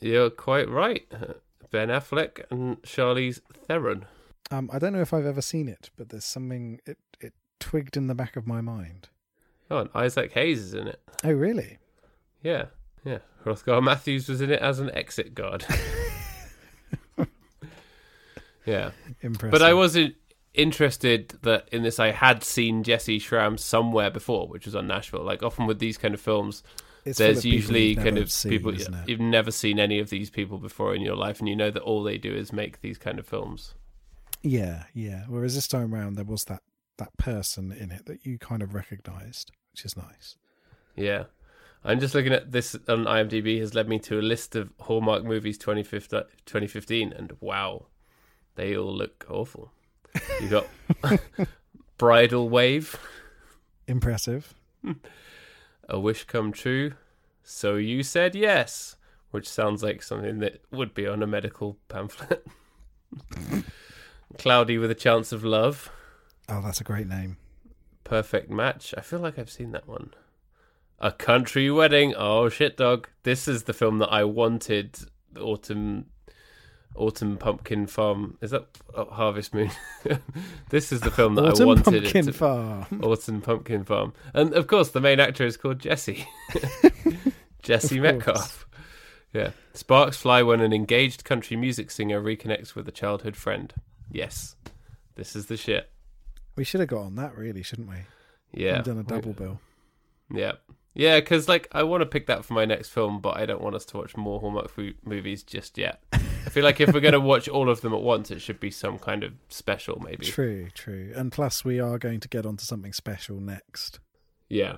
You're 0.01 0.31
quite 0.31 0.71
right. 0.71 1.07
Ben 1.71 1.89
Affleck 1.89 2.45
and 2.51 2.81
Charlize 2.83 3.41
Theron. 3.67 4.07
Um, 4.51 4.71
I 4.73 4.79
don't 4.79 4.93
know 4.93 5.01
if 5.01 5.13
I've 5.13 5.27
ever 5.27 5.43
seen 5.43 5.69
it, 5.69 5.91
but 5.97 6.09
there's 6.11 6.25
something 6.25 6.81
it 6.87 6.99
it 7.21 7.33
twigged 7.59 7.97
in 7.97 8.07
the 8.07 8.15
back 8.15 8.37
of 8.37 8.47
my 8.47 8.61
mind. 8.61 9.09
Oh, 9.71 9.79
and 9.79 9.91
Isaac 9.95 10.33
Hayes 10.33 10.61
is 10.61 10.75
in 10.75 10.87
it. 10.87 11.01
Oh, 11.25 11.33
really? 11.33 11.79
Yeah, 12.43 12.67
yeah. 13.05 13.19
Hrothgar 13.45 13.83
Mathews 13.83 14.29
was 14.29 14.41
in 14.41 14.51
it 14.53 14.61
as 14.63 14.79
an 14.79 14.91
exit 14.95 15.35
guard. 15.35 15.65
yeah, 18.65 18.91
Impressive. 19.23 19.51
but 19.51 19.63
I 19.63 19.75
wasn't 19.75 20.15
interested 20.55 21.31
that 21.43 21.69
in 21.73 21.83
this. 21.83 21.99
I 21.99 22.13
had 22.13 22.45
seen 22.45 22.83
Jessy 22.85 23.19
Schram 23.19 23.59
somewhere 23.59 24.11
before, 24.11 24.47
which 24.49 24.67
was 24.67 24.77
on 24.77 24.87
Nashville. 24.87 25.25
Like 25.25 25.43
often 25.43 25.67
with 25.67 25.79
these 25.81 25.99
kind 25.99 26.15
of 26.15 26.21
films, 26.21 26.63
It's 27.07 27.19
there's 27.19 27.45
usually 27.45 27.95
kind 27.95 28.19
of 28.19 28.31
seen, 28.33 28.51
people 28.51 28.75
you've 29.07 29.21
never 29.21 29.51
seen 29.51 29.79
any 29.79 29.99
of 29.99 30.11
these 30.11 30.29
people 30.29 30.59
before 30.59 30.95
in 30.95 31.03
your 31.03 31.17
life, 31.17 31.39
and 31.39 31.49
you 31.49 31.55
know 31.57 31.71
that 31.71 31.83
all 31.83 32.03
they 32.03 32.19
do 32.19 32.35
is 32.35 32.53
make 32.53 32.81
these 32.81 32.99
kind 32.99 33.19
of 33.19 33.27
films. 33.27 33.75
Yeah, 34.43 34.85
yeah. 34.93 35.25
Whereas 35.29 35.55
this 35.55 35.69
time 35.69 35.95
around, 35.95 36.17
there 36.17 36.25
was 36.25 36.45
that 36.45 36.63
that 36.99 37.17
person 37.17 37.73
in 37.73 37.91
it 37.91 38.07
that 38.07 38.27
you 38.27 38.39
kind 38.39 38.63
of 38.63 38.75
recognised, 38.75 39.53
which 39.73 39.85
is 39.85 39.97
nice. 39.97 40.37
Yeah. 40.95 41.25
I'm 41.85 42.01
just 42.01 42.15
looking 42.15 42.33
at 42.33 42.51
this 42.51 42.75
on 42.89 43.05
IMDb 43.05 43.61
has 43.61 43.75
led 43.75 43.89
me 43.89 44.01
to 44.01 44.19
a 44.19 44.23
list 44.23 44.57
of 44.57 44.73
Hallmark 44.81 45.25
movies 45.25 45.57
2015, 45.59 46.23
2015 46.45 47.13
and 47.13 47.35
wow, 47.39 47.87
they 48.57 48.77
all 48.77 48.93
look 48.93 49.25
awful. 49.29 49.71
You 50.41 50.49
got 50.49 50.67
Bridal 51.99 52.49
Wave, 52.49 52.99
Impressive. 53.87 54.55
A 55.89 55.99
Wish 56.01 56.25
Come 56.25 56.53
True, 56.53 56.93
So 57.43 57.77
You 57.77 58.03
Said 58.03 58.35
Yes, 58.35 58.97
which 59.31 59.49
sounds 59.49 59.83
like 59.83 60.03
something 60.03 60.39
that 60.41 60.61
would 60.71 60.95
be 60.95 61.07
on 61.07 61.23
a 61.23 61.27
medical 61.27 61.79
pamphlet. 61.89 62.47
Cloudy 64.39 64.79
with 64.79 64.91
a 64.91 64.95
Chance 64.97 65.33
of 65.33 65.45
Love, 65.45 65.91
Oh, 66.49 66.61
that's 66.63 66.81
a 66.81 66.85
great 66.85 67.09
name. 67.09 67.39
Perfect 68.05 68.51
Match. 68.51 68.95
I 68.97 69.01
feel 69.01 69.19
like 69.19 69.37
I've 69.39 69.51
seen 69.51 69.73
that 69.73 69.89
one. 69.89 70.15
A 71.01 71.11
Country 71.11 71.71
Wedding. 71.71 72.15
Oh 72.17 72.49
shit, 72.49 72.77
dog! 72.77 73.09
This 73.25 73.49
is 73.49 73.65
the 73.65 73.73
film 73.73 73.99
that 73.99 74.13
I 74.13 74.23
wanted. 74.25 74.97
The 75.33 75.41
autumn, 75.41 76.07
autumn 76.97 77.37
pumpkin 77.37 77.87
farm. 77.87 78.37
Is 78.41 78.51
that 78.51 78.67
Harvest 78.95 79.55
Moon? 79.55 79.71
this 80.71 80.93
is 80.93 81.01
the 81.01 81.11
film 81.11 81.35
that 81.37 81.45
Autumn 81.45 81.63
I 81.63 81.67
wanted. 81.67 81.87
Autumn 81.87 82.03
Pumpkin 82.03 82.27
to, 82.27 82.33
Farm. 82.33 83.01
Autumn 83.03 83.41
Pumpkin 83.41 83.85
Farm, 83.85 84.13
and 84.35 84.53
of 84.55 84.67
course 84.67 84.91
the 84.91 85.01
main 85.01 85.21
actor 85.21 85.45
is 85.45 85.57
called 85.57 85.79
Jesse. 85.79 86.27
Jesse 87.63 88.01
Metcalfe. 88.01 88.67
Yeah, 89.33 89.51
sparks 89.75 90.17
fly 90.17 90.43
when 90.43 90.61
an 90.61 90.73
engaged 90.73 91.25
country 91.25 91.57
music 91.57 91.91
singer 91.91 92.23
reconnects 92.23 92.75
with 92.75 92.89
a 92.89 92.93
childhood 92.93 93.37
friend. 93.37 93.75
Yes, 94.11 94.57
this 95.17 95.37
is 95.37 95.47
the 95.47 95.57
shit. 95.57 95.91
We 96.57 96.65
should 96.65 96.81
have 96.81 96.89
got 96.89 97.03
on 97.03 97.17
that, 97.17 97.37
really, 97.37 97.63
shouldn't 97.63 97.89
we? 97.89 97.97
Yeah, 98.53 98.77
And 98.77 98.85
done 98.85 98.95
a 98.99 99.01
we- 99.01 99.05
double 99.05 99.33
bill. 99.33 99.61
Yeah. 100.33 100.53
Yeah, 100.95 101.21
because 101.21 101.47
like 101.47 101.69
I 101.73 101.83
want 101.83 102.01
to 102.01 102.07
pick 102.07 102.27
that 102.29 102.47
for 102.47 102.55
my 102.55 102.65
next 102.65 102.89
film, 102.89 103.21
but 103.21 103.37
I 103.37 103.45
don't 103.45 103.61
want 103.61 103.75
us 103.77 103.85
to 103.87 103.99
watch 103.99 104.17
more 104.17 104.41
Hallmark 104.41 104.73
movies 105.05 105.43
just 105.43 105.77
yet. 105.77 106.03
I 106.47 106.49
feel 106.49 106.63
like 106.65 106.81
if 106.81 106.95
we're 106.95 107.01
going 107.01 107.13
to 107.13 107.21
watch 107.21 107.49
all 107.49 107.69
of 107.69 107.81
them 107.81 107.93
at 107.93 108.01
once, 108.03 108.31
it 108.31 108.41
should 108.41 108.61
be 108.61 108.71
some 108.71 108.99
kind 108.99 109.25
of 109.25 109.33
special, 109.49 110.01
maybe. 110.01 110.25
True, 110.27 110.69
true. 110.75 111.13
And 111.17 111.33
plus, 111.33 111.65
we 111.65 111.81
are 111.81 111.99
going 111.99 112.21
to 112.21 112.29
get 112.29 112.47
onto 112.47 112.65
something 112.65 112.93
special 112.93 113.41
next. 113.41 113.99
Yeah. 114.49 114.77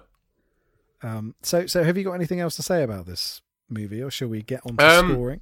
Um, 1.02 1.34
so, 1.42 1.66
so 1.66 1.84
have 1.84 1.96
you 1.98 2.04
got 2.04 2.14
anything 2.14 2.40
else 2.40 2.56
to 2.56 2.62
say 2.62 2.82
about 2.82 3.06
this 3.06 3.42
movie, 3.68 4.02
or 4.02 4.10
shall 4.10 4.28
we 4.28 4.42
get 4.42 4.62
on 4.64 4.76
to 4.78 4.98
Um, 4.98 5.12
scoring? 5.12 5.40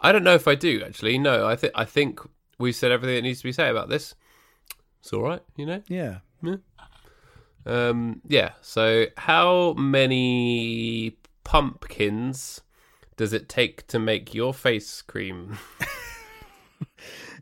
I 0.00 0.12
don't 0.12 0.22
know 0.22 0.34
if 0.34 0.46
I 0.46 0.54
do 0.54 0.82
actually. 0.84 1.18
No, 1.18 1.46
I 1.46 1.56
think 1.56 1.72
I 1.74 1.84
think 1.86 2.20
we've 2.58 2.74
said 2.76 2.92
everything 2.92 3.16
that 3.16 3.22
needs 3.22 3.38
to 3.38 3.44
be 3.44 3.52
said 3.52 3.70
about 3.70 3.88
this. 3.88 4.14
It's 5.00 5.12
all 5.12 5.22
right, 5.22 5.40
you 5.56 5.64
know. 5.66 5.82
Yeah. 5.88 6.18
Um, 7.66 8.20
yeah. 8.26 8.52
So, 8.60 9.06
how 9.16 9.72
many 9.74 11.16
pumpkins 11.42 12.60
does 13.16 13.32
it 13.32 13.48
take 13.48 13.86
to 13.88 13.98
make 13.98 14.34
your 14.34 14.54
face 14.54 15.02
cream? 15.02 15.58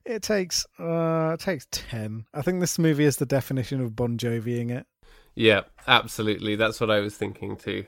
It 0.05 0.23
takes 0.23 0.67
uh 0.79 1.33
it 1.35 1.41
takes 1.41 1.67
ten. 1.71 2.27
I 2.35 2.43
think 2.43 2.61
this 2.61 2.79
movie 2.79 3.05
is 3.05 3.17
the 3.17 3.27
definition 3.27 3.81
of 3.81 3.95
Bon 3.95 4.19
Joviing 4.19 4.71
it. 4.71 4.87
Yeah, 5.35 5.63
absolutely. 5.87 6.57
That's 6.57 6.81
what 6.81 6.91
I 6.91 7.01
was 7.01 7.17
thinking 7.17 7.57
too. 7.57 7.85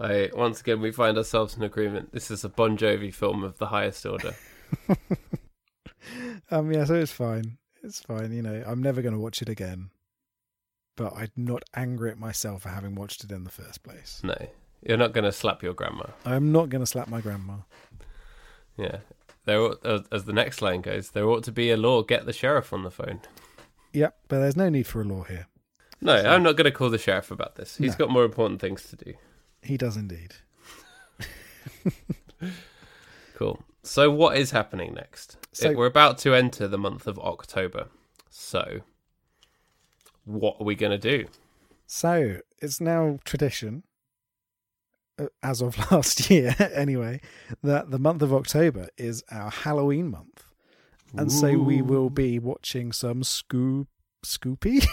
I 0.00 0.30
once 0.34 0.60
again 0.60 0.80
we 0.80 0.90
find 0.90 1.16
ourselves 1.16 1.56
in 1.56 1.62
agreement. 1.62 2.12
This 2.12 2.30
is 2.30 2.44
a 2.44 2.48
Bon 2.48 2.76
Jovi 2.76 3.14
film 3.14 3.44
of 3.44 3.58
the 3.58 3.66
highest 3.66 4.04
order. 4.06 4.34
Um 6.50 6.70
yeah, 6.70 6.84
so 6.84 6.94
it's 6.96 7.10
fine. 7.12 7.56
It's 7.82 8.00
fine, 8.00 8.30
you 8.30 8.42
know. 8.42 8.62
I'm 8.66 8.82
never 8.82 9.00
gonna 9.00 9.18
watch 9.18 9.40
it 9.40 9.48
again. 9.48 9.88
But 10.96 11.14
I'm 11.16 11.30
not 11.34 11.62
angry 11.74 12.10
at 12.10 12.18
myself 12.18 12.62
for 12.64 12.68
having 12.68 12.94
watched 12.94 13.24
it 13.24 13.32
in 13.32 13.44
the 13.44 13.50
first 13.50 13.82
place. 13.82 14.20
No, 14.22 14.36
you're 14.86 14.96
not 14.98 15.12
going 15.12 15.24
to 15.24 15.32
slap 15.32 15.62
your 15.62 15.74
grandma. 15.74 16.04
I'm 16.24 16.52
not 16.52 16.68
gonna 16.68 16.86
slap 16.86 17.08
my 17.08 17.20
grandma. 17.20 17.54
Yeah, 18.76 18.98
there. 19.44 19.60
ought- 19.60 19.84
As, 19.86 20.02
as 20.12 20.24
the 20.24 20.32
next 20.32 20.60
line 20.62 20.80
goes, 20.82 21.10
there 21.10 21.28
ought 21.28 21.44
to 21.44 21.52
be 21.52 21.70
a 21.70 21.76
law. 21.76 22.02
Get 22.02 22.26
the 22.26 22.32
sheriff 22.32 22.72
on 22.72 22.82
the 22.82 22.90
phone. 22.90 23.20
Yep, 23.92 24.16
but 24.28 24.40
there's 24.40 24.56
no 24.56 24.68
need 24.68 24.86
for 24.86 25.00
a 25.00 25.04
law 25.04 25.22
here. 25.24 25.46
No, 26.00 26.14
I'm 26.16 26.42
not 26.42 26.56
going 26.56 26.64
to 26.64 26.70
call 26.72 26.90
the 26.90 26.98
sheriff 26.98 27.30
about 27.30 27.54
this. 27.56 27.76
He's 27.76 27.92
No. 27.92 28.06
got 28.06 28.10
more 28.10 28.24
important 28.24 28.60
things 28.60 28.82
to 28.90 28.96
do. 28.96 29.14
He 29.62 29.76
does 29.76 29.96
indeed. 29.96 30.34
Cool. 33.34 33.62
So, 33.82 34.10
what 34.10 34.36
is 34.36 34.52
happening 34.52 34.94
next? 34.94 35.36
So- 35.52 35.70
It- 35.70 35.76
we're 35.76 35.86
about 35.86 36.18
to 36.18 36.34
enter 36.34 36.68
the 36.68 36.78
month 36.78 37.06
of 37.06 37.18
October. 37.18 37.88
So, 38.30 38.80
what 40.24 40.56
are 40.60 40.64
we 40.64 40.74
going 40.74 40.92
to 40.92 40.98
do? 40.98 41.26
So 41.86 42.38
it's 42.60 42.80
now 42.80 43.18
tradition, 43.24 43.82
as 45.42 45.60
of 45.60 45.78
last 45.90 46.30
year 46.30 46.54
anyway, 46.74 47.20
that 47.62 47.90
the 47.90 47.98
month 47.98 48.22
of 48.22 48.32
October 48.32 48.88
is 48.96 49.22
our 49.30 49.50
Halloween 49.50 50.10
month, 50.10 50.44
and 51.16 51.30
so 51.30 51.56
we 51.58 51.82
will 51.82 52.10
be 52.10 52.38
watching 52.38 52.92
some 52.92 53.22
Scoop 53.22 53.88
Scoopy, 54.24 54.84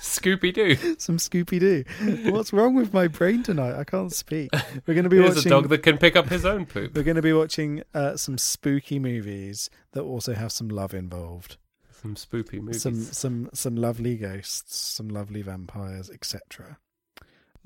Scooby 0.00 0.52
Doo. 0.52 0.76
some 0.98 1.16
Scooby 1.16 1.58
Doo. 1.58 2.30
What's 2.30 2.52
wrong 2.52 2.74
with 2.74 2.92
my 2.92 3.08
brain 3.08 3.42
tonight? 3.42 3.78
I 3.78 3.84
can't 3.84 4.12
speak. 4.12 4.50
We're 4.86 4.94
going 4.94 5.04
to 5.04 5.10
be 5.10 5.16
Here's 5.16 5.36
watching. 5.36 5.50
a 5.52 5.54
dog 5.54 5.68
that 5.70 5.82
can 5.82 5.98
pick 5.98 6.16
up 6.16 6.28
his 6.28 6.44
own 6.44 6.66
poop. 6.66 6.94
We're 6.94 7.02
going 7.02 7.16
to 7.16 7.22
be 7.22 7.32
watching 7.32 7.82
uh, 7.94 8.16
some 8.16 8.36
spooky 8.38 8.98
movies 8.98 9.70
that 9.92 10.02
also 10.02 10.34
have 10.34 10.52
some 10.52 10.68
love 10.68 10.92
involved. 10.92 11.56
Some 12.02 12.16
spooky 12.16 12.60
movies. 12.60 12.82
Some 12.82 13.00
some 13.00 13.48
some 13.54 13.76
lovely 13.76 14.16
ghosts, 14.16 14.76
some 14.76 15.08
lovely 15.08 15.40
vampires, 15.42 16.10
etc. 16.10 16.78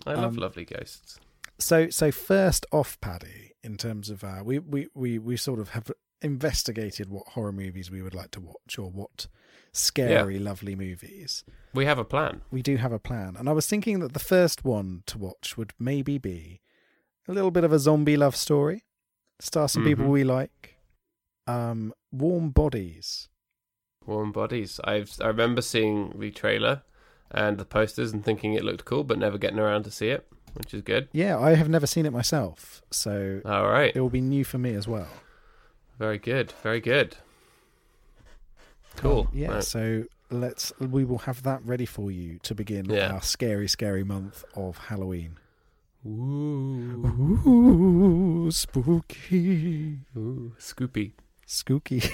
I 0.04 0.14
love 0.14 0.32
um, 0.32 0.36
lovely 0.36 0.64
ghosts. 0.64 1.18
So 1.58 1.88
so 1.90 2.10
first 2.10 2.66
off, 2.72 3.00
Paddy, 3.00 3.52
in 3.62 3.76
terms 3.76 4.10
of 4.10 4.22
uh, 4.24 4.42
we, 4.44 4.58
we 4.58 4.88
we 4.94 5.18
we 5.18 5.36
sort 5.36 5.58
of 5.58 5.70
have 5.70 5.90
investigated 6.22 7.08
what 7.08 7.28
horror 7.28 7.52
movies 7.52 7.90
we 7.90 8.02
would 8.02 8.14
like 8.14 8.30
to 8.32 8.40
watch 8.40 8.78
or 8.78 8.90
what 8.90 9.26
scary, 9.72 10.38
lovely 10.38 10.74
movies. 10.74 11.44
We 11.74 11.84
have 11.86 11.98
a 11.98 12.04
plan. 12.04 12.42
We 12.50 12.62
do 12.62 12.76
have 12.76 12.92
a 12.92 12.98
plan, 12.98 13.36
and 13.38 13.48
I 13.48 13.52
was 13.52 13.66
thinking 13.66 14.00
that 14.00 14.12
the 14.12 14.18
first 14.18 14.64
one 14.64 15.02
to 15.06 15.18
watch 15.18 15.56
would 15.56 15.72
maybe 15.78 16.18
be 16.18 16.60
a 17.28 17.32
little 17.32 17.50
bit 17.50 17.64
of 17.64 17.72
a 17.72 17.78
zombie 17.78 18.16
love 18.16 18.36
story, 18.36 18.84
star 19.40 19.68
some 19.68 19.84
people 19.84 20.06
Mhm. 20.06 20.10
we 20.10 20.24
like. 20.24 20.76
Um, 21.46 21.92
Warm 22.12 22.50
Bodies. 22.50 23.28
Warm 24.06 24.32
Bodies. 24.32 24.80
I've 24.84 25.16
I 25.20 25.28
remember 25.28 25.62
seeing 25.62 26.18
the 26.18 26.30
trailer 26.30 26.82
and 27.30 27.58
the 27.58 27.64
posters 27.64 28.12
and 28.12 28.24
thinking 28.24 28.54
it 28.54 28.64
looked 28.64 28.84
cool, 28.84 29.04
but 29.04 29.18
never 29.18 29.38
getting 29.38 29.58
around 29.58 29.82
to 29.84 29.90
see 29.90 30.08
it, 30.08 30.26
which 30.54 30.72
is 30.74 30.82
good. 30.82 31.08
Yeah, 31.12 31.38
I 31.38 31.54
have 31.54 31.68
never 31.68 31.86
seen 31.86 32.06
it 32.06 32.12
myself, 32.12 32.82
so 32.90 33.40
All 33.44 33.68
right. 33.68 33.94
it 33.94 34.00
will 34.00 34.10
be 34.10 34.20
new 34.20 34.44
for 34.44 34.58
me 34.58 34.74
as 34.74 34.86
well. 34.88 35.08
Very 35.98 36.18
good. 36.18 36.52
Very 36.62 36.80
good. 36.80 37.16
Cool. 38.96 39.20
Um, 39.22 39.28
yeah, 39.32 39.50
Right. 39.54 39.64
so 39.64 40.04
let's 40.30 40.72
we 40.80 41.04
will 41.04 41.18
have 41.18 41.42
that 41.44 41.64
ready 41.64 41.86
for 41.86 42.10
you 42.10 42.38
to 42.42 42.54
begin 42.54 42.86
Yeah. 42.90 43.12
our 43.12 43.22
scary, 43.22 43.68
scary 43.68 44.04
month 44.04 44.44
of 44.54 44.78
Halloween. 44.78 45.36
Ooh, 46.06 47.04
Ooh, 47.46 48.50
spooky. 48.52 49.98
ooh, 50.16 50.52
Scoopy, 50.58 51.12
Skooky. 51.46 52.10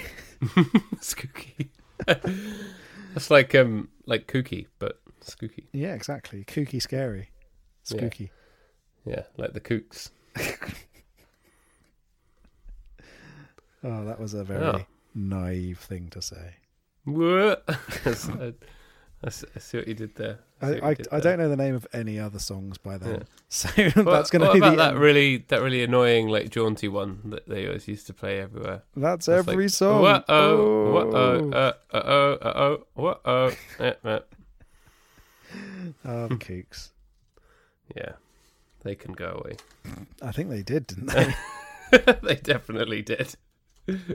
Skooky. 1.00 1.68
That's 3.14 3.30
like 3.30 3.54
um, 3.54 3.88
like 4.06 4.26
kooky, 4.26 4.66
but 4.78 5.00
skooky. 5.24 5.64
Yeah, 5.72 5.94
exactly. 5.94 6.44
Kooky 6.44 6.80
scary. 6.80 7.30
Yeah. 7.90 7.96
Spooky. 7.98 8.30
Yeah, 9.04 9.22
like 9.36 9.52
the 9.52 9.60
kooks. 9.60 10.10
Oh, 13.84 14.04
that 14.04 14.20
was 14.20 14.32
a 14.34 14.44
very 14.44 14.64
Oh. 14.64 14.86
naive 15.14 15.78
thing 15.80 16.08
to 16.10 16.22
say. 16.22 16.54
What? 17.04 17.66
That's- 18.04 18.28
I, 18.28 18.52
I 19.24 19.26
I 19.26 19.30
see 19.30 19.78
what 19.78 19.88
you 19.88 19.94
did 19.94 20.14
there. 20.16 20.38
I, 20.60 20.70
what 20.70 20.84
I, 20.84 20.94
did 20.94 21.08
I 21.12 21.18
there. 21.20 21.32
don't 21.36 21.38
know 21.40 21.48
the 21.48 21.56
name 21.56 21.74
of 21.74 21.86
any 21.92 22.18
other 22.18 22.38
songs 22.38 22.78
by 22.78 22.98
them. 22.98 23.10
Yeah. 23.12 23.22
So 23.48 23.68
that's 24.02 24.30
going 24.30 24.44
to 24.46 24.52
be 24.52 24.58
about 24.58 24.70
the 24.70 24.76
that 24.76 24.92
end. 24.94 24.98
really 25.00 25.38
that 25.48 25.60
really 25.60 25.82
annoying 25.82 26.28
like 26.28 26.48
jaunty 26.50 26.88
one 26.88 27.20
that 27.26 27.46
they 27.48 27.66
always 27.66 27.86
used 27.86 28.06
to 28.06 28.14
play 28.14 28.40
everywhere. 28.40 28.82
That's 28.96 29.28
It's 29.28 29.36
every 29.48 29.64
like, 29.64 29.70
song. 29.70 30.00
What 30.00 30.24
oh, 30.28 30.92
what 30.92 31.06
Oh. 31.08 31.12
oh, 31.14 31.50
uh, 31.52 31.72
uh 31.92 32.02
oh, 32.04 32.32
uh 32.34 32.52
oh, 32.56 32.86
what 32.94 33.20
oh. 33.26 33.52
Oh, 36.04 36.28
kooks. 36.30 36.90
yeah, 37.96 38.12
they 38.82 38.94
can 38.94 39.12
go 39.12 39.42
away. 39.44 39.56
I 40.20 40.32
think 40.32 40.50
they 40.50 40.62
did, 40.62 40.86
didn't 40.86 41.06
they? 41.06 41.34
they 42.22 42.36
definitely 42.36 43.02
did. 43.02 43.34
Oh, 43.88 43.94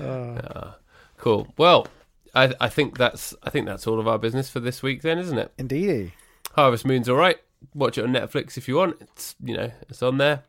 Ah, 0.00 0.76
cool. 1.16 1.52
Well, 1.56 1.86
I 2.34 2.54
I 2.60 2.68
think 2.68 2.96
that's 2.98 3.34
I 3.42 3.50
think 3.50 3.66
that's 3.66 3.86
all 3.86 3.98
of 3.98 4.06
our 4.06 4.18
business 4.18 4.48
for 4.48 4.60
this 4.60 4.82
week, 4.82 5.02
then, 5.02 5.18
isn't 5.18 5.38
it? 5.38 5.52
indeedy. 5.58 6.12
Harvest 6.52 6.86
Moon's 6.86 7.08
all 7.08 7.16
right. 7.16 7.38
Watch 7.74 7.98
it 7.98 8.04
on 8.04 8.12
Netflix 8.12 8.56
if 8.56 8.68
you 8.68 8.76
want. 8.76 8.96
It's 9.00 9.34
you 9.42 9.56
know 9.56 9.72
it's 9.88 10.02
on 10.02 10.18
there. 10.18 10.44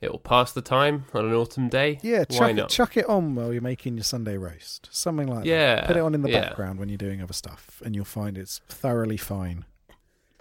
It 0.00 0.12
will 0.12 0.18
pass 0.18 0.52
the 0.52 0.60
time 0.62 1.06
on 1.14 1.24
an 1.24 1.32
autumn 1.32 1.68
day. 1.68 1.98
Yeah, 2.02 2.24
Why 2.28 2.36
chuck 2.38 2.50
it, 2.50 2.54
not? 2.54 2.68
chuck 2.68 2.96
it 2.98 3.08
on 3.08 3.34
while 3.34 3.52
you're 3.52 3.62
making 3.62 3.96
your 3.96 4.04
Sunday 4.04 4.36
roast. 4.36 4.88
Something 4.92 5.28
like 5.28 5.44
that. 5.44 5.46
Yeah, 5.48 5.86
Put 5.86 5.96
it 5.96 6.00
on 6.00 6.14
in 6.14 6.20
the 6.22 6.30
yeah. 6.30 6.40
background 6.42 6.78
when 6.78 6.88
you're 6.90 6.98
doing 6.98 7.22
other 7.22 7.32
stuff, 7.32 7.80
and 7.84 7.94
you'll 7.96 8.04
find 8.04 8.36
it's 8.36 8.60
thoroughly 8.68 9.16
fine. 9.16 9.64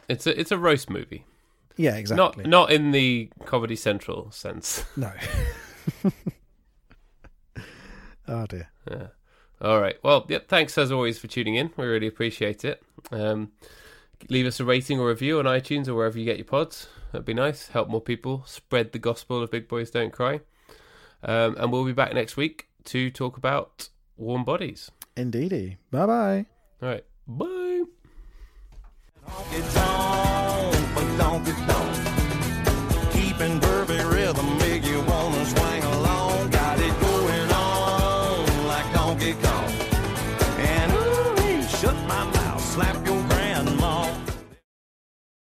It's 0.08 0.28
a 0.28 0.40
it's 0.40 0.52
a 0.52 0.58
roast 0.58 0.90
movie. 0.90 1.26
Yeah, 1.76 1.96
exactly. 1.96 2.44
Not 2.44 2.50
not 2.50 2.72
in 2.72 2.92
the 2.92 3.30
Comedy 3.46 3.76
Central 3.76 4.32
sense. 4.32 4.86
No. 4.96 5.12
oh 8.28 8.46
dear. 8.46 8.70
Yeah. 8.90 9.08
All 9.62 9.80
right. 9.80 9.96
Well, 10.04 10.26
yep. 10.28 10.48
Thanks 10.48 10.78
as 10.78 10.92
always 10.92 11.20
for 11.20 11.28
tuning 11.28 11.56
in. 11.56 11.72
We 11.78 11.86
really 11.86 12.08
appreciate 12.08 12.66
it. 12.66 12.84
Um, 13.12 13.52
leave 14.30 14.46
us 14.46 14.60
a 14.60 14.66
rating 14.66 15.00
or 15.00 15.08
review 15.08 15.40
on 15.40 15.46
iTunes 15.46 15.88
or 15.88 15.96
wherever 15.96 16.20
you 16.20 16.26
get 16.26 16.38
your 16.38 16.46
pods. 16.46 16.88
That'd 17.12 17.26
be 17.26 17.34
nice. 17.34 17.70
Help 17.70 17.90
more 17.90 18.02
people. 18.02 18.44
Spread 18.46 18.92
the 18.92 19.00
gospel 19.00 19.42
of 19.42 19.52
Big 19.52 19.68
Boys 19.68 19.90
Don't 19.92 20.12
Cry. 20.12 20.42
Um, 21.24 21.56
and 21.58 21.72
we'll 21.72 21.86
be 21.86 21.94
back 21.94 22.14
next 22.14 22.36
week 22.36 22.68
to 22.86 23.10
talk 23.10 23.38
about 23.38 23.90
warm 24.18 24.44
bodies. 24.44 24.92
Indeedy. 25.16 25.78
Bye 25.92 26.06
bye. 26.06 26.46
All 26.82 26.90
right. 26.90 27.06
Bye. 27.28 27.53
Honky 29.34 29.62
tonk, 29.74 30.76
but 30.94 31.18
don't 31.18 31.44
get 31.44 31.58
don't. 31.68 33.12
Keeping 33.14 33.60
girls 33.60 33.83